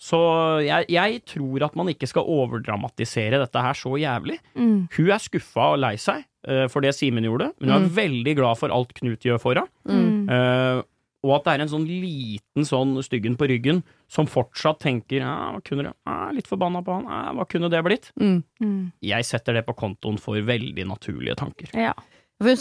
Så 0.00 0.16
jeg, 0.64 0.86
jeg 0.88 1.20
tror 1.28 1.62
at 1.66 1.74
man 1.76 1.90
ikke 1.92 2.08
skal 2.08 2.24
overdramatisere 2.24 3.38
dette 3.42 3.60
her 3.60 3.76
så 3.76 3.92
jævlig. 4.00 4.38
Mm. 4.56 4.88
Hun 4.96 5.10
er 5.12 5.20
skuffa 5.20 5.74
og 5.74 5.78
lei 5.82 5.92
seg 6.00 6.24
uh, 6.48 6.66
for 6.72 6.80
det 6.80 6.94
Simen 6.96 7.26
gjorde, 7.28 7.50
men 7.60 7.68
hun 7.68 7.76
er 7.82 7.86
Mm. 7.86 7.94
veldig 7.98 8.34
glad 8.40 8.56
for 8.58 8.72
alt 8.72 8.94
Knut 8.96 9.20
gjør 9.28 9.38
for 9.42 9.54
henne. 9.60 9.68
Mm. 9.84 10.82
Eh, 11.22 11.28
og 11.28 11.34
at 11.36 11.44
det 11.44 11.52
er 11.52 11.64
en 11.66 11.72
sånn 11.72 11.86
liten 11.88 12.64
sånn 12.64 12.94
styggen 13.04 13.36
på 13.36 13.48
ryggen 13.50 13.82
som 14.08 14.26
fortsatt 14.26 14.80
tenker 14.80 15.20
ja, 15.20 15.52
hva 15.52 15.60
kunne 15.64 15.84
det, 15.88 15.92
ja, 16.06 16.30
litt 16.32 16.48
forbanna 16.48 16.80
på 16.82 16.94
han, 16.96 17.04
ja, 17.04 17.34
hva 17.36 17.46
kunne 17.48 17.70
det 17.70 17.82
blitt? 17.84 18.10
Mm. 18.20 18.42
Mm. 18.62 18.92
Jeg 19.04 19.28
setter 19.28 19.54
det 19.58 19.66
på 19.66 19.76
kontoen 19.76 20.18
for 20.18 20.40
veldig 20.40 20.86
naturlige 20.88 21.36
tanker. 21.36 21.68
Ja. 21.76 21.92
For, 22.40 22.56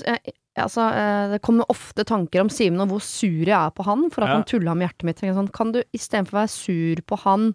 altså, 0.59 0.89
eh, 0.91 1.25
det 1.31 1.41
kommer 1.45 1.69
ofte 1.71 2.03
tanker 2.03 2.43
om 2.43 2.49
Simen 2.51 2.83
og 2.83 2.89
hvor 2.91 3.01
sur 3.05 3.45
jeg 3.47 3.55
er 3.55 3.71
på 3.71 3.85
han 3.87 4.09
for 4.11 4.23
at 4.25 4.29
Ja. 4.33 4.35
han 4.35 4.43
tulla 4.43 4.75
med 4.75 4.89
hjertet 4.89 5.07
mitt. 5.07 5.19
Sånn, 5.23 5.51
kan 5.55 5.71
du 5.71 5.83
istedenfor 5.95 6.35
å 6.35 6.41
være 6.43 6.51
sur 6.51 7.01
på 7.07 7.19
han, 7.23 7.53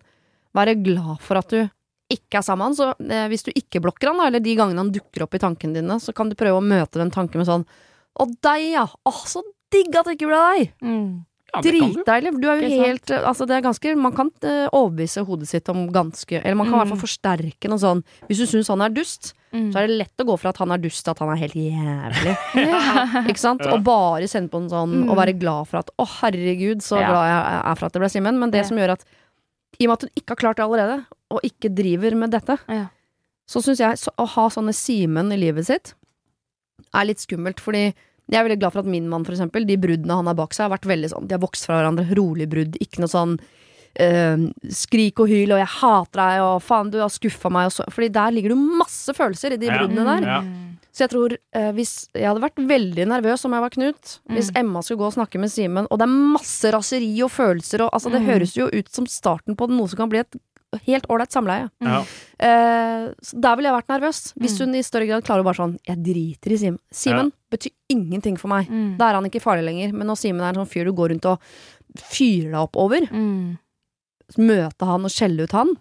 være 0.57 0.83
glad 0.83 1.21
for 1.21 1.37
at 1.37 1.49
du 1.53 1.69
ikke 2.11 2.39
er 2.41 2.43
sammen 2.47 2.65
med 2.65 2.73
han? 2.73 2.79
Så 2.81 3.11
eh, 3.11 3.29
hvis 3.29 3.45
du 3.45 3.53
ikke 3.53 3.83
blokker 3.85 4.09
han, 4.09 4.25
eller 4.25 4.41
de 4.41 4.57
gangene 4.57 4.81
han 4.81 4.93
dukker 4.95 5.27
opp 5.27 5.35
i 5.37 5.43
tankene 5.43 5.75
dine, 5.75 6.01
så 6.01 6.15
kan 6.17 6.31
du 6.31 6.35
prøve 6.35 6.57
å 6.57 6.65
møte 6.65 6.97
den 6.97 7.11
tanken 7.13 7.43
med 7.43 7.47
sånn 7.51 7.67
Å, 8.15 8.29
deg, 8.47 8.73
ja! 8.73 8.85
Å, 8.87 9.11
så 9.27 9.43
digg 9.75 9.95
at 10.01 10.09
det 10.09 10.17
ikke 10.19 10.31
ble 10.31 10.43
deg! 10.49 10.75
Mm. 10.83 11.07
Ja. 11.55 11.61
Dritdeilig. 11.63 12.31
Du 12.43 12.49
er 12.51 12.59
jo 12.65 12.69
helt 12.83 13.11
Altså, 13.15 13.47
det 13.47 13.55
er 13.55 13.61
ganske 13.63 13.91
Man 13.97 14.11
kan 14.17 14.27
eh, 14.43 14.65
overbevise 14.75 15.23
hodet 15.23 15.47
sitt 15.47 15.69
om 15.71 15.85
ganske 15.95 16.41
Eller 16.41 16.57
man 16.59 16.67
kan 16.67 16.75
i 16.75 16.79
hvert 16.81 16.89
Mm. 16.89 16.95
fall 16.97 17.03
forsterke 17.05 17.71
noe 17.71 17.79
sånn 17.79 18.01
Hvis 18.27 18.41
du 18.43 18.47
syns 18.51 18.67
han 18.73 18.83
er 18.83 18.89
dust, 18.91 19.35
Mm. 19.55 19.69
så 19.71 19.79
er 19.79 19.87
det 19.87 19.99
lett 20.01 20.19
å 20.19 20.27
gå 20.27 20.35
fra 20.43 20.51
at 20.51 20.57
han 20.59 20.73
er 20.75 20.79
dust 20.83 21.05
til 21.05 21.13
at 21.13 21.21
han 21.23 21.29
er 21.31 21.37
helt 21.39 21.55
jævlig. 21.55 22.33
ja. 22.59 23.23
Ikke 23.23 23.39
sant? 23.39 23.61
Ja. 23.63 23.77
Og 23.77 23.85
bare 23.87 24.27
sende 24.27 24.51
på 24.51 24.59
en 24.59 24.67
sånn 24.69 25.05
Mm. 25.05 25.11
og 25.13 25.17
være 25.17 25.39
glad 25.39 25.69
for 25.71 25.79
at 25.79 25.91
å, 25.97 26.05
herregud, 26.09 26.83
så 26.83 26.99
Ja. 26.99 27.07
glad 27.13 27.29
jeg 27.31 27.61
er 27.71 27.75
for 27.79 27.87
at 27.87 27.93
det 27.93 28.01
ble 28.03 28.09
Simen. 28.11 28.39
Men 28.41 28.51
det 28.51 28.65
Ja. 28.65 28.67
som 28.67 28.77
gjør 28.77 28.91
at 28.99 29.05
i 29.79 29.85
og 29.87 29.91
med 29.91 29.95
at 29.95 30.03
hun 30.03 30.11
ikke 30.19 30.31
har 30.35 30.37
klart 30.43 30.57
det 30.57 30.65
allerede, 30.67 31.07
og 31.31 31.41
ikke 31.47 31.71
driver 31.73 32.17
med 32.17 32.31
dette, 32.33 32.59
Ja. 32.69 32.87
så 33.47 33.63
syns 33.63 33.79
jeg 33.79 33.95
så, 33.95 34.11
å 34.19 34.27
ha 34.27 34.49
sånne 34.49 34.75
Simen 34.75 35.31
i 35.33 35.37
livet 35.39 35.67
sitt 35.67 35.95
er 36.93 37.05
litt 37.05 37.19
skummelt, 37.23 37.61
fordi 37.63 37.95
jeg 38.31 38.39
er 38.41 38.45
veldig 38.49 38.59
glad 38.61 38.73
for 38.73 38.81
at 38.81 38.87
min 38.87 39.09
mann, 39.09 39.25
for 39.25 39.33
eksempel, 39.35 39.67
de 39.67 39.77
bruddene 39.77 40.15
han 40.17 40.27
har 40.27 40.35
bak 40.35 40.53
seg, 40.55 40.69
har 40.71 40.79
vært 40.79 40.89
veldig 40.89 41.11
sånn 41.13 41.27
De 41.29 41.35
har 41.35 41.41
vokst 41.43 41.67
fra 41.67 41.81
hverandre. 41.83 42.07
Rolig 42.17 42.49
brudd. 42.49 42.77
Ikke 42.81 43.01
noe 43.05 43.09
sånn 43.13 43.39
eh, 43.97 44.37
skrik 44.75 45.21
og 45.21 45.29
hyl 45.29 45.53
og 45.53 45.59
'jeg 45.61 45.69
hater 45.81 46.19
deg' 46.21 46.43
og 46.43 46.63
'faen, 46.63 46.91
du 46.91 46.99
har 46.99 47.09
skuffa 47.09 47.49
meg' 47.51 47.67
og 47.67 47.73
så 47.73 47.85
Fordi 47.93 48.09
der 48.11 48.31
ligger 48.33 48.49
det 48.51 48.57
jo 48.59 48.79
masse 48.79 49.13
følelser 49.15 49.53
i 49.53 49.57
de 49.57 49.67
Ja. 49.67 49.79
bruddene 49.79 50.05
der. 50.21 50.27
Ja. 50.27 50.41
Mm. 50.41 50.71
Så 50.93 50.99
jeg 51.07 51.11
tror 51.11 51.33
eh, 51.53 51.73
hvis 51.73 52.09
Jeg 52.15 52.27
hadde 52.27 52.41
vært 52.41 52.57
veldig 52.69 53.07
nervøs 53.07 53.45
om 53.45 53.53
jeg 53.53 53.61
var 53.61 53.71
Knut. 53.71 54.19
Hvis 54.31 54.51
Mm. 54.51 54.57
Emma 54.61 54.81
skulle 54.81 54.99
gå 54.99 55.07
og 55.07 55.15
snakke 55.15 55.39
med 55.41 55.51
Simen, 55.51 55.87
og 55.91 55.99
det 55.99 56.03
er 56.09 56.33
masse 56.33 56.65
raseri 56.73 57.23
og 57.23 57.31
følelser 57.31 57.81
og 57.83 57.91
Altså, 57.93 58.11
det 58.11 58.23
Mm. 58.23 58.27
høres 58.27 58.55
jo 58.57 58.67
ut 58.73 58.89
som 58.91 59.05
starten 59.07 59.55
på 59.57 59.69
noe 59.69 59.87
som 59.89 59.97
kan 59.97 60.09
bli 60.09 60.19
et 60.21 60.35
helt 60.87 61.07
ålreit 61.09 61.31
samleie. 61.33 61.71
Ja. 61.81 62.01
Eh, 62.39 63.13
så 63.23 63.41
der 63.41 63.57
ville 63.57 63.71
jeg 63.71 63.77
vært 63.83 63.93
nervøs. 63.93 64.21
Hvis 64.39 64.57
Mm. 64.59 64.65
hun 64.67 64.75
i 64.75 64.83
større 64.83 65.07
grad 65.07 65.25
klarer 65.25 65.41
å 65.43 65.45
bare 65.45 65.55
sånn 65.61 65.79
Jeg 65.87 66.03
driter 66.03 66.53
i 66.53 66.57
Simen. 66.57 66.79
Simen 66.93 67.33
betyr 67.51 67.71
ingenting 67.91 68.37
for 68.39 68.49
meg. 68.49 68.69
Mm. 68.69 68.97
Da 68.99 69.11
er 69.11 69.15
han 69.15 69.25
ikke 69.25 69.43
farlig 69.43 69.65
lenger. 69.65 69.93
Men 69.93 70.07
når 70.09 70.17
Simen 70.19 70.41
er 70.43 70.49
en 70.49 70.65
sånn 70.67 70.71
fyr 70.71 70.85
du 70.85 70.93
går 70.93 71.11
rundt 71.11 71.27
og 71.27 71.41
fyrer 71.99 72.51
deg 72.51 72.61
opp 72.61 72.77
over, 72.77 73.01
Mm. 73.07 73.59
møte 74.39 74.87
han 74.87 75.05
og 75.05 75.11
skjelle 75.11 75.43
ut 75.45 75.53
han 75.53 75.77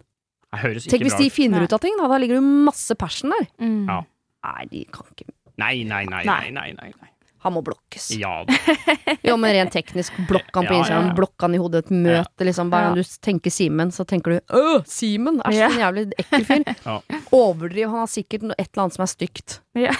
Tenk 0.54 1.02
hvis 1.02 1.18
de 1.18 1.28
finner 1.30 1.64
ut 1.64 1.72
av 1.72 1.80
ting, 1.80 1.96
da. 1.98 2.06
Da 2.06 2.14
ligger 2.16 2.36
det 2.36 2.42
jo 2.42 2.64
masse 2.70 2.94
passion 2.96 3.30
der. 3.30 3.48
Mm. 3.60 3.88
Ja. 3.88 4.02
Nei, 4.44 4.64
de 4.70 4.84
kan 4.92 5.06
ikke 5.10 5.26
Nei, 5.58 5.82
nei, 5.82 6.04
nei, 6.04 6.22
nei, 6.24 6.50
nei, 6.50 6.72
nei, 6.72 6.92
nei. 7.00 7.10
Han 7.44 7.52
må 7.56 7.62
blokkes. 7.66 8.10
Ja. 8.18 8.38
Jo, 9.24 9.38
men 9.40 9.54
rent 9.56 9.72
teknisk, 9.72 10.12
blokk 10.28 10.50
han 10.52 10.66
på 10.68 10.74
Ja, 10.74 10.78
Instagram, 10.82 11.04
ja, 11.06 11.10
ja. 11.10 11.16
blokk 11.16 11.40
han 11.46 11.54
i 11.56 11.58
hodet, 11.60 11.80
et 11.86 11.90
møte, 11.96 12.44
liksom. 12.44 12.68
Hver 12.72 12.82
gang 12.86 12.96
Ja. 12.98 13.02
du 13.04 13.16
tenker 13.24 13.52
Simen, 13.54 13.92
så 13.92 14.04
tenker 14.08 14.34
du 14.34 14.56
øh, 14.58 14.82
Simen! 14.88 15.38
Æsj, 15.48 15.56
Ja. 15.62 15.68
en 15.70 15.80
jævlig 15.80 16.04
ekkel 16.20 16.44
fyr. 16.44 16.64
Ja. 16.84 16.96
Overdriv, 17.32 17.88
han 17.88 18.02
har 18.02 18.10
sikkert 18.12 18.44
et 18.52 18.68
eller 18.68 18.82
annet 18.84 18.96
som 18.98 19.04
er 19.06 19.12
stygt 19.14 19.58
Ja. 19.80 19.94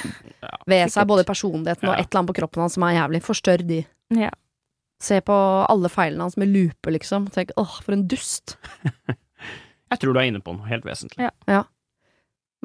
ved 0.68 0.92
seg, 0.92 1.08
både 1.08 1.24
i 1.24 1.28
personligheten 1.30 1.88
og 1.88 1.94
et 1.96 2.04
eller 2.10 2.20
annet 2.20 2.32
på 2.34 2.36
kroppen 2.42 2.64
hans 2.66 2.76
som 2.76 2.84
er 2.88 2.98
jævlig. 2.98 3.22
Forstørr 3.24 3.64
de. 3.68 3.80
Ja. 4.20 4.30
Se 5.00 5.20
på 5.24 5.38
alle 5.72 5.88
feilene 5.92 6.24
hans 6.28 6.36
med 6.40 6.52
lupe, 6.52 6.92
liksom. 6.92 7.30
Tenk 7.32 7.50
åh, 7.60 7.80
for 7.84 7.96
en 7.96 8.04
dust. 8.08 8.56
Jeg 9.92 10.00
tror 10.00 10.12
du 10.12 10.20
er 10.20 10.28
inne 10.28 10.40
på 10.44 10.52
noe 10.56 10.68
helt 10.68 10.84
vesentlig. 10.84 11.30
Ja. 11.48 11.64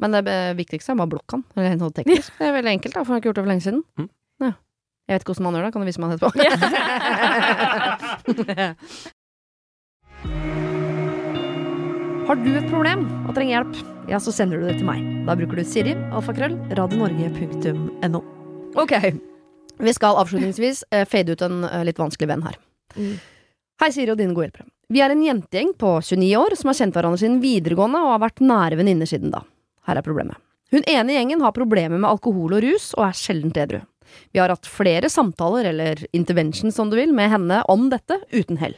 Men 0.00 0.12
det 0.16 0.36
viktigste 0.56 0.92
er 0.94 1.00
bare 1.02 1.12
blokk 1.16 1.34
han. 1.36 1.42
Eller 1.56 1.74
helt 1.74 1.94
teknisk. 1.96 2.32
Det 2.38 2.46
er 2.48 2.54
veldig 2.56 2.72
enkelt, 2.78 2.94
da, 2.96 3.02
for 3.04 3.12
han 3.12 3.16
har 3.18 3.20
ikke 3.22 3.28
gjort 3.32 3.40
det 3.40 3.44
for 3.44 3.52
lenge 3.52 3.64
siden. 3.66 3.82
Mm. 4.00 4.08
Jeg 5.10 5.18
vet 5.18 5.24
ikke 5.24 5.34
hvordan 5.34 5.46
man 5.48 5.56
gjør 5.58 5.64
det, 5.66 5.72
kan 5.74 5.82
du 5.82 5.88
vise 5.90 5.98
meg 5.98 6.10
det 6.10 6.16
etterpå? 6.20 6.30
Har 12.30 12.38
du 12.38 12.54
et 12.54 12.70
problem 12.70 13.10
og 13.24 13.34
trenger 13.34 13.56
hjelp, 13.56 13.74
ja, 14.06 14.22
så 14.22 14.30
sender 14.30 14.62
du 14.62 14.68
det 14.68 14.76
til 14.78 14.86
meg. 14.86 15.02
Da 15.26 15.34
bruker 15.34 15.58
du 15.58 15.66
Siri, 15.66 15.98
alfakrøll, 16.14 16.54
radionorge.no. 16.78 18.20
Ok, 18.78 18.94
vi 19.82 19.90
skal 19.96 20.14
avslutningsvis 20.22 20.86
eh, 20.94 21.02
fade 21.10 21.34
ut 21.34 21.42
en 21.42 21.66
eh, 21.66 21.82
litt 21.88 21.98
vanskelig 21.98 22.30
venn 22.30 22.46
her. 22.46 22.54
Mm. 22.94 23.18
Hei, 23.82 23.90
Siri 23.90 24.14
og 24.14 24.20
dine 24.22 24.30
gode 24.36 24.46
hjelpere. 24.46 24.70
Vi 24.94 25.02
er 25.02 25.10
en 25.10 25.26
jentegjeng 25.26 25.74
på 25.74 25.98
29 26.06 26.38
år 26.38 26.54
som 26.60 26.70
har 26.70 26.78
kjent 26.84 26.94
hverandre 26.94 27.18
siden 27.24 27.42
videregående 27.42 27.98
og 28.06 28.14
har 28.14 28.22
vært 28.28 28.46
nære 28.46 28.78
venninner 28.78 29.10
siden 29.10 29.34
da. 29.34 29.42
Her 29.90 29.98
er 29.98 30.06
problemet. 30.06 30.38
Hun 30.70 30.86
ene 30.86 31.18
gjengen 31.18 31.42
har 31.42 31.50
problemer 31.56 31.98
med 31.98 32.12
alkohol 32.12 32.54
og 32.60 32.62
rus 32.62 32.94
og 32.94 33.08
er 33.08 33.14
sjeldent 33.18 33.58
edru. 33.58 33.82
Vi 34.32 34.40
har 34.42 34.52
hatt 34.52 34.68
flere 34.68 35.10
samtaler, 35.12 35.70
eller 35.72 36.04
interventions 36.16 36.78
om 36.78 36.92
du 36.92 36.98
vil, 37.00 37.14
med 37.16 37.32
henne 37.32 37.62
om 37.70 37.88
dette, 37.92 38.20
uten 38.32 38.60
hell. 38.60 38.76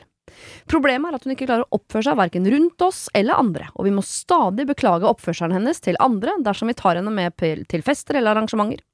Problemet 0.70 1.10
er 1.10 1.18
at 1.18 1.26
hun 1.26 1.34
ikke 1.34 1.46
klarer 1.48 1.66
å 1.66 1.78
oppføre 1.78 2.06
seg 2.06 2.18
verken 2.18 2.48
rundt 2.48 2.84
oss 2.84 3.04
eller 3.16 3.38
andre, 3.40 3.68
og 3.74 3.86
vi 3.86 3.92
må 3.94 4.04
stadig 4.06 4.66
beklage 4.68 5.08
oppførselen 5.08 5.54
hennes 5.58 5.82
til 5.82 5.98
andre 6.02 6.38
dersom 6.44 6.70
vi 6.70 6.78
tar 6.78 6.98
henne 6.98 7.12
med 7.12 7.36
til 7.38 7.84
fester 7.84 8.18
eller 8.18 8.36
arrangementer. 8.36 8.84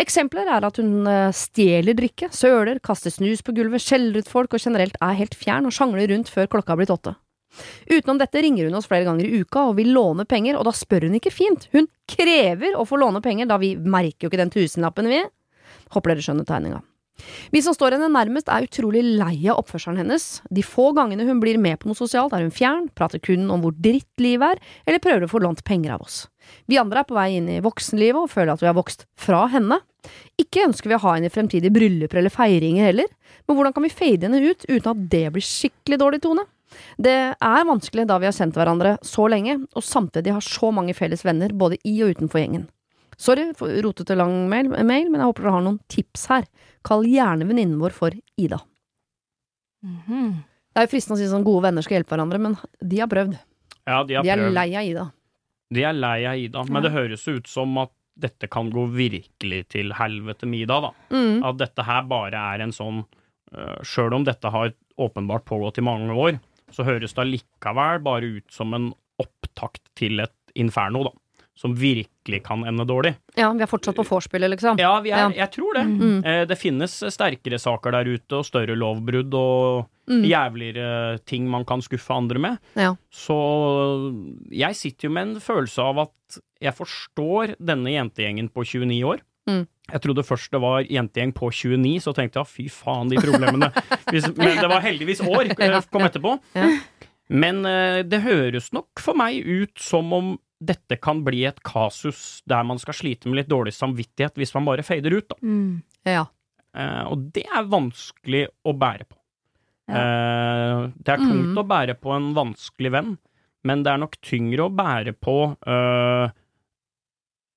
Eksempler 0.00 0.48
er 0.48 0.64
at 0.64 0.78
hun 0.80 1.04
eh, 1.08 1.34
stjeler 1.36 1.96
drikke, 1.98 2.30
søler, 2.32 2.78
kaster 2.84 3.12
snus 3.12 3.42
på 3.44 3.52
gulvet, 3.52 3.84
skjeller 3.84 4.22
ut 4.22 4.30
folk 4.30 4.54
og 4.56 4.62
generelt 4.62 4.96
er 5.04 5.18
helt 5.18 5.36
fjern 5.36 5.68
og 5.68 5.76
sjangler 5.76 6.08
rundt 6.08 6.32
før 6.32 6.48
klokka 6.54 6.72
har 6.72 6.80
blitt 6.80 6.94
åtte. 6.94 7.12
Utenom 7.90 8.16
dette 8.16 8.40
ringer 8.40 8.70
hun 8.70 8.78
oss 8.78 8.88
flere 8.88 9.04
ganger 9.04 9.28
i 9.28 9.42
uka 9.42 9.66
og 9.68 9.76
vil 9.76 9.92
låne 9.92 10.24
penger, 10.24 10.56
og 10.56 10.64
da 10.64 10.72
spør 10.72 11.10
hun 11.10 11.18
ikke 11.18 11.34
fint. 11.34 11.68
Hun 11.76 11.90
krever 12.08 12.78
å 12.78 12.86
få 12.88 12.96
låne 13.02 13.20
penger, 13.20 13.50
da 13.50 13.58
vi 13.60 13.74
merker 13.76 14.24
jo 14.24 14.32
ikke 14.32 14.40
den 14.40 14.54
tusenlappen, 14.54 15.10
vi. 15.12 15.20
Håper 15.92 16.14
dere 16.14 16.24
skjønner 16.24 16.48
tegninga. 16.48 16.82
Vi 17.52 17.60
som 17.62 17.74
står 17.76 17.96
henne 17.96 18.08
nærmest 18.12 18.48
er 18.50 18.64
utrolig 18.66 19.02
lei 19.04 19.44
av 19.50 19.60
oppførselen 19.60 20.00
hennes. 20.00 20.40
De 20.50 20.64
få 20.64 20.90
gangene 20.96 21.26
hun 21.28 21.42
blir 21.42 21.58
med 21.60 21.78
på 21.80 21.90
noe 21.90 21.98
sosialt, 21.98 22.32
er 22.32 22.44
hun 22.46 22.54
fjern, 22.54 22.88
prater 22.96 23.20
kun 23.22 23.50
om 23.52 23.62
hvor 23.62 23.76
dritt 23.76 24.22
livet 24.22 24.56
er, 24.56 24.62
eller 24.86 25.02
prøver 25.04 25.26
å 25.26 25.30
få 25.30 25.42
lånt 25.44 25.62
penger 25.68 25.94
av 25.96 26.06
oss. 26.06 26.24
Vi 26.70 26.80
andre 26.80 27.02
er 27.02 27.08
på 27.08 27.16
vei 27.16 27.28
inn 27.36 27.50
i 27.52 27.60
voksenlivet 27.62 28.24
og 28.24 28.32
føler 28.32 28.54
at 28.54 28.64
vi 28.64 28.70
har 28.70 28.78
vokst 28.78 29.06
fra 29.20 29.44
henne. 29.52 29.78
Ikke 30.40 30.64
ønsker 30.66 30.90
vi 30.90 30.96
å 30.96 31.02
ha 31.04 31.14
henne 31.18 31.28
i 31.28 31.34
fremtidige 31.34 31.74
brylluper 31.74 32.22
eller 32.22 32.32
feiringer 32.32 32.88
heller, 32.88 33.12
men 33.46 33.58
hvordan 33.58 33.76
kan 33.76 33.86
vi 33.86 33.92
fade 33.92 34.26
henne 34.26 34.42
ut 34.42 34.66
uten 34.66 34.90
at 34.94 35.06
det 35.12 35.26
blir 35.36 35.46
skikkelig 35.46 36.00
dårlig 36.02 36.22
tone? 36.24 36.48
Det 36.96 37.16
er 37.36 37.66
vanskelig 37.68 38.06
da 38.08 38.16
vi 38.18 38.26
har 38.30 38.34
kjent 38.34 38.56
hverandre 38.56 38.96
så 39.04 39.28
lenge, 39.28 39.60
og 39.76 39.84
samtidig 39.84 40.32
har 40.32 40.44
så 40.44 40.72
mange 40.74 40.96
felles 40.96 41.24
venner 41.26 41.52
både 41.52 41.76
i 41.84 41.98
og 42.02 42.16
utenfor 42.16 42.40
gjengen. 42.40 42.70
Sorry 43.22 43.52
for 43.54 43.70
rotete 43.84 44.16
lang 44.18 44.48
mail, 44.50 44.68
mail, 44.82 45.06
men 45.12 45.20
jeg 45.22 45.28
håper 45.30 45.46
dere 45.46 45.54
har 45.54 45.62
noen 45.66 45.78
tips 45.92 46.24
her. 46.32 46.46
Kall 46.82 47.04
gjerne 47.06 47.46
venninnen 47.46 47.78
vår 47.78 47.94
for 47.94 48.16
Ida. 48.42 48.58
Mhm. 49.84 50.42
Det 50.72 50.80
er 50.80 50.86
jo 50.86 50.92
fristende 50.94 51.18
å 51.18 51.20
si 51.20 51.28
sånn 51.30 51.44
gode 51.44 51.66
venner 51.66 51.84
skal 51.84 51.98
hjelpe 51.98 52.14
hverandre, 52.16 52.38
men 52.40 52.54
de 52.80 53.00
har 53.02 53.10
prøvd. 53.12 53.34
Ja, 53.86 54.02
de 54.08 54.14
har 54.16 54.22
De 54.24 54.30
er 54.32 54.38
prøvd. 54.40 54.54
lei 54.56 54.68
av 54.78 54.86
Ida. 54.88 55.06
De 55.72 55.82
er 55.84 55.92
lei 55.96 56.18
av 56.28 56.36
Ida, 56.38 56.64
men 56.64 56.82
Ja. 56.82 56.88
det 56.88 56.92
høres 56.96 57.26
ut 57.28 57.46
som 57.46 57.76
at 57.78 57.90
dette 58.18 58.48
kan 58.50 58.70
gå 58.70 58.86
virkelig 58.92 59.68
til 59.68 59.90
helvete 59.92 60.46
med 60.46 60.60
Ida, 60.68 60.80
da. 60.80 60.90
Mm. 61.10 61.44
At 61.44 61.56
dette 61.58 61.82
her 61.84 62.02
bare 62.02 62.34
er 62.34 62.60
en 62.62 62.70
sånn 62.72 63.04
uh, 63.54 63.76
Sjøl 63.82 64.14
om 64.14 64.24
dette 64.24 64.50
har 64.50 64.72
åpenbart 64.98 65.44
pågått 65.44 65.78
i 65.78 65.82
mange 65.82 66.10
år, 66.14 66.40
så 66.70 66.84
høres 66.84 67.12
det 67.12 67.20
allikevel 67.20 68.02
bare 68.02 68.22
ut 68.38 68.50
som 68.50 68.72
en 68.72 68.94
opptakt 69.20 69.82
til 69.94 70.20
et 70.20 70.32
inferno, 70.56 71.04
da. 71.04 71.10
Som 71.54 71.74
virkelig 71.76 72.38
kan 72.46 72.62
ende 72.64 72.86
dårlig. 72.88 73.10
Ja, 73.36 73.50
vi 73.52 73.60
er 73.60 73.68
fortsatt 73.68 73.94
på 73.98 74.06
vorspielet, 74.08 74.54
liksom. 74.54 74.78
Ja, 74.80 74.94
vi 75.04 75.10
er, 75.12 75.26
Ja. 75.28 75.44
jeg 75.44 75.50
tror 75.52 75.74
det. 75.76 75.82
Mm. 75.84 76.24
Eh, 76.24 76.44
det 76.48 76.56
finnes 76.58 76.94
sterkere 77.12 77.58
saker 77.60 77.92
der 77.92 78.08
ute, 78.08 78.38
og 78.38 78.46
større 78.48 78.74
lovbrudd, 78.76 79.34
og 79.34 79.88
Mm. 80.08 80.24
jævligere 80.26 81.20
ting 81.24 81.44
man 81.48 81.64
kan 81.64 81.80
skuffe 81.80 82.10
andre 82.10 82.38
med. 82.38 82.58
Ja. 82.74 82.94
Så 83.12 83.36
jeg 84.50 84.74
sitter 84.74 85.08
jo 85.08 85.12
med 85.14 85.28
en 85.28 85.40
følelse 85.40 85.78
av 85.84 85.98
at 86.06 86.40
jeg 86.60 86.74
forstår 86.74 87.54
denne 87.62 87.92
jentegjengen 87.92 88.48
på 88.52 88.64
29 88.64 89.04
år. 89.04 89.20
Mm. 89.48 89.66
Jeg 89.92 90.00
trodde 90.02 90.24
først 90.24 90.50
det 90.54 90.60
var 90.62 90.82
jentegjeng 90.86 91.32
på 91.34 91.50
29, 91.52 92.00
så 92.00 92.14
tenkte 92.14 92.40
jeg 92.40 92.46
fy 92.46 92.68
faen, 92.70 93.08
de 93.10 93.16
problemene. 93.16 93.70
Men 94.38 94.56
det 94.60 94.68
var 94.70 94.80
heldigvis 94.80 95.20
år, 95.26 95.52
eh, 95.58 95.80
kom 95.92 96.02
etterpå. 96.02 96.36
Men 97.32 97.64
eh, 97.66 98.02
det 98.02 98.22
høres 98.24 98.72
nok 98.74 99.00
for 99.02 99.14
meg 99.18 99.40
ut 99.46 99.78
som 99.80 100.12
om 100.12 100.38
dette 100.62 100.96
kan 101.02 101.22
bli 101.26 101.44
et 101.48 101.58
kasus 101.66 102.42
der 102.48 102.62
man 102.68 102.78
skal 102.82 102.94
slite 102.94 103.26
med 103.30 103.40
litt 103.40 103.50
dårlig 103.50 103.72
samvittighet 103.74 104.38
hvis 104.40 104.54
man 104.54 104.64
bare 104.68 104.84
fader 104.86 105.16
ut, 105.18 105.28
da. 105.32 105.36
Mm. 105.42 105.82
Ja. 106.06 106.26
Eh, 106.74 107.02
og 107.10 107.26
det 107.34 107.44
er 107.50 107.66
vanskelig 107.68 108.46
å 108.64 108.72
bære 108.78 109.08
på. 109.08 109.16
Ja. 109.90 110.02
Eh, 110.02 110.84
det 111.02 111.14
er 111.16 111.20
tungt 111.24 111.50
Mm. 111.52 111.58
å 111.58 111.66
bære 111.68 111.96
på 112.00 112.14
en 112.16 112.30
vanskelig 112.36 112.92
venn, 112.94 113.18
men 113.64 113.82
det 113.82 113.92
er 113.92 113.98
nok 113.98 114.16
tyngre 114.22 114.68
å 114.68 114.74
bære 114.74 115.12
på 115.20 115.36
eh, 115.66 116.30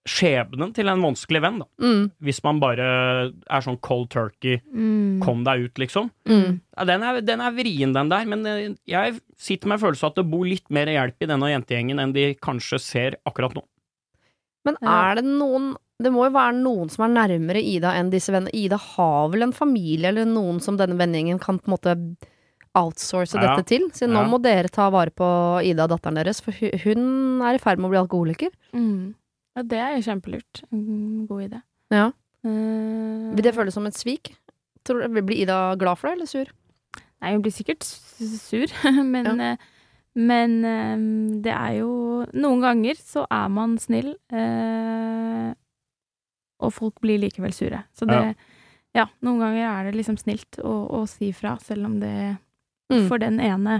skjebnen 0.08 0.72
til 0.76 0.88
en 0.92 1.02
vanskelig 1.02 1.42
venn, 1.42 1.60
da. 1.64 1.66
Mm. 1.82 2.12
Hvis 2.22 2.44
man 2.46 2.60
bare 2.62 2.86
er 3.50 3.62
sånn 3.66 3.80
cold 3.82 4.10
turkey, 4.14 4.60
Mm. 4.72 5.20
kom 5.24 5.44
deg 5.44 5.64
ut, 5.66 5.74
liksom. 5.82 6.12
Mm. 6.30 6.60
Ja, 6.78 6.86
den, 6.86 7.04
er, 7.04 7.22
den 7.22 7.42
er 7.42 7.52
vrien, 7.52 7.94
den 7.94 8.10
der, 8.10 8.26
men 8.26 8.46
eh, 8.46 8.76
jeg 8.88 9.20
sitter 9.38 9.68
med 9.68 9.80
følelsen 9.82 10.08
at 10.12 10.16
det 10.16 10.30
bor 10.30 10.46
litt 10.46 10.70
mer 10.70 10.86
hjelp 10.86 11.16
i 11.26 11.26
denne 11.32 11.50
jentegjengen 11.50 12.00
enn 12.00 12.14
de 12.14 12.36
kanskje 12.36 12.80
ser 12.80 13.18
akkurat 13.26 13.56
nå. 13.58 13.64
Men 14.66 14.78
er 14.82 15.16
det 15.16 15.26
noen 15.26 15.76
Det 15.98 16.12
må 16.12 16.26
jo 16.28 16.34
være 16.36 16.58
noen 16.60 16.90
som 16.92 17.06
er 17.06 17.14
nærmere 17.16 17.62
Ida 17.64 17.94
enn 17.96 18.10
disse 18.12 18.28
vennene. 18.34 18.52
Ida 18.54 18.76
har 18.76 19.30
vel 19.32 19.44
en 19.46 19.54
familie 19.54 20.10
eller 20.10 20.26
noen 20.28 20.60
som 20.60 20.76
denne 20.76 20.98
vennegjengen 21.00 21.40
kan 21.40 21.58
på 21.58 21.70
en 21.70 21.72
måte 21.78 21.94
outsource 22.76 23.34
Ja. 23.34 23.56
dette 23.56 23.66
til? 23.66 23.86
Så 23.96 24.04
nå 24.06 24.20
Ja. 24.20 24.28
må 24.28 24.42
dere 24.42 24.68
ta 24.68 24.90
vare 24.90 25.10
på 25.10 25.64
Ida, 25.64 25.88
datteren 25.88 26.16
deres, 26.16 26.42
for 26.42 26.52
hun 26.52 27.42
er 27.42 27.56
i 27.56 27.58
ferd 27.64 27.80
med 27.80 27.88
å 27.88 27.92
bli 27.94 28.02
alkoholiker. 28.04 28.52
Mm. 28.74 29.16
Ja, 29.56 29.64
det 29.64 29.80
er 29.80 29.96
jo 29.96 30.04
kjempelurt. 30.10 30.64
En 30.74 31.26
god 31.30 31.46
idé. 31.48 31.62
Ja. 31.94 32.10
Eh, 32.46 33.32
Vil 33.36 33.46
det 33.46 33.54
føles 33.56 33.74
som 33.78 33.86
et 33.88 33.96
svik? 33.98 34.34
Tror, 34.86 35.08
blir 35.10 35.42
Ida 35.46 35.76
glad 35.80 35.98
for 35.98 36.10
det, 36.10 36.18
eller 36.20 36.30
sur? 36.30 36.52
Nei, 37.24 37.32
hun 37.34 37.42
blir 37.46 37.54
sikkert 37.56 37.84
sur, 37.88 38.68
men, 39.14 39.26
ja. 39.40 39.56
men 40.20 40.58
eh, 40.68 41.06
det 41.46 41.54
er 41.56 41.78
jo 41.80 41.92
Noen 42.36 42.62
ganger 42.62 43.00
så 43.00 43.24
er 43.32 43.48
man 43.54 43.78
snill, 43.82 44.12
eh, 44.36 45.54
og 46.64 46.72
folk 46.76 47.00
blir 47.04 47.20
likevel 47.24 47.54
sure. 47.56 47.84
Så 47.98 48.08
det 48.10 48.36
Ja, 48.96 49.08
noen 49.26 49.42
ganger 49.44 49.66
er 49.68 49.88
det 49.90 49.98
liksom 49.98 50.16
snilt 50.22 50.56
å, 50.64 50.72
å 51.02 51.02
si 51.10 51.32
fra, 51.36 51.58
selv 51.64 51.86
om 51.90 52.00
det 52.04 52.38
Mm. 52.86 53.08
for 53.10 53.18
den 53.18 53.40
ene 53.42 53.80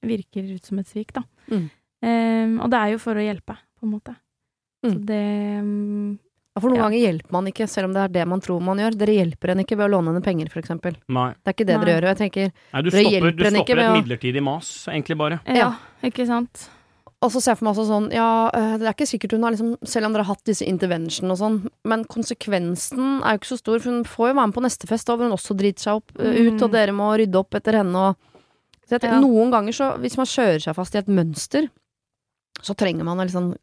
virker 0.00 0.46
ut 0.54 0.64
som 0.64 0.78
et 0.80 0.88
svik, 0.88 1.10
da. 1.12 1.20
Mm. 1.52 1.66
Um, 2.00 2.54
og 2.64 2.70
det 2.72 2.78
er 2.80 2.92
jo 2.94 2.98
for 3.02 3.12
å 3.20 3.20
hjelpe, 3.20 3.52
på 3.76 3.84
en 3.84 3.90
måte. 3.92 4.14
Så 4.86 4.96
Mm. 4.96 5.06
det 5.06 5.22
mm, 5.64 6.18
Ja, 6.56 6.60
for 6.60 6.70
noen 6.70 6.76
Ja. 6.78 6.84
ganger 6.88 7.00
hjelper 7.04 7.32
man 7.32 7.46
ikke, 7.50 7.66
selv 7.68 7.84
om 7.84 7.92
det 7.92 8.00
er 8.00 8.08
det 8.08 8.26
man 8.28 8.40
tror 8.40 8.62
man 8.64 8.78
gjør. 8.78 8.94
Dere 8.96 9.12
hjelper 9.12 9.48
henne 9.52 9.60
ikke 9.66 9.76
ved 9.76 9.90
å 9.90 9.92
låne 9.92 10.08
henne 10.08 10.22
penger, 10.24 10.46
f.eks. 10.48 10.68
Det 10.68 10.96
er 10.96 11.52
ikke 11.52 11.66
det 11.66 11.76
Nei. 11.76 11.84
dere 11.84 12.00
gjør. 12.00 12.06
Jeg 12.08 12.16
tenker, 12.22 12.52
Nei, 12.72 12.80
du 12.82 12.90
stopper, 12.90 13.30
du 13.36 13.44
stopper 13.44 13.78
et 13.82 13.92
midlertidig 14.04 14.42
mas, 14.42 14.70
egentlig 14.88 15.18
bare. 15.18 15.40
ja, 15.46 15.54
Ja. 15.54 15.74
ikke 16.02 16.26
sant? 16.26 16.70
Og 17.20 17.30
så 17.32 17.40
ser 17.42 17.50
jeg 17.52 17.58
for 17.58 17.64
meg 17.66 17.74
også 17.76 17.86
sånn, 17.88 18.12
ja, 18.12 18.48
eh, 18.54 18.76
det 18.78 18.86
er 18.88 18.92
ikke 18.94 19.08
sikkert 19.08 19.32
hun 19.32 19.42
har 19.42 19.50
liksom, 19.52 19.76
selv 19.84 20.06
om 20.06 20.12
dere 20.12 20.22
har 20.24 20.34
hatt 20.34 20.44
disse 20.44 20.64
intervention 20.64 21.30
og 21.30 21.38
sånn, 21.38 21.70
men 21.84 22.04
konsekvensen 22.04 23.22
er 23.24 23.36
jo 23.36 23.38
ikke 23.40 23.52
så 23.52 23.58
stor, 23.58 23.78
for 23.80 23.90
hun 23.90 24.04
får 24.04 24.28
jo 24.28 24.34
være 24.36 24.46
med 24.46 24.54
på 24.54 24.62
neste 24.64 24.86
fest, 24.86 25.06
da, 25.06 25.16
hvor 25.16 25.24
hun 25.28 25.36
også 25.36 25.56
driter 25.56 25.80
seg 25.82 25.94
opp, 25.96 26.12
mm. 26.16 26.54
ut, 26.54 26.62
og 26.62 26.70
dere 26.72 26.92
må 26.92 27.08
rydde 27.18 27.34
opp 27.36 27.50
etter 27.54 27.72
henne, 27.82 27.96
og 27.96 28.16
så 28.86 28.96
jeg 28.96 29.00
tenker, 29.00 29.16
Ja. 29.16 29.20
noen 29.20 29.50
ganger 29.50 29.72
så, 29.72 29.98
hvis 29.98 30.16
man 30.16 30.26
kjører 30.26 30.60
seg 30.62 30.74
fast 30.74 30.94
i 30.94 30.98
et 30.98 31.06
mønster, 31.08 31.68
så 32.62 32.74
trenger 32.76 33.04
man 33.04 33.18
sånn 33.28 33.56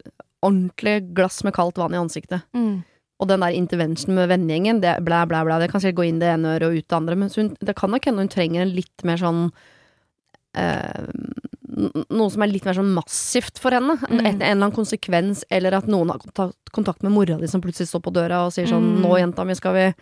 ordentlig 0.44 1.14
glass 1.16 1.42
med 1.48 1.54
kaldt 1.56 1.78
vann 1.82 1.94
i 1.96 2.02
ansiktet. 2.02 2.44
Mm. 2.54 2.84
Og 3.22 3.28
den 3.30 3.40
der 3.46 3.56
intervention 3.56 4.16
med 4.18 4.28
vennegjengen, 4.30 4.82
det 4.84 4.98
blæ, 5.06 5.24
blæ, 5.30 5.44
blæ, 5.48 5.60
det 5.62 5.70
kan 5.72 5.80
sikkert 5.82 6.02
gå 6.02 6.08
inn 6.10 6.20
det 6.20 6.28
ene 6.34 6.58
øret 6.58 6.68
og 6.68 6.76
ut 6.78 6.88
det 6.90 6.98
andre, 6.98 7.16
men 7.16 7.30
hun, 7.36 7.54
det 7.64 7.76
kan 7.80 7.90
nok 7.94 8.06
hende 8.10 8.20
hun 8.26 8.28
trenger 8.34 8.62
en 8.66 8.74
litt 8.76 9.04
mer 9.08 9.18
sånn 9.22 9.46
eh, 10.56 11.08
noe 12.14 12.30
som 12.30 12.44
er 12.46 12.52
litt 12.52 12.66
mer 12.68 12.76
sånn 12.78 12.92
massivt 12.94 13.58
for 13.62 13.74
henne. 13.74 13.96
En, 14.10 14.18
Mm. 14.20 14.26
en 14.26 14.42
eller 14.42 14.52
annen 14.68 14.72
konsekvens, 14.76 15.44
eller 15.50 15.74
at 15.74 15.88
noen 15.88 16.10
har 16.12 16.20
kontakt, 16.20 16.58
kontakt 16.72 17.02
med 17.04 17.12
mora 17.12 17.38
di 17.40 17.48
som 17.48 17.62
plutselig 17.62 17.88
står 17.90 18.02
på 18.04 18.14
døra 18.14 18.46
og 18.46 18.52
sier 18.54 18.68
sånn 18.68 18.98
Mm. 18.98 19.02
'Nå, 19.02 19.18
jenta 19.18 19.46
mi, 19.46 19.54
skal 19.56 19.74
vi' 19.74 19.94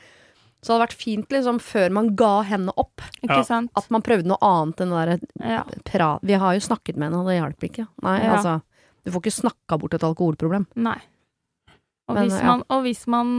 Så 0.64 0.68
det 0.68 0.78
hadde 0.78 0.88
vært 0.88 1.02
fint, 1.02 1.30
liksom, 1.30 1.58
før 1.60 1.90
man 1.92 2.16
ga 2.16 2.44
henne 2.44 2.70
opp, 2.78 3.02
Ikke 3.24 3.38
Ja. 3.38 3.42
sant? 3.42 3.72
at 3.76 3.90
man 3.90 4.02
prøvde 4.04 4.26
noe 4.28 4.38
annet 4.44 4.76
enn 4.80 4.90
det 4.92 5.20
derre 5.42 5.64
Ja. 5.98 6.20
Vi 6.22 6.34
har 6.34 6.54
jo 6.54 6.60
snakket 6.60 6.98
med 6.98 7.12
henne, 7.12 7.20
og 7.20 7.26
det 7.26 7.42
hjalp 7.42 7.60
ikke. 7.64 7.88
Nei, 8.04 8.22
Ja. 8.22 8.36
altså. 8.36 8.62
Du 9.06 9.12
får 9.12 9.24
ikke 9.24 9.34
snakka 9.40 9.78
bort 9.82 9.94
et 9.98 10.04
alkoholproblem. 10.06 10.68
Nei. 10.76 10.98
Og 12.10 12.16
Men, 12.18 12.24
hvis 12.28 12.38
ja. 12.40 12.46
man, 12.52 12.64
og 12.70 12.82
hvis 12.86 13.08
man 13.08 13.30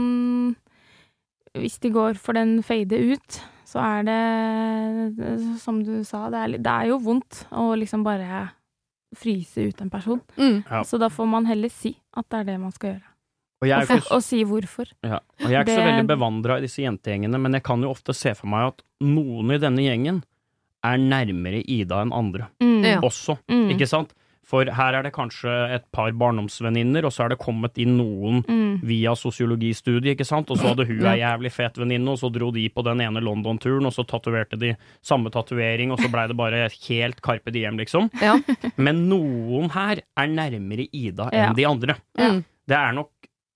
Hvis 1.54 1.78
de 1.82 1.90
går 1.92 2.14
for 2.16 2.32
den 2.32 2.62
fade 2.64 2.96
ut, 2.96 3.40
så 3.68 3.78
er 3.84 4.02
det, 4.08 5.58
som 5.60 5.82
du 5.84 5.98
sa, 6.08 6.30
det 6.32 6.38
er, 6.40 6.54
det 6.64 6.72
er 6.72 6.86
jo 6.88 6.96
vondt 7.04 7.42
å 7.52 7.74
liksom 7.76 8.02
bare 8.06 8.46
fryse 9.16 9.60
ut 9.68 9.80
en 9.84 9.90
person. 9.92 10.20
Mm. 10.38 10.62
Ja. 10.70 10.80
Så 10.88 10.96
da 11.00 11.10
får 11.12 11.28
man 11.28 11.44
heller 11.44 11.68
si 11.68 11.92
at 12.16 12.24
det 12.32 12.38
er 12.40 12.44
det 12.54 12.58
man 12.62 12.72
skal 12.72 12.94
gjøre. 12.94 13.08
Og 13.62 13.68
jeg 13.68 13.76
er 13.76 13.84
Og, 13.84 14.00
ikke 14.00 14.16
og 14.16 14.22
si 14.24 14.40
hvorfor. 14.48 14.88
Ja, 15.04 15.18
og 15.20 15.44
jeg 15.52 15.58
er 15.60 15.66
ikke 15.66 15.76
så 15.76 15.84
veldig 15.90 16.08
bevandra 16.08 16.56
i 16.58 16.64
disse 16.64 16.82
jentegjengene, 16.82 17.38
men 17.38 17.52
jeg 17.58 17.62
kan 17.68 17.84
jo 17.84 17.92
ofte 17.92 18.14
se 18.16 18.32
for 18.34 18.48
meg 18.50 18.72
at 18.72 18.80
noen 19.04 19.52
i 19.52 19.60
denne 19.62 19.84
gjengen 19.84 20.22
er 20.82 20.96
nærmere 20.98 21.60
Ida 21.68 22.00
enn 22.02 22.16
andre 22.16 22.48
Mm. 22.64 22.80
Ja. 22.82 22.96
også, 23.04 23.36
Mm. 23.48 23.68
ikke 23.76 23.86
sant? 23.86 24.14
For 24.44 24.64
her 24.66 24.94
er 24.98 25.04
det 25.06 25.12
kanskje 25.14 25.48
et 25.76 25.84
par 25.94 26.10
barndomsvenninner, 26.18 27.04
og 27.06 27.12
så 27.14 27.24
er 27.24 27.28
det 27.30 27.38
kommet 27.38 27.78
inn 27.78 27.96
noen 27.96 28.40
Mm. 28.48 28.80
via 28.82 29.12
sosiologistudiet, 29.14 30.16
ikke 30.16 30.26
sant? 30.26 30.50
Og 30.50 30.58
så 30.58 30.72
hadde 30.72 30.86
hun 30.88 31.04
ei 31.06 31.20
jævlig 31.20 31.52
fet 31.52 31.78
venninne, 31.78 32.08
og 32.10 32.18
så 32.18 32.30
dro 32.32 32.50
de 32.50 32.68
på 32.68 32.82
den 32.84 33.00
ene 33.00 33.22
London-turen, 33.22 33.86
og 33.86 33.92
så 33.94 34.04
tatoverte 34.04 34.58
de 34.58 34.74
samme 35.00 35.30
tatovering, 35.30 35.92
og 35.92 35.98
så 36.02 36.10
blei 36.10 36.26
det 36.28 36.36
bare 36.36 36.68
helt 36.88 37.22
Carpe 37.22 37.52
Diem, 37.54 37.78
liksom. 37.78 38.10
Ja. 38.20 38.36
Men 38.76 39.08
noen 39.08 39.70
her 39.70 40.02
er 40.16 40.26
nærmere 40.26 40.88
Ida 40.92 41.30
enn 41.30 41.48
Ja. 41.48 41.52
de 41.52 41.64
andre. 41.66 41.96
Ja. 42.18 42.32
Det 42.66 42.76
er 42.76 42.92
nok 42.92 43.10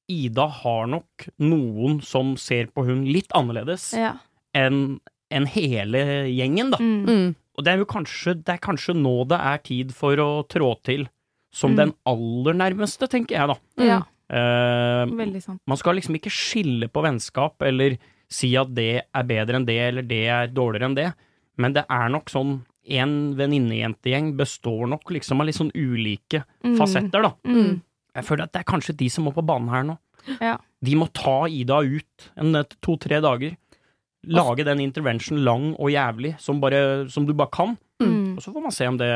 Ida 0.09 0.47
har 0.62 0.87
nok 0.87 1.26
noen 1.41 2.01
som 2.01 2.37
ser 2.37 2.66
på 2.70 2.84
hun 2.87 3.05
litt 3.11 3.28
annerledes 3.34 3.93
Ja. 3.99 4.12
enn 4.55 5.01
en 5.32 5.47
hele 5.47 5.99
gjengen, 6.30 6.70
da. 6.70 6.78
Mm. 6.78 7.34
Og 7.57 7.64
det 7.64 7.72
er 7.72 7.78
jo 7.80 7.86
kanskje, 7.88 8.34
det 8.44 8.54
er 8.57 8.59
kanskje 8.62 8.94
nå 8.96 9.26
det 9.28 9.38
er 9.40 9.59
tid 9.64 9.92
for 9.96 10.16
å 10.20 10.46
trå 10.48 10.74
til 10.84 11.07
som 11.57 11.72
Mm. 11.72 11.76
den 11.76 11.92
aller 12.04 12.52
nærmeste, 12.54 13.09
tenker 13.09 13.36
jeg, 13.38 13.48
da. 13.48 13.57
ja. 13.84 14.02
Uh, 14.28 15.07
Veldig 15.07 15.40
sant. 15.42 15.61
man 15.70 15.76
skal 15.78 15.94
liksom 15.94 16.16
ikke 16.18 16.32
skille 16.34 16.88
på 16.90 17.00
vennskap 17.04 17.62
eller 17.62 17.96
si 18.28 18.57
at 18.59 18.74
det 18.74 19.04
er 19.14 19.22
bedre 19.22 19.54
enn 19.61 19.64
det, 19.68 19.76
eller 19.78 20.02
det 20.02 20.24
er 20.26 20.48
dårligere 20.48 20.84
enn 20.90 20.96
det, 20.98 21.12
men 21.57 21.72
det 21.72 21.84
er 21.88 22.09
nok 22.11 22.26
sånn 22.28 22.57
en 22.90 23.34
venninnejentegjeng 23.38 24.32
består 24.36 24.86
nok 24.90 25.11
liksom 25.14 25.40
av 25.40 25.46
litt 25.46 25.57
sånn 25.59 25.70
ulike 25.74 26.42
Mm. 26.64 26.76
fasetter, 26.76 27.22
da. 27.22 27.32
Mm. 27.46 27.80
Jeg 28.16 28.24
føler 28.24 28.42
at 28.44 28.52
det 28.52 28.61
er 28.61 28.72
kanskje 28.72 28.96
de 28.96 29.09
som 29.09 29.24
må 29.24 29.32
på 29.32 29.46
banen 29.46 29.68
her 29.70 29.84
nå. 29.84 29.96
Ja. 30.40 30.57
De 30.82 30.94
må 30.96 31.07
ta 31.12 31.46
Ida 31.46 31.80
ut 31.86 32.30
en 32.36 32.52
to-tre 32.82 33.20
dager. 33.20 33.57
Lage 34.26 34.64
den 34.64 34.80
intervention 34.80 35.38
lang 35.44 35.74
og 35.78 35.88
jævlig 35.92 36.34
som, 36.40 36.60
bare, 36.60 37.08
som 37.10 37.26
du 37.26 37.32
bare 37.34 37.50
kan, 37.52 37.76
Mm. 38.02 38.36
og 38.36 38.42
så 38.42 38.52
får 38.52 38.62
man 38.62 38.72
se 38.72 38.86
om 38.86 38.96
det, 38.98 39.08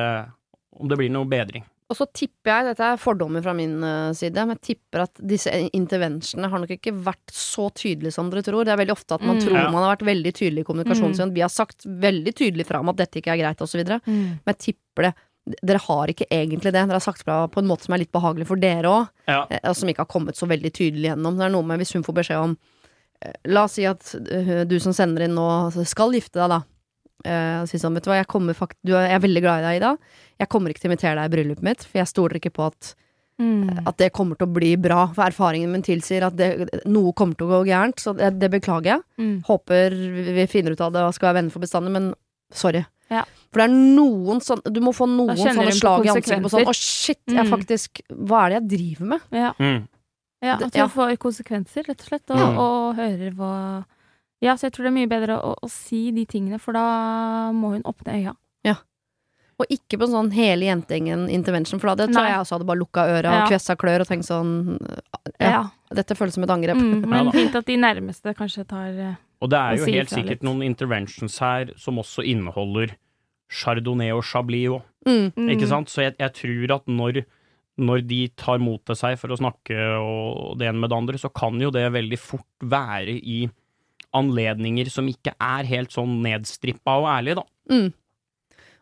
om 0.80 0.88
det 0.88 0.96
blir 0.98 1.11
noe 1.11 1.26
bedring. 1.28 1.64
Og 1.90 1.96
så 1.98 2.06
tipper 2.14 2.50
jeg, 2.52 2.64
dette 2.70 2.80
er 2.86 2.96
fordommer 2.96 3.42
fra 3.42 3.52
min 3.52 3.82
eh, 3.82 4.12
side, 4.14 4.36
men 4.46 4.54
jeg 4.56 4.76
tipper 4.76 5.02
at 5.02 5.14
disse 5.26 5.50
interventionene 5.74 6.48
har 6.52 6.61
nok 6.62 6.70
ikke 6.76 6.92
vært 6.94 7.32
så 7.34 7.66
tydelige 7.74 8.12
som 8.14 8.30
dere 8.30 8.44
tror. 8.46 8.64
Det 8.64 8.72
er 8.72 8.78
veldig 8.78 8.94
ofte 8.94 9.14
at 9.18 9.22
man 9.26 9.36
Mm. 9.36 9.42
tror 9.42 9.56
Ja. 9.58 9.70
man 9.70 9.82
har 9.82 9.96
vært 9.96 10.06
veldig 10.06 10.32
tydelig 10.32 10.61
i 10.61 10.68
kommunikasjonen 10.68 11.11
Mm. 11.11 11.16
sin. 11.16 11.34
Vi 11.34 11.40
har 11.40 11.48
sagt 11.50 11.84
veldig 11.84 12.32
tydelig 12.34 12.64
fra 12.66 12.78
om 12.78 12.88
at 12.88 12.96
dette 12.96 13.18
ikke 13.20 13.32
er 13.34 13.38
greit, 13.42 13.58
osv. 13.61 13.84
Men 13.84 14.00
Mm. 14.06 14.38
jeg 14.46 14.58
tipper 14.58 15.02
det. 15.02 15.14
Dere 15.66 15.78
har 15.78 16.06
ikke 16.06 16.26
egentlig 16.30 16.62
det. 16.62 16.72
Dere 16.74 16.92
har 16.92 17.00
sagt 17.00 17.24
fra 17.24 17.48
på 17.48 17.58
en 17.58 17.66
måte 17.66 17.82
som 17.82 17.94
er 17.94 17.98
litt 17.98 18.12
behagelig 18.12 18.46
for 18.46 18.56
dere 18.56 18.84
òg, 18.84 19.08
Ja. 19.26 19.46
som 19.72 19.88
ikke 19.88 19.98
har 19.98 20.06
kommet 20.06 20.36
så 20.36 20.46
veldig 20.46 20.72
tydelig 20.72 21.11
gjennom. 21.11 21.36
Det 21.36 21.46
er 21.46 21.50
noe 21.50 21.62
med 21.64 21.80
hvis 21.80 21.92
hun 21.92 22.04
får 22.04 22.14
beskjed 22.14 22.36
om 22.44 22.50
eh, 22.52 22.80
La 23.53 23.64
oss 23.64 23.73
si 23.77 23.85
at 23.85 24.14
eh, 24.33 24.64
du 24.64 24.79
som 24.81 24.93
sender 24.97 25.27
inn 25.27 25.35
nå 25.37 25.47
skal 25.85 26.12
gifte 26.16 26.41
deg, 26.41 26.49
da. 26.55 26.61
Eh, 27.25 27.57
og 27.62 27.68
si 27.68 27.77
sånn, 27.77 27.93
vet 27.99 28.07
du 28.07 28.11
hva, 28.11 28.16
jeg, 28.23 28.57
fakt 28.57 28.79
du, 28.83 28.95
er- 28.97 29.11
jeg 29.11 29.18
er 29.18 29.25
veldig 29.27 29.43
glad 29.45 29.61
i 29.61 29.66
deg, 29.66 29.77
Ida. 29.83 29.91
Jeg 30.41 30.49
kommer 30.49 30.71
ikke 30.73 30.81
til 30.81 30.89
å 30.89 30.93
invitere 30.95 31.16
deg 31.21 31.29
i 31.29 31.35
bryllupet 31.37 31.62
mitt, 31.68 31.85
for 31.85 31.99
jeg 32.01 32.09
stoler 32.09 32.41
ikke 32.41 32.55
på 32.57 32.66
at 32.71 32.95
Mm. 33.41 33.87
at 33.89 33.97
det 33.97 34.11
kommer 34.12 34.37
til 34.37 34.47
å 34.47 34.53
bli 34.53 34.75
bra. 34.77 35.07
For 35.14 35.25
erfaringen 35.25 35.71
min 35.73 35.81
tilsier 35.81 36.27
at 36.27 36.35
det, 36.37 36.68
noe 36.85 37.14
kommer 37.16 37.35
til 37.35 37.47
å 37.49 37.62
gå 37.62 37.68
gærent, 37.71 37.97
så 37.97 38.12
det, 38.14 38.39
det 38.39 38.51
beklager 38.53 38.85
jeg. 38.99 39.01
Mm. 39.16 39.43
Håper 39.47 39.95
vi 40.37 40.45
finner 40.47 40.73
ut 40.77 40.81
av 40.85 40.93
det 40.93 41.01
og 41.01 41.14
skal 41.16 41.31
være 41.31 41.39
venner 41.41 41.51
for 41.55 41.61
bestandig, 41.64 41.91
men 41.95 42.11
sorry. 42.53 42.85
Ja. 43.09 43.23
For 43.51 43.62
det 43.62 43.71
er 43.71 43.97
noen 43.97 44.43
sånn 44.45 44.61
Du 44.71 44.79
må 44.85 44.93
få 44.93 45.09
noen 45.09 45.33
sånne 45.41 45.73
slag 45.73 46.05
i 46.05 46.11
ansiktet 46.12 46.45
på 46.45 46.51
sånn 46.53 46.62
Å, 46.62 46.68
oh, 46.68 46.77
shit, 46.77 47.18
jeg 47.27 47.43
Mm. 47.47 47.51
faktisk 47.51 48.03
Hva 48.12 48.45
er 48.45 48.49
det 48.51 48.59
jeg 48.61 48.68
driver 48.77 49.07
med? 49.07 49.21
Ja. 49.33 49.53
Ja, 50.43 50.55
at 50.57 50.72
du 50.72 50.78
ja. 50.78 50.86
får 50.88 51.16
konsekvenser, 51.20 51.84
rett 51.88 52.01
og 52.01 52.07
slett, 52.09 52.30
og, 52.30 52.38
Mm. 52.38 52.59
og 52.59 52.97
hører 52.97 53.34
hva 53.36 53.84
Ja, 54.41 54.55
så 54.57 54.62
jeg 54.68 54.72
tror 54.72 54.84
det 54.84 54.93
er 54.93 54.97
mye 54.97 55.09
bedre 55.11 55.34
å, 55.36 55.55
å 55.62 55.68
si 55.68 56.11
de 56.16 56.24
tingene, 56.24 56.59
for 56.59 56.72
da 56.72 57.53
må 57.53 57.74
hun 57.74 57.82
åpne 57.84 58.14
øya. 58.16 58.32
Ja. 58.64 58.76
Og 59.61 59.66
ikke 59.68 59.99
på 60.01 60.07
en 60.09 60.14
sånn 60.14 60.30
hele 60.32 60.64
jentegjengen 60.64 61.26
intervention, 61.28 61.78
for 61.78 61.91
da 61.93 62.07
det 62.07 62.14
tror 62.14 62.22
Nei. 62.24 62.30
jeg 62.30 62.41
også 62.41 62.57
hadde 62.57 62.66
bare 62.70 62.80
lukka 62.80 63.05
øra 63.05 63.22
Ja. 63.34 63.43
og 63.45 63.51
kvessa 63.51 63.76
klør 63.76 64.01
og 64.01 64.09
tenkt 64.09 64.24
sånn 64.24 64.78
Ja, 65.38 65.66
dette 65.93 66.16
føles 66.16 66.32
som 66.32 66.45
et 66.45 66.49
angrep. 66.49 66.76
Mm, 66.80 67.05
men 67.11 67.26
Ja 67.26 67.30
fint 67.32 67.55
at 67.55 67.66
de 67.66 67.76
nærmeste 67.76 68.32
kanskje 68.34 68.64
tar 68.66 68.88
eh, 68.97 69.14
Og 69.43 69.51
det 69.51 69.59
er 69.59 69.76
jo 69.76 69.84
si 69.84 69.93
helt 69.93 70.09
sikkert 70.09 70.41
litt. 70.41 70.43
noen 70.43 70.62
interventions 70.64 71.38
her 71.38 71.74
som 71.76 71.97
også 72.01 72.24
inneholder 72.24 72.97
chardonnay 73.51 74.11
og 74.16 74.22
chablis 74.24 74.68
òg, 74.70 74.82
Mm. 75.07 75.32
mm, 75.36 75.49
ikke 75.53 75.68
sant? 75.68 75.88
Så 75.88 76.03
jeg, 76.03 76.16
jeg 76.18 76.32
tror 76.32 76.74
at 76.76 76.86
når, 76.86 77.24
når 77.81 78.03
de 78.09 78.21
tar 78.37 78.61
mot 78.62 78.83
til 78.85 78.99
seg 78.99 79.16
for 79.21 79.33
å 79.33 79.39
snakke 79.39 79.79
og 80.01 80.59
det 80.61 80.68
ene 80.68 80.83
med 80.83 80.93
det 80.93 80.99
andre, 80.99 81.21
så 81.21 81.31
kan 81.33 81.61
jo 81.62 81.71
det 81.75 81.87
veldig 81.95 82.18
fort 82.21 82.66
være 82.66 83.14
i 83.16 83.45
anledninger 84.16 84.91
som 84.91 85.09
ikke 85.09 85.37
er 85.39 85.68
helt 85.71 85.95
sånn 85.95 86.18
nedstrippa 86.25 86.99
og 87.01 87.09
ærlige, 87.12 87.41
da. 87.41 87.47
Mm. 87.71 87.91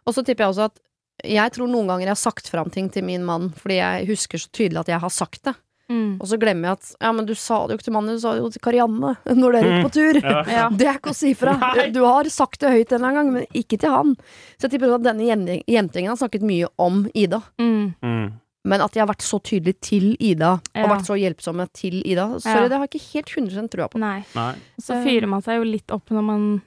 Og 0.09 0.17
så 0.17 0.25
tipper 0.25 0.47
jeg 0.47 0.55
også 0.55 0.69
at 0.71 0.83
jeg 1.27 1.53
tror 1.55 1.69
noen 1.71 1.89
ganger 1.91 2.07
jeg 2.07 2.15
har 2.15 2.21
sagt 2.21 2.49
fram 2.49 2.69
ting 2.73 2.89
til 2.95 3.03
min 3.05 3.25
mann 3.27 3.51
fordi 3.59 3.81
jeg 3.81 4.07
husker 4.13 4.41
så 4.41 4.53
tydelig 4.55 4.85
at 4.85 4.93
jeg 4.95 5.03
har 5.03 5.13
sagt 5.13 5.43
det. 5.49 5.55
Mm. 5.89 6.19
Og 6.21 6.29
så 6.29 6.37
glemmer 6.37 6.69
jeg 6.69 6.79
at 6.79 6.89
ja, 7.01 7.11
men 7.17 7.29
du 7.29 7.33
sa 7.39 7.63
det 7.65 7.73
jo 7.73 7.79
ikke 7.79 7.87
til 7.87 7.95
mannen, 7.97 8.19
du 8.19 8.21
sa 8.21 8.35
det 8.37 8.43
jo 8.43 8.51
til 8.53 8.63
Karianne 8.65 9.15
når 9.41 9.57
dere 9.57 9.71
gikk 9.71 9.87
på 9.87 9.93
tur. 9.97 10.19
Ja. 10.21 10.43
Ja. 10.59 10.67
Det 10.73 10.89
er 10.89 11.01
ikke 11.01 11.15
å 11.15 11.17
si 11.17 11.33
fra. 11.39 11.55
Du 11.95 12.03
har 12.05 12.29
sagt 12.33 12.61
det 12.65 12.75
høyt 12.75 12.93
en 12.93 12.99
eller 12.99 13.09
annen 13.09 13.19
gang, 13.21 13.31
men 13.39 13.63
ikke 13.63 13.81
til 13.81 13.95
han. 13.95 14.13
Så 14.57 14.69
jeg 14.69 14.77
tipper 14.77 14.99
at 14.99 15.07
denne 15.07 15.25
jentingen 15.25 15.65
jentegjengen 15.69 16.13
har 16.13 16.21
snakket 16.21 16.45
mye 16.47 16.69
om 16.81 17.07
Ida. 17.17 17.41
Mm. 17.61 18.37
Mm. 18.65 18.71
Men 18.71 18.81
at 18.83 18.93
de 18.93 19.01
har 19.01 19.07
vært 19.09 19.23
så 19.23 19.39
tydelige 19.41 19.81
til 19.81 20.17
Ida, 20.21 20.55
og 20.75 20.89
vært 20.91 21.07
så 21.07 21.15
hjelpsomme 21.17 21.69
til 21.73 22.03
Ida, 22.05 22.39
sorry, 22.41 22.63
Ja. 22.65 22.69
det 22.69 22.77
har 22.79 22.87
jeg 22.87 22.91
ikke 23.01 23.13
helt 23.15 23.31
100% 23.53 23.71
trua 23.71 23.89
på. 23.89 23.99
Nei. 24.03 24.25
Nei. 24.35 24.55
Så 24.81 25.03
fyrer 25.05 25.29
man 25.29 25.43
seg 25.43 25.57
jo 25.61 25.65
litt 25.65 25.91
opp 25.95 26.11
når 26.11 26.23
man 26.25 26.63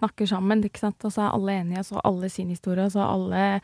snakker 0.00 0.26
sammen, 0.28 0.62
ikke 0.64 0.78
sant. 0.78 1.04
Og 1.04 1.12
så 1.12 1.22
er 1.26 1.32
alle 1.34 1.52
enige, 1.62 1.78
og 1.78 1.84
så 1.86 1.94
har 1.94 2.02
alle 2.04 2.28
sin 2.30 2.48
historie, 2.50 2.84
og 2.84 2.92
så 2.92 3.00
har 3.00 3.12
alle 3.14 3.60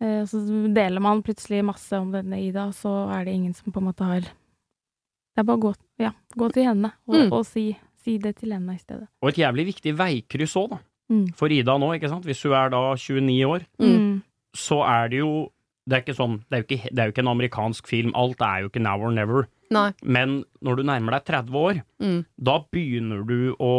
eh, 0.00 0.24
Så 0.26 0.40
deler 0.74 1.00
man 1.00 1.22
plutselig 1.22 1.64
masse 1.64 1.92
om 1.92 2.10
denne 2.12 2.38
Ida, 2.40 2.66
og 2.66 2.74
så 2.74 3.10
er 3.12 3.24
det 3.24 3.34
ingen 3.34 3.54
som 3.54 3.72
på 3.72 3.78
en 3.82 3.86
måte 3.92 4.04
har 4.04 4.20
Det 4.20 5.38
er 5.38 5.44
bare 5.44 5.56
å 5.58 5.60
gå, 5.62 5.74
ja, 5.98 6.10
gå 6.36 6.52
til 6.52 6.64
henne 6.64 6.92
og, 7.08 7.14
Mm. 7.14 7.32
og 7.32 7.46
si, 7.46 7.76
si 8.04 8.18
det 8.18 8.36
til 8.36 8.50
henne 8.52 8.74
i 8.74 8.78
stedet. 8.78 9.06
Og 9.22 9.28
et 9.30 9.36
jævlig 9.42 9.66
viktig 9.74 9.94
veikryss 9.96 10.56
òg, 10.56 10.70
da. 10.70 10.78
Mm. 11.10 11.32
For 11.34 11.48
Ida 11.48 11.78
nå, 11.78 11.92
ikke 11.98 12.08
sant. 12.08 12.24
Hvis 12.24 12.42
hun 12.42 12.52
er 12.52 12.68
da 12.70 12.94
29 12.94 13.44
år, 13.46 13.66
Mm. 13.80 14.22
så 14.54 14.82
er 14.86 15.08
det 15.08 15.18
jo 15.20 15.50
det 15.88 15.96
er, 15.96 16.02
ikke 16.04 16.14
sånn, 16.16 16.36
det, 16.48 16.52
er 16.54 16.62
jo 16.62 16.66
ikke, 16.68 16.90
det 16.94 16.98
er 17.02 17.08
jo 17.08 17.12
ikke 17.12 17.22
en 17.24 17.32
amerikansk 17.32 17.88
film, 17.90 18.12
alt 18.14 18.40
er 18.40 18.60
jo 18.62 18.68
ikke 18.70 18.82
now 18.84 19.00
or 19.02 19.10
never. 19.10 19.48
Nei. 19.72 19.88
Men 20.04 20.44
når 20.62 20.76
du 20.76 20.82
nærmer 20.84 21.16
deg 21.16 21.24
30 21.32 21.56
år, 21.58 21.80
Mm. 22.02 22.24
da 22.38 22.58
begynner 22.70 23.22
du 23.26 23.54
å 23.56 23.70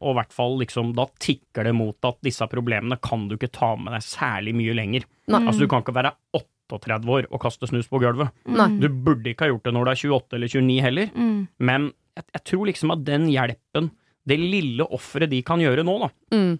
Og 0.00 0.10
i 0.10 0.14
hvert 0.18 0.32
fall 0.32 0.56
liksom 0.58 0.92
Da 0.96 1.04
tikker 1.20 1.62
det 1.64 1.72
mot 1.74 1.96
at 2.04 2.16
disse 2.22 2.46
problemene 2.50 2.98
kan 3.00 3.28
du 3.28 3.36
ikke 3.36 3.52
ta 3.52 3.76
med 3.76 3.92
deg 3.92 4.02
særlig 4.02 4.54
mye 4.58 4.74
lenger. 4.74 5.04
Nei. 5.28 5.40
Altså 5.46 5.60
Du 5.60 5.68
kan 5.68 5.82
ikke 5.82 5.94
være 5.94 6.12
38 6.34 7.06
år 7.08 7.26
og 7.30 7.40
kaste 7.40 7.68
snus 7.70 7.86
på 7.88 8.00
gulvet. 8.02 8.30
Nei. 8.46 8.68
Du 8.80 8.88
burde 8.88 9.30
ikke 9.30 9.46
ha 9.46 9.52
gjort 9.52 9.62
det 9.68 9.72
når 9.74 9.84
du 9.84 9.90
er 9.90 10.02
28 10.02 10.34
eller 10.34 10.48
29 10.48 10.80
heller, 10.82 11.06
Mm. 11.14 11.48
men 11.60 11.92
jeg, 12.16 12.24
jeg 12.34 12.44
tror 12.44 12.66
liksom 12.66 12.90
at 12.92 13.04
den 13.04 13.28
hjelpen, 13.28 13.90
det 14.26 14.38
lille 14.40 14.82
offeret 14.90 15.30
de 15.30 15.42
kan 15.42 15.60
gjøre 15.60 15.84
nå, 15.86 15.98
da, 16.00 16.08
Mm. 16.36 16.58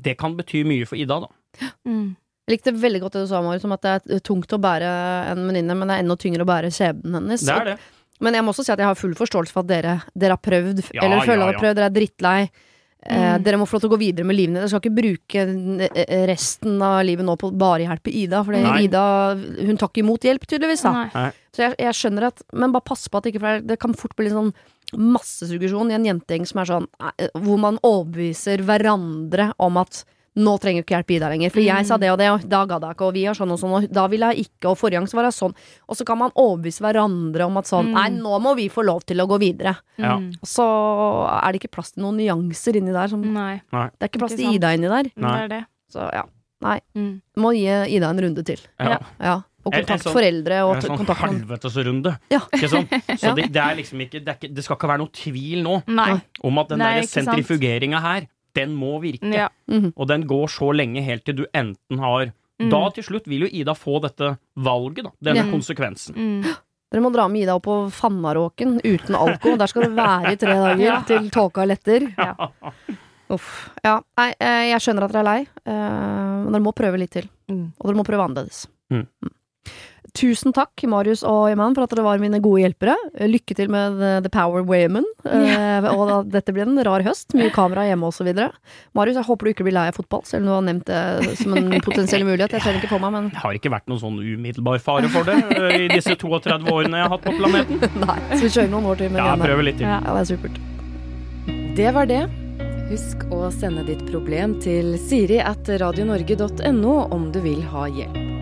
det 0.00 0.16
kan 0.16 0.34
bety 0.36 0.64
mye 0.64 0.86
for 0.86 0.96
Ida, 0.96 1.20
da. 1.20 1.28
Mm. 1.86 2.16
Jeg 2.48 2.56
likte 2.56 2.72
veldig 2.74 3.00
godt 3.04 3.14
det 3.16 3.20
du 3.24 3.30
sa, 3.30 3.40
Marius, 3.44 3.64
om 3.68 3.72
at 3.76 3.82
det 3.86 3.92
er 4.16 4.22
tungt 4.26 4.50
å 4.52 4.58
bære 4.58 4.88
en 5.30 5.44
venninne, 5.46 5.76
men 5.78 5.86
det 5.88 5.94
er 5.98 6.02
enda 6.02 6.16
tyngre 6.18 6.42
å 6.42 6.48
bære 6.48 6.72
skjebnen 6.74 7.20
hennes. 7.20 7.44
Det 7.46 7.54
er 7.54 7.68
det. 7.72 7.78
Men 8.22 8.34
jeg 8.34 8.44
må 8.46 8.50
også 8.52 8.64
si 8.66 8.72
at 8.74 8.78
jeg 8.82 8.86
har 8.86 8.98
full 8.98 9.14
forståelse 9.18 9.54
for 9.54 9.62
at 9.64 9.70
dere, 9.70 9.94
dere 10.14 10.34
har 10.36 10.42
prøvd, 10.42 10.82
Ja, 10.94 11.04
eller 11.06 11.22
føler 11.26 11.38
ja, 11.42 11.46
at 11.46 11.48
dere 11.48 11.52
har 11.52 11.62
prøvd, 11.62 11.78
dere 11.78 11.88
er 11.90 11.96
drittlei. 11.96 12.38
Eh, 13.02 13.18
Mm. 13.18 13.42
dere 13.42 13.58
må 13.58 13.66
få 13.66 13.74
lov 13.74 13.80
til 13.82 13.90
å 13.90 13.92
gå 13.96 13.98
videre 13.98 14.24
med 14.24 14.36
livene. 14.38 14.60
Dere 14.60 14.68
skal 14.70 14.82
ikke 14.82 14.94
bruke 14.94 15.40
eh, 15.90 16.26
resten 16.30 16.76
av 16.86 17.00
livet 17.04 17.26
nå 17.26 17.34
på 17.38 17.48
bare 17.58 17.82
å 17.82 17.88
hjelpe 17.90 18.12
Ida, 18.14 18.44
for 18.46 18.54
Ida 18.54 19.02
hun 19.66 19.76
tar 19.80 19.88
ikke 19.90 20.04
imot 20.04 20.22
hjelp, 20.22 20.46
tydeligvis. 20.46 20.82
da 20.86 20.92
Nei. 21.10 21.30
Så 21.50 21.64
jeg, 21.66 21.74
jeg 21.82 21.94
skjønner 21.98 22.28
at 22.28 22.42
Men 22.54 22.70
bare 22.72 22.86
pass 22.86 23.08
på 23.10 23.18
at 23.18 23.24
det 23.26 23.32
ikke 23.34 23.42
for 23.42 23.60
det 23.66 23.78
kan 23.82 23.94
fort 23.98 24.14
bli 24.16 24.30
sånn 24.30 24.52
massesuggesjon 24.94 25.90
i 25.90 25.96
en 25.98 26.06
jentegjeng 26.06 26.46
som 26.46 26.60
er 26.62 26.70
sånn 26.70 26.86
eh, 27.18 27.28
Hvor 27.42 27.58
man 27.58 27.78
overbeviser 27.82 28.62
hverandre 28.66 29.50
om 29.58 29.80
at 29.82 30.04
nå 30.36 30.52
trenger 30.60 30.80
du 30.80 30.86
ikke 30.86 30.96
hjelp 30.96 31.10
Ida 31.12 31.28
lenger. 31.28 31.50
For 31.52 31.60
jeg 31.60 31.84
sa 31.86 31.98
det 32.00 32.08
og 32.10 32.18
det, 32.18 32.28
og 32.32 32.46
da 32.48 32.64
gadd 32.66 32.82
jeg 32.88 32.94
ikke, 32.96 33.06
og 33.06 33.12
vi 33.14 33.24
har 33.28 33.34
sånn 33.36 33.50
og 33.52 33.58
sånn, 33.60 33.74
og 33.76 33.88
da 33.92 34.06
ville 34.08 34.30
jeg 34.32 34.46
ikke, 34.46 34.70
og 34.70 34.78
forrige 34.80 34.98
gang 35.00 35.06
så 35.10 35.18
var 35.18 35.24
jeg 35.28 35.36
sånn. 35.36 35.54
Og 35.88 35.96
så 35.98 36.06
kan 36.08 36.18
man 36.18 36.32
overbevise 36.40 36.80
hverandre 36.80 37.44
om 37.46 37.56
at 37.60 37.64
sånn 37.68 37.90
Mm. 37.92 37.94
Nei, 37.98 38.08
nå 38.16 38.38
må 38.40 38.54
vi 38.56 38.68
få 38.72 38.84
lov 38.86 39.04
til 39.04 39.18
å 39.20 39.26
gå 39.28 39.38
videre. 39.42 39.76
Ja. 39.98 40.16
Så 40.42 40.64
er 40.64 41.52
det 41.52 41.60
ikke 41.62 41.72
plass 41.76 41.92
til 41.92 42.02
noen 42.04 42.16
nyanser 42.16 42.76
inni 42.80 42.92
der. 42.92 43.08
Som, 43.08 43.22
Nei. 43.34 43.60
det 43.70 44.00
er 44.00 44.08
ikke 44.08 44.18
plass 44.24 44.32
Ikke 44.32 44.44
til. 44.48 44.54
Ida 44.56 44.72
inni 44.74 44.88
der. 44.88 45.02
Det 45.14 45.36
er 45.44 45.48
det. 45.48 45.64
Så 45.92 46.08
ja. 46.12 46.22
Nei. 46.62 46.78
Mm. 46.96 47.20
Må 47.36 47.52
gi 47.56 47.66
Ida 47.96 48.08
en 48.10 48.20
runde 48.22 48.44
til. 48.46 48.60
Ja. 48.80 48.98
Ja. 49.20 49.40
Og 49.64 49.72
En- 49.74 49.78
en 49.78 49.84
kontakt 49.86 50.02
sånn- 50.02 50.12
foreldre 50.16 50.56
og 50.66 50.74
en 50.76 50.82
sånn 50.82 50.96
kontakt 50.98 51.20
helvetesrunde. 51.22 52.18
Ja. 52.30 52.40
Ikke 52.52 52.68
sånn 52.68 52.88
Så 53.18 53.28
Ja. 53.28 53.34
det, 53.34 53.52
det 53.52 53.62
er 53.62 53.76
liksom 53.76 54.00
ikke 54.00 54.24
det, 54.24 54.28
er 54.28 54.34
ikke 54.40 54.54
det 54.54 54.64
skal 54.64 54.76
ikke 54.76 54.88
være 54.90 54.98
noe 54.98 55.12
tvil 55.12 55.62
nå 55.62 55.82
Nei. 55.86 56.20
om 56.42 56.58
at 56.58 56.68
den 56.68 56.80
sentrifugeringa 57.06 58.00
her, 58.00 58.26
den 58.54 58.74
må 58.76 59.00
virke. 59.02 59.32
Ja. 59.32 59.48
Mhm. 59.70 59.92
Og 59.96 60.08
den 60.08 60.26
går 60.28 60.46
så 60.52 60.72
lenge 60.76 61.02
helt 61.02 61.24
til 61.24 61.36
du 61.42 61.46
enten 61.54 61.98
har 61.98 62.32
Mm. 62.60 62.68
Da 62.70 62.90
til 62.94 63.02
slutt 63.02 63.26
vil 63.26 63.40
jo 63.40 63.48
Ida 63.50 63.72
få 63.74 64.00
dette 64.04 64.36
valget, 64.62 65.02
da. 65.04 65.10
Denne 65.24 65.36
Ja. 65.46 65.50
konsekvensen. 65.50 66.14
Mm. 66.14 66.42
Dere 66.92 67.00
må 67.02 67.10
dra 67.12 67.26
med 67.26 67.42
Ida 67.42 67.56
opp 67.56 67.64
på 67.64 67.90
Fannaråken 67.90 68.76
uten 68.84 69.16
alko. 69.16 69.56
Der 69.56 69.66
skal 69.66 69.82
det 69.88 69.96
være 69.96 70.32
i 70.32 70.36
tre 70.36 70.54
dager 70.54 71.04
til 71.08 71.30
tåka 71.30 71.64
letter. 71.66 72.14
Ja. 72.16 72.50
Uff. 73.32 73.70
Ja, 73.82 74.00
nei, 74.18 74.34
eh, 74.38 74.68
jeg 74.70 74.80
skjønner 74.84 75.04
at 75.08 75.12
dere 75.12 75.22
er 75.22 75.24
lei, 75.24 75.40
eh, 75.64 75.72
men 76.44 76.52
dere 76.52 76.62
må 76.62 76.74
prøve 76.76 76.98
litt 77.00 77.10
til. 77.10 77.28
Mm. 77.50 77.72
Og 77.80 77.86
dere 77.88 77.96
må 77.96 78.04
prøve 78.04 78.28
annerledes. 78.28 78.66
Mm. 78.92 79.06
Tusen 80.12 80.52
takk, 80.52 80.76
Marius 80.92 81.22
og 81.24 81.46
Iman, 81.48 81.72
for 81.72 81.86
at 81.86 81.92
dere 81.94 82.04
var 82.04 82.20
mine 82.20 82.36
gode 82.44 82.60
hjelpere. 82.60 82.92
Lykke 83.24 83.54
til 83.56 83.70
med 83.72 83.96
The, 83.96 84.28
Power 84.32 84.60
Women. 84.68 85.06
Eh, 85.24 85.86
og 85.88 86.02
da, 86.10 86.18
dette 86.34 86.52
blir 86.52 86.68
en 86.68 86.76
rar 86.84 87.00
høst. 87.06 87.32
Mye 87.38 87.48
kamera 87.54 87.86
hjemme 87.88 88.10
og 88.10 88.12
så 88.12 88.26
videre. 88.26 88.50
Marius, 88.98 89.16
jeg 89.16 89.28
håper 89.30 89.48
du 89.48 89.52
ikke 89.54 89.64
blir 89.64 89.76
lei 89.78 89.86
av 89.88 89.96
fotball, 89.96 90.26
selv 90.28 90.44
om 90.44 90.50
du 90.50 90.52
har 90.52 90.66
nevnt 90.68 90.90
det 90.90 91.38
som 91.40 91.56
en 91.56 91.72
potensiell 91.80 92.26
mulighet. 92.28 92.58
Jeg 92.58 92.66
ser 92.66 92.76
det 92.76 92.82
ikke 92.82 92.92
på 92.92 93.00
meg, 93.06 93.14
men 93.16 93.30
Det 93.32 93.40
har 93.40 93.56
ikke 93.56 93.72
vært 93.72 93.88
noen 93.88 94.02
sånn 94.04 94.20
umiddelbar 94.20 94.84
fare 94.84 95.08
for 95.14 95.28
det 95.28 95.38
eh, 95.56 95.78
i 95.86 95.88
disse 95.94 96.18
32 96.20 96.68
årene 96.68 97.00
jeg 97.00 97.08
har 97.08 97.16
hatt 97.16 97.24
på 97.24 97.36
planeten. 97.40 97.80
nei. 98.04 98.18
Så 98.34 98.42
vi 98.44 98.52
kjører 98.52 98.70
noen 98.76 98.92
år 98.92 99.00
til 99.00 99.16
med 99.16 99.22
Ja, 99.24 99.32
jeg 99.32 99.44
prøver 99.46 99.68
litt 99.70 99.80
til. 99.80 99.88
Ja, 99.88 99.98
det 100.12 100.20
er 100.20 100.30
supert. 100.34 100.62
Det 101.80 101.96
var 101.96 102.12
det. 102.12 102.22
Husk 102.92 103.24
å 103.32 103.46
sende 103.54 103.86
ditt 103.88 104.04
problem 104.12 104.58
til 104.60 104.92
siri 105.00 105.40
at 105.40 105.72
radionorge.no 105.80 106.96
om 107.16 107.30
du 107.32 107.40
vil 107.40 107.64
ha 107.72 107.88
hjelp. 107.88 108.41